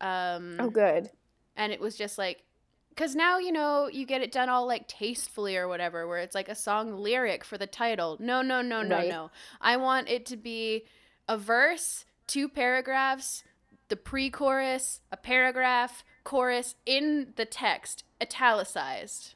Um, 0.00 0.56
oh, 0.60 0.70
good. 0.70 1.10
and 1.56 1.72
it 1.72 1.80
was 1.80 1.96
just 1.96 2.16
like, 2.16 2.44
because 2.90 3.14
now 3.14 3.38
you 3.38 3.50
know 3.52 3.88
you 3.92 4.06
get 4.06 4.22
it 4.22 4.30
done 4.32 4.48
all 4.48 4.66
like 4.66 4.88
tastefully 4.88 5.56
or 5.56 5.68
whatever, 5.68 6.06
where 6.06 6.18
it's 6.18 6.34
like 6.34 6.48
a 6.48 6.54
song 6.54 6.96
lyric 6.96 7.44
for 7.44 7.58
the 7.58 7.66
title. 7.66 8.16
No, 8.20 8.40
no, 8.40 8.62
no, 8.62 8.82
no, 8.82 8.96
Right. 8.96 9.08
no. 9.08 9.30
I 9.60 9.76
want 9.76 10.08
it 10.08 10.24
to 10.26 10.36
be 10.36 10.84
a 11.28 11.36
verse, 11.36 12.04
two 12.26 12.48
paragraphs, 12.48 13.44
the 13.88 13.96
pre-chorus, 13.96 15.00
a 15.12 15.16
paragraph, 15.16 16.04
chorus 16.24 16.74
in 16.84 17.32
the 17.36 17.44
text, 17.44 18.04
italicized 18.22 19.34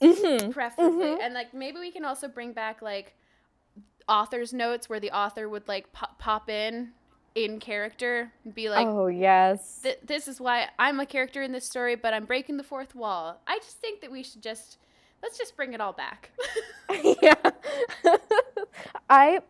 hmm 0.00 0.50
preferably 0.50 1.06
Mhm. 1.06 1.18
and 1.22 1.34
like 1.34 1.54
maybe 1.54 1.78
we 1.78 1.90
can 1.92 2.04
also 2.04 2.26
bring 2.26 2.52
back 2.52 2.82
like 2.82 3.14
author's 4.08 4.52
notes 4.52 4.88
where 4.88 4.98
the 4.98 5.12
author 5.12 5.48
would 5.48 5.68
like 5.68 5.92
pop, 5.92 6.18
pop 6.18 6.50
in 6.50 6.90
in 7.36 7.60
character 7.60 8.32
and 8.44 8.52
be 8.54 8.68
like 8.68 8.84
oh 8.86 9.06
yes. 9.06 9.78
"Th- 9.82 9.98
this 10.04 10.26
is 10.26 10.40
why 10.40 10.68
i'm 10.78 10.98
a 10.98 11.06
character 11.06 11.40
in 11.40 11.52
this 11.52 11.64
story 11.64 11.94
but 11.94 12.12
i'm 12.12 12.24
breaking 12.24 12.56
the 12.56 12.64
fourth 12.64 12.94
wall 12.96 13.40
i 13.46 13.58
just 13.58 13.78
think 13.78 14.00
that 14.00 14.10
we 14.10 14.24
should 14.24 14.42
just 14.42 14.76
let's 15.22 15.38
just 15.38 15.56
bring 15.56 15.72
it 15.72 15.80
all 15.80 15.92
back 15.92 16.30
yeah. 17.22 17.34
I 19.08 19.40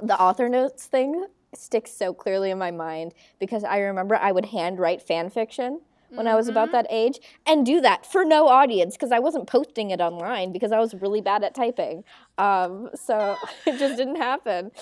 the 0.00 0.18
author 0.20 0.48
notes 0.48 0.86
thing 0.86 1.26
sticks 1.54 1.92
so 1.92 2.12
clearly 2.14 2.50
in 2.50 2.58
my 2.58 2.70
mind 2.70 3.12
because 3.38 3.64
I 3.64 3.78
remember 3.78 4.16
I 4.16 4.32
would 4.32 4.46
handwrite 4.46 5.02
fan 5.02 5.30
fiction 5.30 5.80
when 6.10 6.26
I 6.26 6.34
was 6.34 6.48
about 6.48 6.68
Mhm. 6.68 6.72
that 6.72 6.86
age 6.90 7.20
and 7.46 7.64
do 7.64 7.80
that 7.80 8.04
for 8.04 8.24
no 8.24 8.48
audience 8.48 8.96
because 8.96 9.12
I 9.12 9.18
wasn't 9.18 9.46
posting 9.46 9.90
it 9.90 10.00
online 10.00 10.52
because 10.52 10.70
I 10.72 10.78
was 10.78 10.94
really 10.94 11.20
bad 11.20 11.42
at 11.42 11.54
typing. 11.54 12.04
Um, 12.38 12.90
so 12.94 13.36
it 13.66 13.78
just 13.78 13.96
didn't 13.96 14.16
happen. 14.16 14.72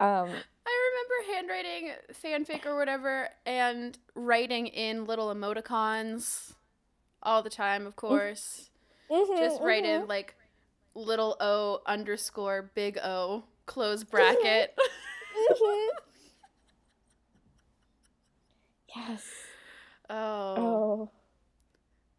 Um, 0.00 0.30
I 0.66 0.90
remember 0.90 1.32
handwriting 1.34 1.92
fanfic 2.12 2.66
or 2.66 2.76
whatever 2.76 3.30
and 3.46 3.96
writing 4.14 4.66
in 4.66 5.06
little 5.06 5.34
emoticons 5.34 6.52
all 7.22 7.42
the 7.42 7.50
time, 7.50 7.86
of 7.86 7.96
course. 7.96 8.70
Just 9.10 9.60
mhm, 9.60 9.64
write 9.64 9.84
mhm. 9.84 10.02
in 10.02 10.06
like 10.08 10.34
little 10.94 11.36
O 11.40 11.80
underscore 11.86 12.70
big 12.74 12.98
O 12.98 13.44
close 13.66 14.04
bracket. 14.10 14.76
Mhm. 15.50 15.88
Yes. 18.96 19.24
oh. 20.10 20.54
Oh. 20.56 21.10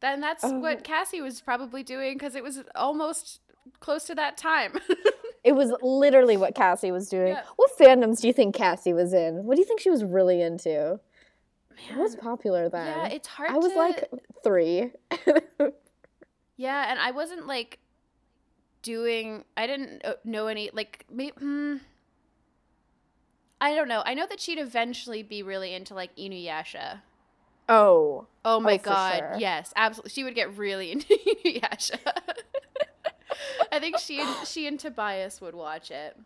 Then 0.02 0.22
that's 0.22 0.44
Oh. 0.46 0.60
what 0.60 0.84
Cassie 0.84 1.22
was 1.22 1.42
probably 1.42 1.84
doing 1.84 2.14
because 2.14 2.36
it 2.36 2.44
was 2.44 2.64
almost 2.76 3.42
close 3.80 4.06
to 4.06 4.16
that 4.16 4.38
time. 4.38 4.74
It 5.42 5.54
was 5.54 5.72
literally 5.82 6.36
what 6.36 6.54
Cassie 6.54 6.92
was 6.92 7.08
doing. 7.08 7.30
Yeah. 7.30 7.44
What 7.56 7.72
fandoms 7.80 8.20
do 8.20 8.28
you 8.28 8.34
think 8.34 8.54
Cassie 8.54 8.92
was 8.92 9.14
in? 9.14 9.46
What 9.46 9.56
do 9.56 9.62
you 9.62 9.66
think 9.66 9.80
she 9.80 9.90
was 9.90 10.04
really 10.04 10.42
into? 10.42 11.00
It 11.90 11.96
was 11.96 12.18
popular 12.18 12.68
then. 12.68 12.86
yeah, 12.86 13.08
it's 13.08 13.26
hard 13.30 13.50
I 13.52 13.56
was 13.56 13.72
to 13.72 13.78
like 13.78 14.04
three. 14.44 14.92
Yeah, 16.58 16.92
and 16.92 17.00
I 17.00 17.12
wasn't 17.12 17.48
like 17.48 17.80
doing. 18.82 19.46
I 19.56 19.66
didn't 19.66 20.04
uh, 20.04 20.16
know 20.26 20.48
any 20.48 20.72
like. 20.74 21.06
Maybe, 21.10 21.32
hmm, 21.40 21.78
I 23.62 23.76
don't 23.76 23.88
know. 23.88 24.01
I 24.05 24.14
know 24.14 24.26
that 24.28 24.39
she'd 24.39 24.60
eventually 24.60 25.24
be 25.24 25.43
really 25.43 25.74
into 25.74 25.93
like 25.93 26.16
Inuyasha. 26.16 27.01
oh. 27.68 28.28
Oh 28.45 28.60
my 28.60 28.76
oh, 28.76 28.78
for 28.78 28.84
god, 28.86 29.18
sure. 29.18 29.36
yes, 29.38 29.74
absolutely. 29.76 30.12
She 30.12 30.24
would 30.24 30.36
get 30.36 30.57
really 30.57 30.91
into 30.93 31.07
Inuyasha. 31.07 31.99
I 33.72 33.80
think 33.80 33.99
she 33.99 34.22
and 34.22 34.47
she 34.47 34.66
and 34.68 34.80
Tobias 34.80 35.41
would 35.41 35.55
watch 35.55 35.91
it. 35.91 36.18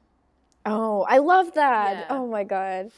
Oh, 0.65 1.05
I 1.09 1.17
love 1.17 1.53
that. 1.55 1.97
Yeah. 1.97 2.05
Oh 2.09 2.27
my 2.27 2.43
god. 2.43 2.91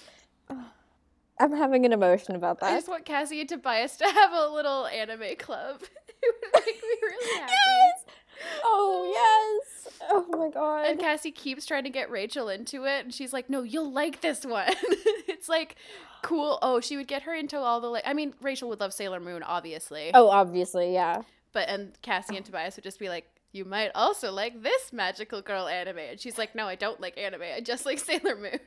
Oh, 0.49 0.65
I'm 1.39 1.51
having 1.53 1.85
an 1.85 1.91
emotion 1.91 2.35
about 2.35 2.59
that. 2.59 2.71
I 2.71 2.75
just 2.75 2.87
want 2.87 3.05
Cassie 3.05 3.41
and 3.41 3.49
Tobias 3.49 3.97
to 3.97 4.05
have 4.05 4.31
a 4.31 4.47
little 4.47 4.85
anime 4.87 5.35
club. 5.37 5.81
it 6.07 6.35
would 6.41 6.65
make 6.65 6.75
me 6.75 6.97
really 7.01 7.39
happy. 7.39 7.51
yes. 7.51 8.15
Oh 8.63 9.11
yes. 9.13 9.93
Oh 10.09 10.25
my 10.29 10.49
god. 10.49 10.85
And 10.85 10.99
Cassie 10.99 11.31
keeps 11.31 11.65
trying 11.65 11.83
to 11.83 11.89
get 11.89 12.09
Rachel 12.09 12.49
into 12.49 12.85
it, 12.85 13.05
and 13.05 13.13
she's 13.13 13.33
like, 13.33 13.49
"No, 13.49 13.63
you'll 13.63 13.91
like 13.91 14.21
this 14.21 14.45
one." 14.45 14.73
it's 15.27 15.49
like 15.49 15.75
cool. 16.21 16.59
Oh, 16.61 16.79
she 16.79 16.97
would 16.97 17.07
get 17.07 17.23
her 17.23 17.33
into 17.33 17.57
all 17.57 17.81
the 17.81 17.87
like. 17.87 18.03
I 18.05 18.13
mean, 18.13 18.33
Rachel 18.41 18.69
would 18.69 18.79
love 18.79 18.93
Sailor 18.93 19.19
Moon, 19.19 19.43
obviously, 19.43 20.11
oh, 20.13 20.29
obviously, 20.29 20.93
yeah. 20.93 21.21
but 21.53 21.69
and 21.69 21.99
Cassie 22.01 22.35
and 22.37 22.45
Tobias 22.45 22.75
would 22.75 22.83
just 22.83 22.99
be 22.99 23.09
like, 23.09 23.25
"You 23.51 23.65
might 23.65 23.91
also 23.95 24.31
like 24.31 24.61
this 24.61 24.91
magical 24.91 25.41
girl 25.41 25.67
anime," 25.67 25.99
and 25.99 26.19
she's 26.19 26.37
like, 26.37 26.55
"No, 26.55 26.67
I 26.67 26.75
don't 26.75 26.99
like 26.99 27.17
anime. 27.17 27.43
I 27.43 27.61
just 27.61 27.85
like 27.85 27.99
Sailor 28.05 28.35
Moon." 28.35 28.59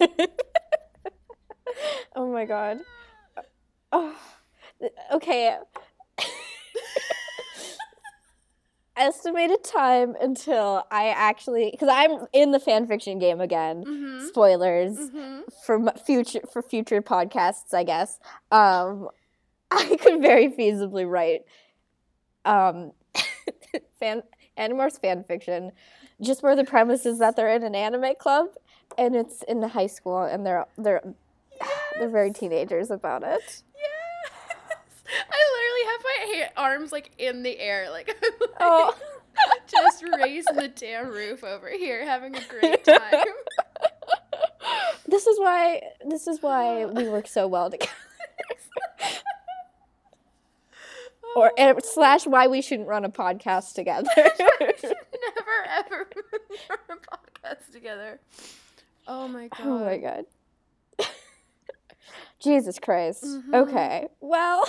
oh 2.16 2.30
my 2.30 2.44
god. 2.44 2.78
Oh. 3.92 4.16
Okay. 5.12 5.56
Estimated 9.00 9.64
time 9.64 10.14
until 10.20 10.84
I 10.90 11.08
actually, 11.08 11.70
because 11.70 11.88
I'm 11.90 12.26
in 12.34 12.52
the 12.52 12.58
fanfiction 12.58 13.18
game 13.18 13.40
again. 13.40 13.82
mm-hmm. 13.82 14.26
Spoilers 14.26 14.96
Mm-hmm. 14.98 15.40
for 15.64 15.90
future 16.04 16.40
for 16.52 16.60
future 16.62 17.00
podcasts, 17.00 17.72
I 17.72 17.82
guess. 17.82 18.20
Um, 18.52 19.08
I 19.70 19.96
could 19.96 20.20
very 20.20 20.48
feasibly 20.48 21.08
write 21.10 21.42
um, 22.44 22.92
fan 24.00 24.22
Animorphs 24.58 25.00
fan 25.00 25.24
fiction, 25.24 25.72
just 26.20 26.42
where 26.42 26.54
the 26.54 26.64
premise 26.64 27.06
is 27.06 27.18
that 27.20 27.36
they're 27.36 27.48
in 27.54 27.62
an 27.62 27.74
anime 27.74 28.14
club 28.20 28.48
and 28.98 29.16
it's 29.16 29.42
in 29.44 29.62
high 29.62 29.86
school 29.86 30.22
and 30.22 30.44
they're 30.44 30.66
they're 30.76 31.02
they're 31.98 32.10
very 32.10 32.32
teenagers 32.32 32.90
about 32.90 33.22
it. 33.22 33.62
Yes. 33.74 34.32
I 35.32 35.40
literally 35.56 35.86
have 35.92 36.04
my 36.40 36.50
arms 36.62 36.92
like 36.92 37.10
in 37.18 37.42
the 37.42 37.58
air, 37.58 37.90
like 37.90 38.16
Oh. 38.60 38.94
just 39.68 40.04
raising 40.22 40.56
the 40.56 40.68
damn 40.68 41.08
roof 41.08 41.42
over 41.44 41.68
here, 41.70 42.04
having 42.04 42.36
a 42.36 42.40
great 42.48 42.84
time. 42.86 43.24
This 45.06 45.26
is 45.26 45.38
why 45.38 45.80
this 46.06 46.26
is 46.26 46.42
why 46.42 46.84
we 46.94 47.08
work 47.08 47.26
so 47.26 47.46
well 47.48 47.70
together. 47.70 47.90
or 51.36 51.52
and 51.58 51.82
slash 51.84 52.26
why 52.26 52.46
we 52.48 52.60
shouldn't 52.60 52.88
run 52.88 53.04
a 53.04 53.08
podcast 53.10 53.74
together. 53.74 54.08
never 54.16 55.58
ever 55.68 56.08
run 56.68 56.78
a 56.98 57.16
podcast 57.16 57.72
together. 57.72 58.20
Oh 59.06 59.28
my 59.28 59.48
god. 59.48 59.60
oh 59.66 59.78
my 59.84 59.96
god. 59.98 60.24
Jesus 62.40 62.78
Christ. 62.78 63.24
Mhm. 63.24 63.54
Okay. 63.54 64.08
Well, 64.20 64.64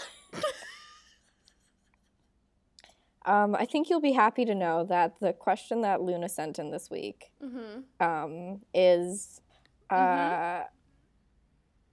um, 3.25 3.55
I 3.55 3.65
think 3.65 3.89
you'll 3.89 4.01
be 4.01 4.13
happy 4.13 4.45
to 4.45 4.55
know 4.55 4.83
that 4.85 5.19
the 5.19 5.33
question 5.33 5.81
that 5.81 6.01
Lulu 6.01 6.27
sent 6.27 6.59
in 6.59 6.71
this 6.71 6.89
week 6.89 7.31
Mm-hmm. 7.43 8.03
um, 8.05 8.61
is 8.73 9.41
uh, 9.89 9.95
Mhm. 9.95 10.63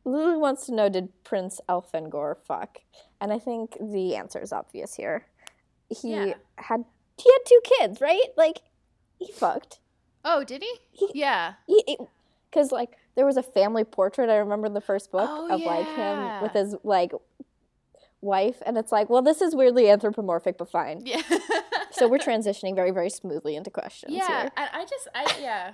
Lily 0.04 0.36
wants 0.38 0.64
to 0.66 0.74
know 0.74 0.88
did 0.88 1.08
Prince 1.24 1.60
Elfangor 1.68 2.36
fuck? 2.46 2.78
And 3.20 3.32
I 3.32 3.38
think 3.38 3.76
the 3.80 4.16
answer 4.16 4.38
is 4.38 4.52
obvious 4.52 4.94
here. 4.94 5.26
He 5.90 6.12
Yeah. 6.14 6.34
had 6.56 6.84
he 7.18 7.30
had 7.32 7.40
two 7.46 7.60
kids, 7.64 8.00
right? 8.00 8.28
Like 8.36 8.60
he 9.18 9.32
fucked. 9.32 9.80
Oh, 10.24 10.44
did 10.44 10.62
he? 10.62 10.78
He- 10.92 11.10
Yeah. 11.14 11.54
Because 12.50 12.70
like 12.72 12.96
there 13.16 13.26
was 13.26 13.36
a 13.36 13.42
family 13.42 13.84
portrait 13.84 14.30
I 14.30 14.36
remember 14.36 14.66
in 14.68 14.74
the 14.74 14.80
first 14.80 15.10
book 15.10 15.28
Oh, 15.30 15.50
of 15.52 15.60
like 15.60 15.86
him 15.96 16.40
with 16.42 16.52
his 16.52 16.76
like 16.84 17.12
wife, 18.20 18.62
and 18.66 18.76
it's 18.76 18.92
like, 18.92 19.08
well, 19.10 19.22
this 19.22 19.40
is 19.40 19.54
weirdly 19.54 19.90
anthropomorphic, 19.90 20.58
but 20.58 20.70
fine. 20.70 21.02
Yeah. 21.04 21.22
So 21.90 22.08
we're 22.08 22.18
transitioning 22.30 22.74
very 22.74 22.90
very 22.90 23.10
smoothly 23.10 23.56
into 23.56 23.70
questions 23.70 24.14
Yeah, 24.14 24.42
here. 24.42 24.50
I, 24.56 24.68
I 24.72 24.84
just, 24.84 25.08
I 25.14 25.36
yeah. 25.40 25.72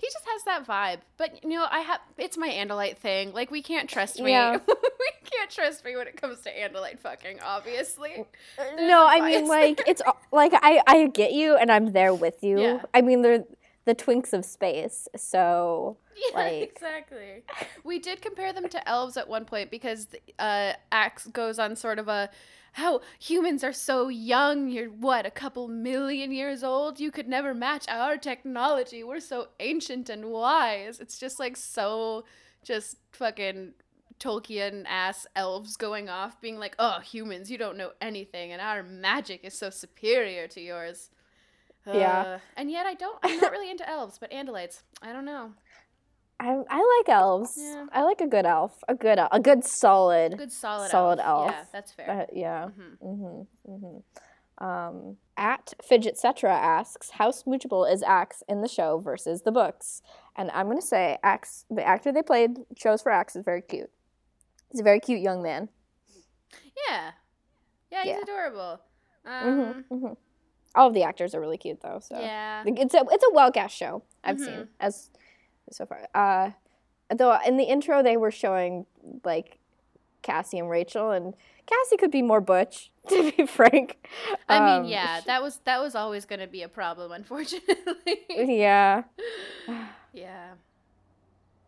He 0.00 0.06
just 0.06 0.24
has 0.32 0.44
that 0.44 0.64
vibe, 0.64 1.00
but 1.16 1.42
you 1.42 1.50
know, 1.50 1.66
I 1.68 1.80
have. 1.80 2.00
It's 2.18 2.36
my 2.38 2.48
Andalite 2.48 2.98
thing. 2.98 3.32
Like 3.32 3.50
we 3.50 3.62
can't 3.62 3.90
trust 3.90 4.20
me. 4.20 4.30
Yeah. 4.30 4.58
we 4.68 5.10
can't 5.28 5.50
trust 5.50 5.84
me 5.84 5.96
when 5.96 6.06
it 6.06 6.16
comes 6.16 6.40
to 6.42 6.50
Andalite 6.50 7.00
fucking. 7.00 7.40
Obviously. 7.44 8.24
There's 8.56 8.76
no, 8.76 9.04
i 9.04 9.20
mean 9.20 9.48
like 9.48 9.82
it's 9.88 10.00
like 10.30 10.52
I 10.54 10.80
I 10.86 11.08
get 11.08 11.32
you, 11.32 11.56
and 11.56 11.72
I'm 11.72 11.92
there 11.92 12.14
with 12.14 12.44
you. 12.44 12.60
Yeah. 12.60 12.82
I 12.94 13.00
mean 13.00 13.22
they're 13.22 13.44
the 13.88 13.94
twinks 13.94 14.32
of 14.32 14.44
space, 14.44 15.08
so 15.16 15.96
Yeah, 16.32 16.36
Like- 16.36 16.62
exactly. 16.62 17.42
We 17.84 17.98
did 17.98 18.20
compare 18.22 18.52
them 18.52 18.68
to 18.68 18.88
elves 18.88 19.16
at 19.16 19.28
one 19.28 19.44
point 19.46 19.70
because 19.70 20.08
uh, 20.38 20.74
Axe 20.92 21.26
goes 21.28 21.58
on 21.58 21.74
sort 21.74 21.98
of 21.98 22.06
a 22.08 22.28
how 22.72 23.00
humans 23.18 23.64
are 23.64 23.72
so 23.72 24.08
young. 24.08 24.68
You're 24.68 24.90
what 24.90 25.24
a 25.26 25.30
couple 25.30 25.66
million 25.68 26.30
years 26.32 26.62
old. 26.62 27.00
You 27.00 27.10
could 27.10 27.26
never 27.28 27.54
match 27.54 27.86
our 27.88 28.16
technology. 28.18 29.02
We're 29.02 29.20
so 29.20 29.48
ancient 29.58 30.08
and 30.10 30.26
wise. 30.26 31.00
It's 31.00 31.18
just 31.18 31.40
like 31.40 31.56
so, 31.56 32.24
just 32.62 32.96
fucking 33.12 33.72
Tolkien 34.20 34.84
ass 34.86 35.26
elves 35.34 35.76
going 35.76 36.08
off, 36.08 36.40
being 36.40 36.58
like, 36.58 36.76
"Oh, 36.78 36.98
humans, 37.00 37.50
you 37.50 37.58
don't 37.58 37.76
know 37.78 37.92
anything, 38.00 38.52
and 38.52 38.60
our 38.60 38.82
magic 38.82 39.44
is 39.44 39.54
so 39.54 39.70
superior 39.70 40.46
to 40.48 40.60
yours." 40.60 41.10
Yeah. 41.94 42.20
Uh, 42.20 42.38
and 42.56 42.70
yet 42.70 42.86
I 42.86 42.94
don't. 42.94 43.18
I'm 43.22 43.40
not 43.40 43.52
really 43.52 43.70
into 43.70 43.88
elves, 43.88 44.18
but 44.18 44.30
Andalites. 44.30 44.82
I 45.02 45.12
don't 45.12 45.24
know. 45.24 45.52
I 46.40 46.56
I 46.70 46.98
like 46.98 47.08
elves. 47.08 47.56
Yeah. 47.58 47.86
I 47.92 48.02
like 48.02 48.20
a 48.20 48.26
good 48.26 48.46
elf, 48.46 48.82
a 48.88 48.94
good 48.94 49.18
a 49.18 49.40
good 49.40 49.64
solid. 49.64 50.36
Good 50.38 50.52
solid, 50.52 50.90
Solid 50.90 51.18
elf. 51.18 51.50
Yeah, 51.50 51.64
that's 51.72 51.92
fair. 51.92 52.10
Uh, 52.10 52.26
yeah. 52.32 52.68
hmm 52.68 53.04
Mm-hmm. 53.04 53.72
Mm-hmm. 53.72 53.98
Um, 54.60 55.16
at 55.36 55.72
Fidget 55.84 56.16
Cetra 56.16 56.50
asks, 56.50 57.10
how 57.10 57.30
smoochable 57.30 57.90
is 57.92 58.02
Axe 58.02 58.42
in 58.48 58.60
the 58.60 58.66
show 58.68 58.98
versus 58.98 59.42
the 59.42 59.52
books? 59.52 60.02
And 60.36 60.50
I'm 60.52 60.68
gonna 60.68 60.82
say 60.82 61.16
Axe, 61.22 61.64
the 61.70 61.86
actor 61.86 62.10
they 62.12 62.22
played 62.22 62.58
chose 62.76 63.00
for 63.02 63.12
Axe 63.12 63.36
is 63.36 63.44
very 63.44 63.62
cute. 63.62 63.90
He's 64.70 64.80
a 64.80 64.84
very 64.84 64.98
cute 65.00 65.20
young 65.20 65.42
man. 65.42 65.68
Yeah. 66.88 67.12
Yeah, 67.90 68.02
he's 68.02 68.10
Yeah. 68.10 68.22
adorable. 68.22 68.80
hmm 69.24 69.60
Um, 69.60 69.84
hmm 69.90 70.12
All 70.74 70.88
of 70.88 70.94
the 70.94 71.02
actors 71.02 71.34
are 71.34 71.40
really 71.40 71.58
cute 71.58 71.80
though. 71.80 72.00
So 72.02 72.18
Yeah. 72.18 72.62
It's 72.66 72.94
a 72.94 73.04
it's 73.10 73.24
a 73.24 73.32
well 73.34 73.50
cast 73.50 73.74
show 73.76 74.02
I've 74.24 74.36
Mhm. 74.36 74.44
seen 74.44 74.68
as 74.80 75.10
so 75.70 75.86
far. 75.86 76.08
Uh, 76.14 76.50
though 77.14 77.36
in 77.46 77.56
the 77.56 77.64
intro 77.64 78.02
they 78.02 78.16
were 78.16 78.30
showing 78.30 78.86
like 79.24 79.58
Cassie 80.22 80.58
and 80.58 80.68
Rachel, 80.68 81.10
and 81.12 81.34
Cassie 81.66 81.96
could 81.96 82.10
be 82.10 82.22
more 82.22 82.40
butch 82.40 82.90
to 83.08 83.32
be 83.32 83.46
frank. 83.46 83.96
I 84.48 84.58
mean, 84.60 84.68
Um, 84.80 84.84
yeah, 84.86 85.20
that 85.26 85.42
was 85.42 85.58
that 85.64 85.80
was 85.80 85.94
always 85.94 86.24
going 86.26 86.40
to 86.40 86.46
be 86.46 86.62
a 86.62 86.68
problem, 86.68 87.12
unfortunately. 87.12 88.24
yeah. 88.28 89.04
yeah. 90.12 90.54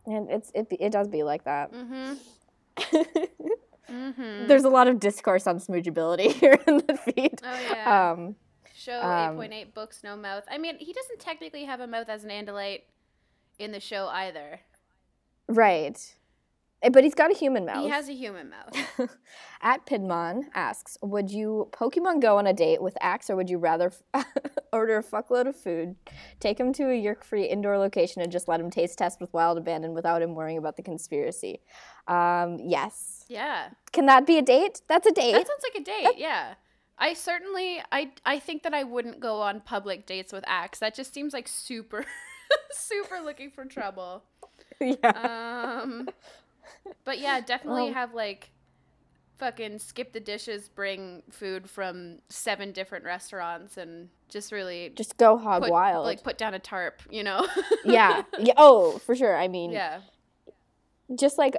and 0.06 0.30
it's 0.30 0.50
it 0.54 0.66
it 0.78 0.90
does 0.92 1.08
be 1.08 1.22
like 1.22 1.44
that. 1.44 1.72
Mm-hmm. 1.72 2.14
mm-hmm. 3.90 4.46
There's 4.46 4.64
a 4.64 4.68
lot 4.68 4.88
of 4.88 4.98
discourse 5.00 5.46
on 5.46 5.58
smoogeability 5.58 6.32
here 6.32 6.58
in 6.66 6.78
the 6.78 6.96
feed. 6.96 7.40
Oh 7.44 7.60
yeah. 7.70 8.10
Um, 8.12 8.36
show 8.80 9.00
um, 9.00 9.36
8.8 9.36 9.74
books 9.74 10.02
no 10.02 10.16
mouth. 10.16 10.44
I 10.50 10.58
mean, 10.58 10.76
he 10.78 10.92
doesn't 10.92 11.20
technically 11.20 11.64
have 11.64 11.80
a 11.80 11.86
mouth 11.86 12.08
as 12.08 12.24
an 12.24 12.30
Andalite 12.30 12.82
in 13.58 13.72
the 13.72 13.80
show 13.80 14.06
either. 14.08 14.60
right. 15.48 16.14
Eh, 16.82 16.88
But 16.88 17.04
he's 17.04 17.14
got 17.14 17.30
a 17.30 17.34
human 17.34 17.66
mouth. 17.66 17.82
He 17.84 17.90
has 17.90 18.08
a 18.08 18.14
human 18.14 18.48
mouth. 18.48 18.74
At 19.60 19.84
Pidmon 19.84 20.44
asks, 20.54 20.96
would 21.02 21.30
you 21.30 21.68
Pokemon 21.72 22.22
go 22.22 22.38
on 22.38 22.46
a 22.46 22.54
date 22.54 22.80
with 22.80 22.96
Axe 23.02 23.28
or 23.28 23.36
would 23.36 23.50
you 23.50 23.58
rather 23.58 23.92
f- 24.14 24.24
order 24.72 24.96
a 24.96 25.02
fuckload 25.02 25.46
of 25.46 25.54
food, 25.54 25.96
take 26.40 26.58
him 26.58 26.72
to 26.72 26.84
a 26.84 26.94
Yeerk-free 26.98 27.44
indoor 27.44 27.76
location 27.76 28.22
and 28.22 28.32
just 28.32 28.48
let 28.48 28.60
him 28.60 28.70
taste 28.70 28.96
test 28.96 29.20
with 29.20 29.30
Wild 29.34 29.58
Abandon 29.58 29.92
without 29.92 30.22
him 30.22 30.34
worrying 30.34 30.56
about 30.56 30.76
the 30.78 30.82
conspiracy? 30.82 31.60
Um, 32.08 32.56
yes. 32.58 33.26
yeah. 33.28 33.68
Can 33.92 34.06
that 34.06 34.26
be 34.26 34.38
a 34.38 34.42
date? 34.42 34.80
That's 34.88 35.06
a 35.06 35.12
date. 35.12 35.32
That 35.32 35.46
sounds 35.46 35.62
like 35.62 35.82
a 35.82 35.84
date. 35.84 36.16
Yeah. 36.18 36.54
I 37.00 37.14
certainly 37.14 37.80
I 37.90 38.12
I 38.24 38.38
think 38.38 38.62
that 38.62 38.74
I 38.74 38.84
wouldn't 38.84 39.18
go 39.20 39.40
on 39.40 39.60
public 39.60 40.06
dates 40.06 40.32
with 40.32 40.44
Axe. 40.46 40.78
That 40.78 40.94
just 40.94 41.14
seems 41.14 41.32
like 41.32 41.48
super 41.48 42.04
super 42.70 43.20
looking 43.20 43.50
for 43.50 43.64
trouble. 43.64 44.22
yeah. 44.80 45.80
Um 45.82 46.08
but 47.04 47.18
yeah, 47.18 47.40
definitely 47.40 47.84
Well- 47.84 47.94
have 47.94 48.14
like 48.14 48.50
fucking 49.38 49.78
skip 49.78 50.12
the 50.12 50.20
dishes, 50.20 50.68
bring 50.68 51.22
food 51.30 51.68
from 51.68 52.18
seven 52.28 52.72
different 52.72 53.06
restaurants 53.06 53.78
and 53.78 54.10
just 54.28 54.52
really 54.52 54.92
just 54.94 55.16
go 55.16 55.38
hog 55.38 55.62
put, 55.62 55.72
wild. 55.72 56.04
like 56.04 56.22
put 56.22 56.36
down 56.36 56.52
a 56.52 56.58
tarp, 56.58 57.00
you 57.10 57.24
know? 57.24 57.48
yeah. 57.86 58.22
Yeah. 58.38 58.52
Oh, 58.58 58.98
for 58.98 59.16
sure. 59.16 59.34
I 59.34 59.48
mean, 59.48 59.72
yeah. 59.72 60.00
just 61.18 61.38
like 61.38 61.56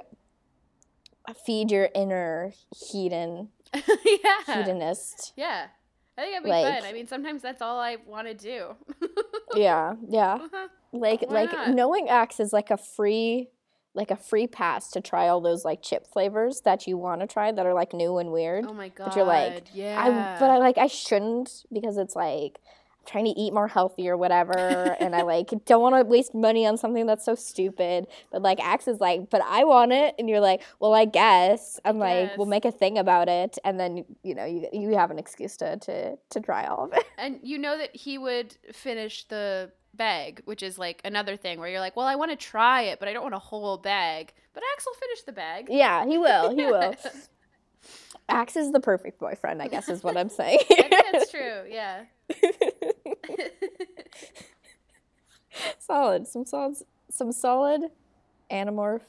feed 1.44 1.72
your 1.72 1.88
inner 1.92 2.52
hedon, 2.72 3.48
yeah. 4.04 4.54
hedonist. 4.56 5.32
Yeah. 5.36 5.66
I 6.18 6.20
think 6.22 6.32
that'd 6.34 6.44
be 6.44 6.50
Like- 6.50 6.80
fun. 6.80 6.88
I 6.88 6.92
mean, 6.92 7.06
sometimes 7.06 7.42
that's 7.42 7.62
all 7.62 7.78
I 7.78 7.96
want 8.06 8.28
to 8.28 8.34
do. 8.34 8.76
Yeah. 9.54 9.96
Yeah. 10.08 10.34
Uh-huh. 10.40 10.68
like 10.92 11.20
Why 11.28 11.34
like 11.42 11.52
not? 11.52 11.70
knowing 11.70 12.08
Axe 12.08 12.40
is 12.40 12.54
like 12.54 12.70
a 12.70 12.78
free 12.78 13.48
like 13.94 14.10
a 14.10 14.16
free 14.16 14.46
pass 14.46 14.90
to 14.92 15.02
try 15.02 15.28
all 15.28 15.42
those 15.42 15.62
like 15.62 15.82
chip 15.82 16.06
flavors 16.10 16.62
that 16.62 16.86
you 16.86 16.96
want 16.96 17.20
to 17.20 17.26
try 17.26 17.52
that 17.52 17.66
are 17.66 17.74
like 17.74 17.92
new 17.92 18.16
and 18.16 18.32
weird. 18.32 18.64
Oh 18.66 18.72
my 18.72 18.88
god. 18.88 19.08
But 19.08 19.16
you're 19.16 19.26
like, 19.26 19.66
yeah. 19.74 20.02
I 20.02 20.40
but 20.40 20.48
I 20.48 20.56
like 20.56 20.78
I 20.78 20.86
shouldn't 20.86 21.66
because 21.70 21.98
it's 21.98 22.16
like 22.16 22.60
trying 23.06 23.24
to 23.24 23.30
eat 23.30 23.52
more 23.52 23.68
healthy 23.68 24.08
or 24.08 24.16
whatever 24.16 24.56
and 25.00 25.14
I 25.14 25.22
like 25.34 25.50
don't 25.66 25.80
want 25.80 25.94
to 25.96 26.04
waste 26.04 26.34
money 26.34 26.66
on 26.66 26.76
something 26.76 27.06
that's 27.06 27.24
so 27.24 27.34
stupid. 27.34 28.06
But 28.30 28.42
like 28.42 28.60
Axe 28.60 28.88
is 28.88 29.00
like, 29.00 29.30
but 29.30 29.42
I 29.42 29.64
want 29.64 29.92
it 29.92 30.14
and 30.18 30.28
you're 30.28 30.40
like, 30.40 30.62
well 30.80 30.94
I 30.94 31.04
guess. 31.04 31.80
I'm 31.84 31.98
like, 31.98 32.36
we'll 32.36 32.46
make 32.46 32.64
a 32.64 32.72
thing 32.72 32.98
about 32.98 33.28
it 33.28 33.58
and 33.64 33.78
then 33.78 34.04
you 34.22 34.34
know, 34.34 34.44
you 34.44 34.68
you 34.72 34.96
have 34.96 35.10
an 35.10 35.18
excuse 35.18 35.56
to 35.58 35.76
to 35.78 36.16
to 36.30 36.40
try 36.40 36.66
all 36.66 36.84
of 36.84 36.92
it. 36.92 37.04
And 37.18 37.38
you 37.42 37.58
know 37.58 37.78
that 37.78 37.94
he 37.94 38.18
would 38.18 38.56
finish 38.72 39.24
the 39.28 39.70
bag, 39.94 40.42
which 40.44 40.62
is 40.62 40.78
like 40.78 41.00
another 41.04 41.36
thing 41.36 41.58
where 41.58 41.68
you're 41.68 41.80
like, 41.80 41.96
well, 41.96 42.06
I 42.06 42.16
want 42.16 42.30
to 42.30 42.36
try 42.36 42.82
it, 42.82 42.98
but 42.98 43.08
I 43.08 43.12
don't 43.12 43.22
want 43.22 43.34
a 43.34 43.38
whole 43.38 43.76
bag. 43.78 44.32
But 44.54 44.62
Axel 44.74 44.92
finished 44.94 45.26
the 45.26 45.32
bag. 45.32 45.66
Yeah, 45.70 46.06
he 46.06 46.18
will. 46.18 46.50
He 46.50 46.66
will. 46.66 46.94
Axe 48.28 48.56
is 48.56 48.72
the 48.72 48.80
perfect 48.80 49.18
boyfriend, 49.18 49.62
I 49.62 49.68
guess 49.68 49.88
is 49.88 50.02
what 50.02 50.16
I'm 50.16 50.28
saying. 50.28 50.60
I 50.70 50.74
think 50.74 50.90
that's 51.12 51.30
true. 51.30 51.62
Yeah. 51.68 52.04
solid. 55.78 56.26
Some 56.26 56.46
solid 56.46 56.76
some 57.10 57.32
solid 57.32 57.82
animorph 58.50 59.02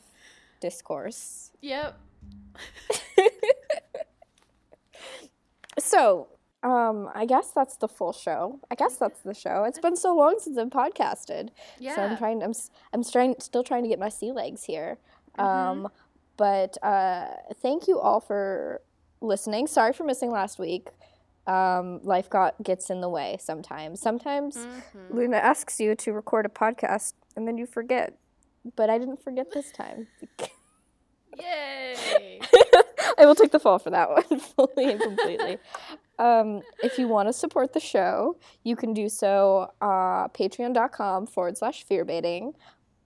discourse. 0.60 1.52
yep. 1.62 1.98
So, 5.80 6.28
um, 6.62 7.10
I 7.14 7.26
guess 7.26 7.52
that's 7.52 7.78
the 7.78 7.88
full 7.88 8.14
show. 8.14 8.60
I 8.70 8.76
guess 8.76 8.98
that's 8.98 9.22
the 9.22 9.34
show. 9.34 9.64
It's 9.64 9.80
been 9.80 9.96
so 9.96 10.16
long 10.16 10.36
since 10.40 10.58
I've 10.58 10.70
podcasted. 10.70 11.50
Yeah. 11.80 11.96
So 11.96 12.04
I'm 12.04 12.18
trying 12.18 12.44
I'm 12.44 12.54
I'm 12.94 13.04
trying 13.04 13.36
still 13.40 13.64
trying 13.64 13.84
to 13.84 13.90
get 13.90 14.00
my 14.00 14.10
sea 14.10 14.32
legs 14.32 14.64
here. 14.64 14.98
Mm-hmm. 15.38 15.88
But 16.38 16.78
uh 16.84 17.28
thank 17.62 17.88
you 17.88 18.00
all 18.00 18.20
for 18.20 18.82
listening. 19.22 19.68
Sorry 19.68 19.94
for 19.94 20.04
missing 20.04 20.32
last 20.32 20.60
week. 20.60 20.90
Um, 21.46 22.00
life 22.04 22.30
got 22.30 22.62
gets 22.64 22.90
in 22.90 23.02
the 23.02 23.10
way 23.10 23.38
sometimes. 23.40 24.00
Sometimes 24.02 24.56
Mm-hmm. 24.58 25.18
Lulu 25.18 25.36
asks 25.36 25.80
you 25.80 25.94
to 25.96 26.14
record 26.14 26.46
a 26.46 26.50
podcast 26.50 27.14
and 27.36 27.48
then 27.48 27.58
you 27.58 27.66
forget. 27.66 28.18
But 28.78 28.90
I 28.90 28.98
didn't 28.98 29.22
forget 29.22 29.52
this 29.54 29.72
time. 29.72 30.08
Yay. 31.40 32.40
I 33.18 33.26
will 33.26 33.36
take 33.36 33.52
the 33.52 33.60
fall 33.60 33.80
for 33.80 33.90
that 33.90 34.10
one 34.10 34.40
fully 34.56 34.92
and 34.92 35.02
completely. 35.02 35.58
um, 36.20 36.62
if 36.84 36.98
you 37.00 37.08
want 37.08 37.28
to 37.28 37.34
support 37.34 37.74
the 37.74 37.80
show, 37.80 38.38
you 38.64 38.76
can 38.76 38.94
do 38.94 39.10
so 39.10 39.72
uh, 39.82 40.28
patreon.com 40.30 41.28
forward 41.28 41.58
slash 41.58 41.86
fearbaiting. 41.86 42.54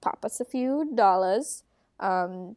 Pop 0.02 0.24
us 0.26 0.40
a 0.40 0.46
few 0.46 0.92
dollars. 0.94 1.64
Um, 2.00 2.56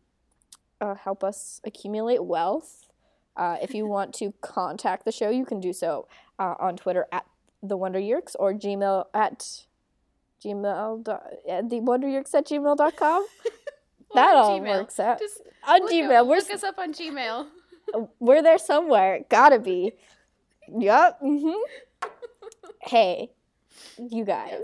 uh, 0.81 0.95
help 0.95 1.23
us 1.25 1.61
accumulate 1.65 2.25
wealth. 2.25 2.89
Uh, 3.37 3.57
if 3.63 3.75
you 3.75 3.87
want 3.97 4.15
to 4.15 4.33
contact 4.41 5.05
the 5.05 5.13
show, 5.13 5.31
you 5.31 5.45
can 5.45 5.61
do 5.61 5.73
so 5.73 6.07
uh, 6.39 6.55
on 6.59 6.77
Twitter 6.77 7.07
at 7.13 7.27
the 7.63 7.77
Wonder 7.77 7.99
Yeerks 8.01 8.35
or 8.39 8.53
Gmail 8.55 9.05
at 9.15 9.65
gmail 10.45 11.05
dot, 11.05 11.23
uh, 11.51 11.63
the 11.63 11.81
Wonder 11.81 12.07
Yeerks 12.09 12.35
at 12.35 12.47
gmail.com. 12.47 13.27
That 14.13 14.35
all 14.35 14.59
Gmail. 14.59 14.79
works 14.81 14.99
out. 14.99 15.21
Just 15.21 15.41
On 15.69 15.83
look, 15.83 15.93
Gmail, 15.93 16.21
up, 16.23 16.27
we're 16.27 16.37
look 16.39 16.51
us 16.51 16.65
up 16.65 16.79
on 16.79 16.93
Gmail. 16.93 17.47
we're 18.19 18.43
there 18.43 18.59
somewhere. 18.59 19.21
Gotta 19.29 19.61
be. 19.61 19.93
Yup. 20.69 21.19
hmm 21.21 21.51
Hey, 22.83 23.31
you 23.99 24.25
guys. 24.25 24.63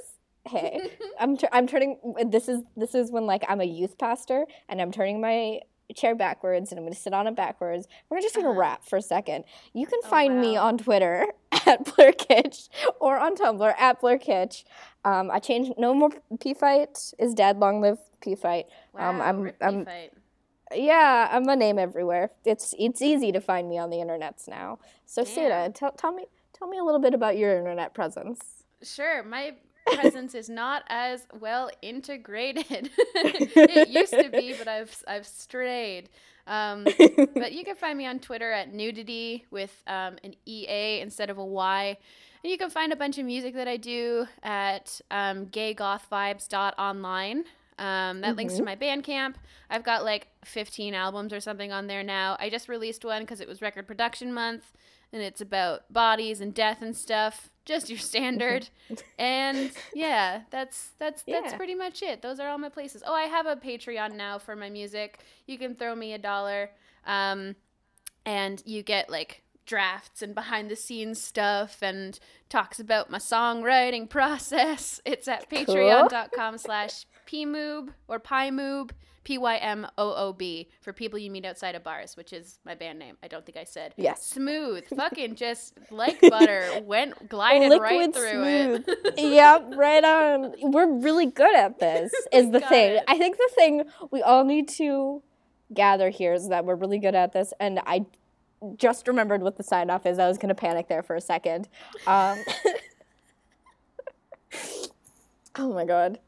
Hey, 0.49 0.91
I'm 1.21 1.37
I'm 1.53 1.67
turning. 1.69 1.99
This 2.27 2.49
is 2.49 2.62
this 2.77 2.95
is 2.95 3.12
when 3.12 3.27
like 3.27 3.45
I'm 3.49 3.61
a 3.61 3.64
youth 3.64 3.99
pastor 3.99 4.47
and 4.69 4.81
I'm 4.81 4.91
turning 4.91 5.21
my 5.21 5.61
chair 5.95 6.14
backwards 6.14 6.70
and 6.72 6.78
I'm 6.78 6.84
gonna 6.84 6.95
sit 6.97 7.12
on 7.12 7.26
it 7.26 7.37
backwards. 7.37 7.87
We're 8.11 8.20
just 8.20 8.34
gonna 8.34 8.53
rap 8.53 8.84
for 8.84 8.97
a 8.97 9.03
second. 9.03 9.45
You 9.72 9.87
can 9.87 10.01
find 10.03 10.41
me. 10.41 10.51
Oh, 10.59 10.62
wow. 10.62 10.66
on 10.68 10.78
Twitter 10.78 11.26
at 11.66 11.84
Blurkitch 11.84 12.68
or 13.01 13.18
on 13.18 13.37
Tumblr 13.37 13.74
at 13.78 14.01
Blurkitch. 14.01 14.64
Um, 15.05 15.30
I 15.30 15.39
changed. 15.39 15.74
No 15.78 15.95
more 15.95 16.11
P 16.41 16.55
fight 16.55 17.12
is 17.18 17.34
dead. 17.34 17.59
Long 17.59 17.80
live 17.80 17.99
P 18.20 18.34
fight. 18.34 18.66
Um, 18.99 19.18
Wow, 19.18 19.24
I'm 19.24 19.41
rip 19.43 19.57
I'm 19.61 19.84
fight. 19.84 20.12
yeah, 20.74 21.28
I'm 21.30 21.49
a 21.49 21.55
name 21.57 21.78
everywhere. 21.78 22.30
It's 22.45 22.74
it's 22.78 23.01
easy 23.03 23.30
to 23.32 23.41
find 23.41 23.68
me 23.68 23.78
on 23.78 23.91
the 23.91 23.97
internets 23.99 24.49
now. 24.49 24.78
So 25.05 25.22
Satah, 25.22 25.49
Damn. 25.49 25.72
tell 25.72 25.93
tell 25.93 26.12
me 26.12 26.26
tell 26.53 26.66
me 26.68 26.78
a 26.78 26.84
little 26.84 27.01
bit 27.01 27.14
about 27.14 27.37
your 27.37 27.57
internet 27.57 27.95
presence. 27.95 28.41
Sure, 28.82 29.22
my 29.22 29.55
presence 29.87 30.34
is 30.34 30.49
not 30.49 30.82
as 30.89 31.26
well 31.39 31.70
integrated. 31.82 32.91
it 33.14 33.89
used 33.89 34.12
to 34.12 34.28
be, 34.30 34.55
but 34.59 34.68
I've 34.68 35.03
I've 35.07 35.26
strayed. 35.26 36.09
Um, 36.47 36.84
but 37.34 37.53
you 37.53 37.64
can 37.64 37.76
find 37.76 37.99
me 37.99 38.07
on 38.07 38.18
Twitter 38.20 38.53
at 38.53 38.72
nudity 38.72 39.45
with 39.51 39.82
um, 39.87 40.16
an 40.22 40.34
EA 40.47 41.01
instead 41.01 41.30
of 41.30 41.39
a 41.39 41.45
Y. 41.45 41.97
And 42.43 42.51
you 42.51 42.59
can 42.59 42.70
find 42.70 42.93
a 42.93 42.97
bunch 42.97 43.18
of 43.18 43.24
music 43.24 43.55
that 43.55 43.66
I 43.66 43.76
do 43.76 44.26
at 44.43 45.01
um, 45.11 45.47
gaygothvibes.online. 45.47 47.45
Um, 47.78 48.22
that 48.22 48.37
links 48.37 48.55
to 48.55 48.62
my 48.62 48.74
Bandcamp. 48.74 49.34
I've 49.68 49.84
got 49.84 50.03
like 50.03 50.28
15 50.45 50.95
albums 50.95 51.32
or 51.32 51.41
something 51.41 51.72
on 51.72 51.89
there 51.89 52.03
now. 52.03 52.37
I 52.41 52.49
just 52.49 52.68
released 52.68 53.05
one 53.05 53.22
because 53.22 53.41
it 53.41 53.49
was 53.49 53.61
record 53.61 53.87
production 53.87 54.32
month 54.32 54.72
and 55.12 55.20
it's 55.22 55.41
about 55.41 55.93
bodies 55.93 56.41
and 56.41 56.55
death 56.55 56.80
and 56.80 56.97
stuff. 56.97 57.51
Just 57.67 57.91
your 57.91 57.99
standard. 57.99 58.69
and 59.19 59.71
yeah, 59.93 60.43
that's 60.51 60.91
that's 60.99 61.23
that's 61.25 61.53
Yeah. 61.53 61.57
pretty 61.59 61.75
much 61.75 62.01
it. 62.03 62.23
Those 62.23 62.41
are 62.41 62.49
all 62.49 62.59
my 62.59 62.69
places. 62.71 63.03
Oh, 63.07 63.14
I 63.14 63.25
have 63.25 63.45
a 63.47 63.57
Patreon 63.57 64.14
now 64.14 64.39
for 64.39 64.57
my 64.57 64.71
music. 64.71 65.19
You 65.47 65.59
can 65.59 65.75
throw 65.75 65.95
me 65.95 66.14
a 66.14 66.19
dollar. 66.19 66.71
Um, 67.05 67.57
and 68.25 68.62
you 68.67 68.83
get 68.83 69.11
like 69.11 69.43
drafts 69.67 70.23
and 70.23 70.35
behind 70.35 70.71
the 70.71 70.77
scenes 70.77 71.21
stuff 71.21 71.79
and 71.83 72.19
talks 72.49 72.79
about 72.81 73.11
my 73.11 73.19
songwriting 73.19 74.09
process. 74.09 75.01
It's 75.05 75.27
at 75.29 75.51
patreon.com 75.51 76.59
slash 76.59 77.05
pmoob 77.29 77.89
or 78.09 78.21
pymoob, 78.21 78.91
P-Y-M-O-O-B 79.27 80.68
for 80.81 80.93
people 80.93 81.18
you 81.18 81.33
meet 81.33 81.45
outside 81.45 81.74
of 81.74 81.83
bars, 81.83 82.16
which 82.16 82.33
is 82.33 82.61
my 82.64 82.77
band 82.77 83.01
name. 83.01 83.16
I 83.24 83.27
don't 83.27 83.45
think 83.45 83.59
I 83.59 83.64
said. 83.64 83.93
Yes. 83.97 84.24
Smooth. 84.24 84.85
Fucking 84.97 85.35
just 85.35 85.77
like 85.91 86.20
butter. 86.20 86.64
Went 86.85 87.29
glided 87.29 87.81
right 87.81 88.14
through 88.14 88.45
it. 88.45 88.85
yep, 89.18 89.66
right 89.74 90.05
on. 90.05 90.55
We're 90.70 90.87
really 90.87 91.27
good 91.27 91.57
at 91.57 91.81
this. 91.81 92.12
Is 92.33 92.53
the 92.53 92.61
thing. 92.61 92.99
it. 92.99 93.05
I 93.09 93.18
think 93.18 93.37
the 93.37 93.51
thing 93.57 93.83
we 94.12 94.22
all 94.22 94.45
need 94.45 94.68
to 94.68 95.24
gather 95.74 96.09
here 96.09 96.33
is 96.33 96.49
that 96.51 96.64
we're 96.64 96.77
really 96.77 97.01
good 97.01 97.16
at 97.16 97.33
this, 97.33 97.53
and 97.59 97.81
I 97.85 98.07
just 98.77 99.09
remembered 99.09 99.43
what 99.43 99.57
the 99.57 99.64
sign 99.64 99.91
off 99.91 100.07
is. 100.07 100.20
I 100.20 100.29
was 100.29 100.39
gonna 100.39 100.55
panic 100.55 100.87
there 100.87 101.03
for 101.03 101.16
a 101.16 101.20
second. 101.20 101.68
Um, 102.07 102.39
oh 105.57 105.72
my 105.74 105.85
god. 105.85 106.20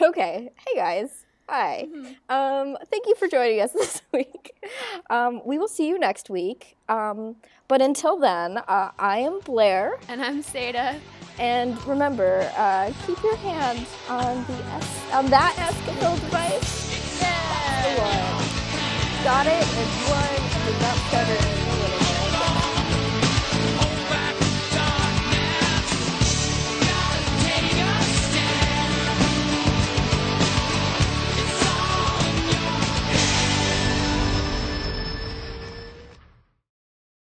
Okay. 0.00 0.50
Hey 0.54 0.76
guys. 0.76 1.23
Hi. 1.48 1.86
Um, 2.28 2.76
thank 2.90 3.06
you 3.06 3.14
for 3.16 3.28
joining 3.28 3.60
us 3.60 3.72
this 3.80 4.02
week. 4.12 4.52
Um, 5.10 5.42
we 5.44 5.58
will 5.58 5.68
see 5.68 5.88
you 5.88 5.98
next 5.98 6.30
week. 6.30 6.76
Um, 6.88 7.36
but 7.68 7.80
until 7.82 8.18
then, 8.18 8.58
uh, 8.58 8.90
I 8.98 9.18
am 9.18 9.40
Blair. 9.40 9.98
And 10.08 10.22
I'm 10.22 10.42
Satah. 10.42 10.98
And 11.38 11.82
remember, 11.86 12.50
uh, 12.56 12.92
keep 13.06 13.22
your 13.22 13.36
hand 13.36 13.86
on 14.08 14.44
the 14.46 14.54
on 15.12 15.26
that 15.26 15.54
Escafil 15.56 16.14
device. 16.20 17.20
Yeah. 17.20 17.98
One. 17.98 19.24
Got 19.24 19.46
it. 19.46 19.62
It's 19.62 20.10
one. 20.10 20.66
Without 20.66 20.96
stuttering. 21.08 21.63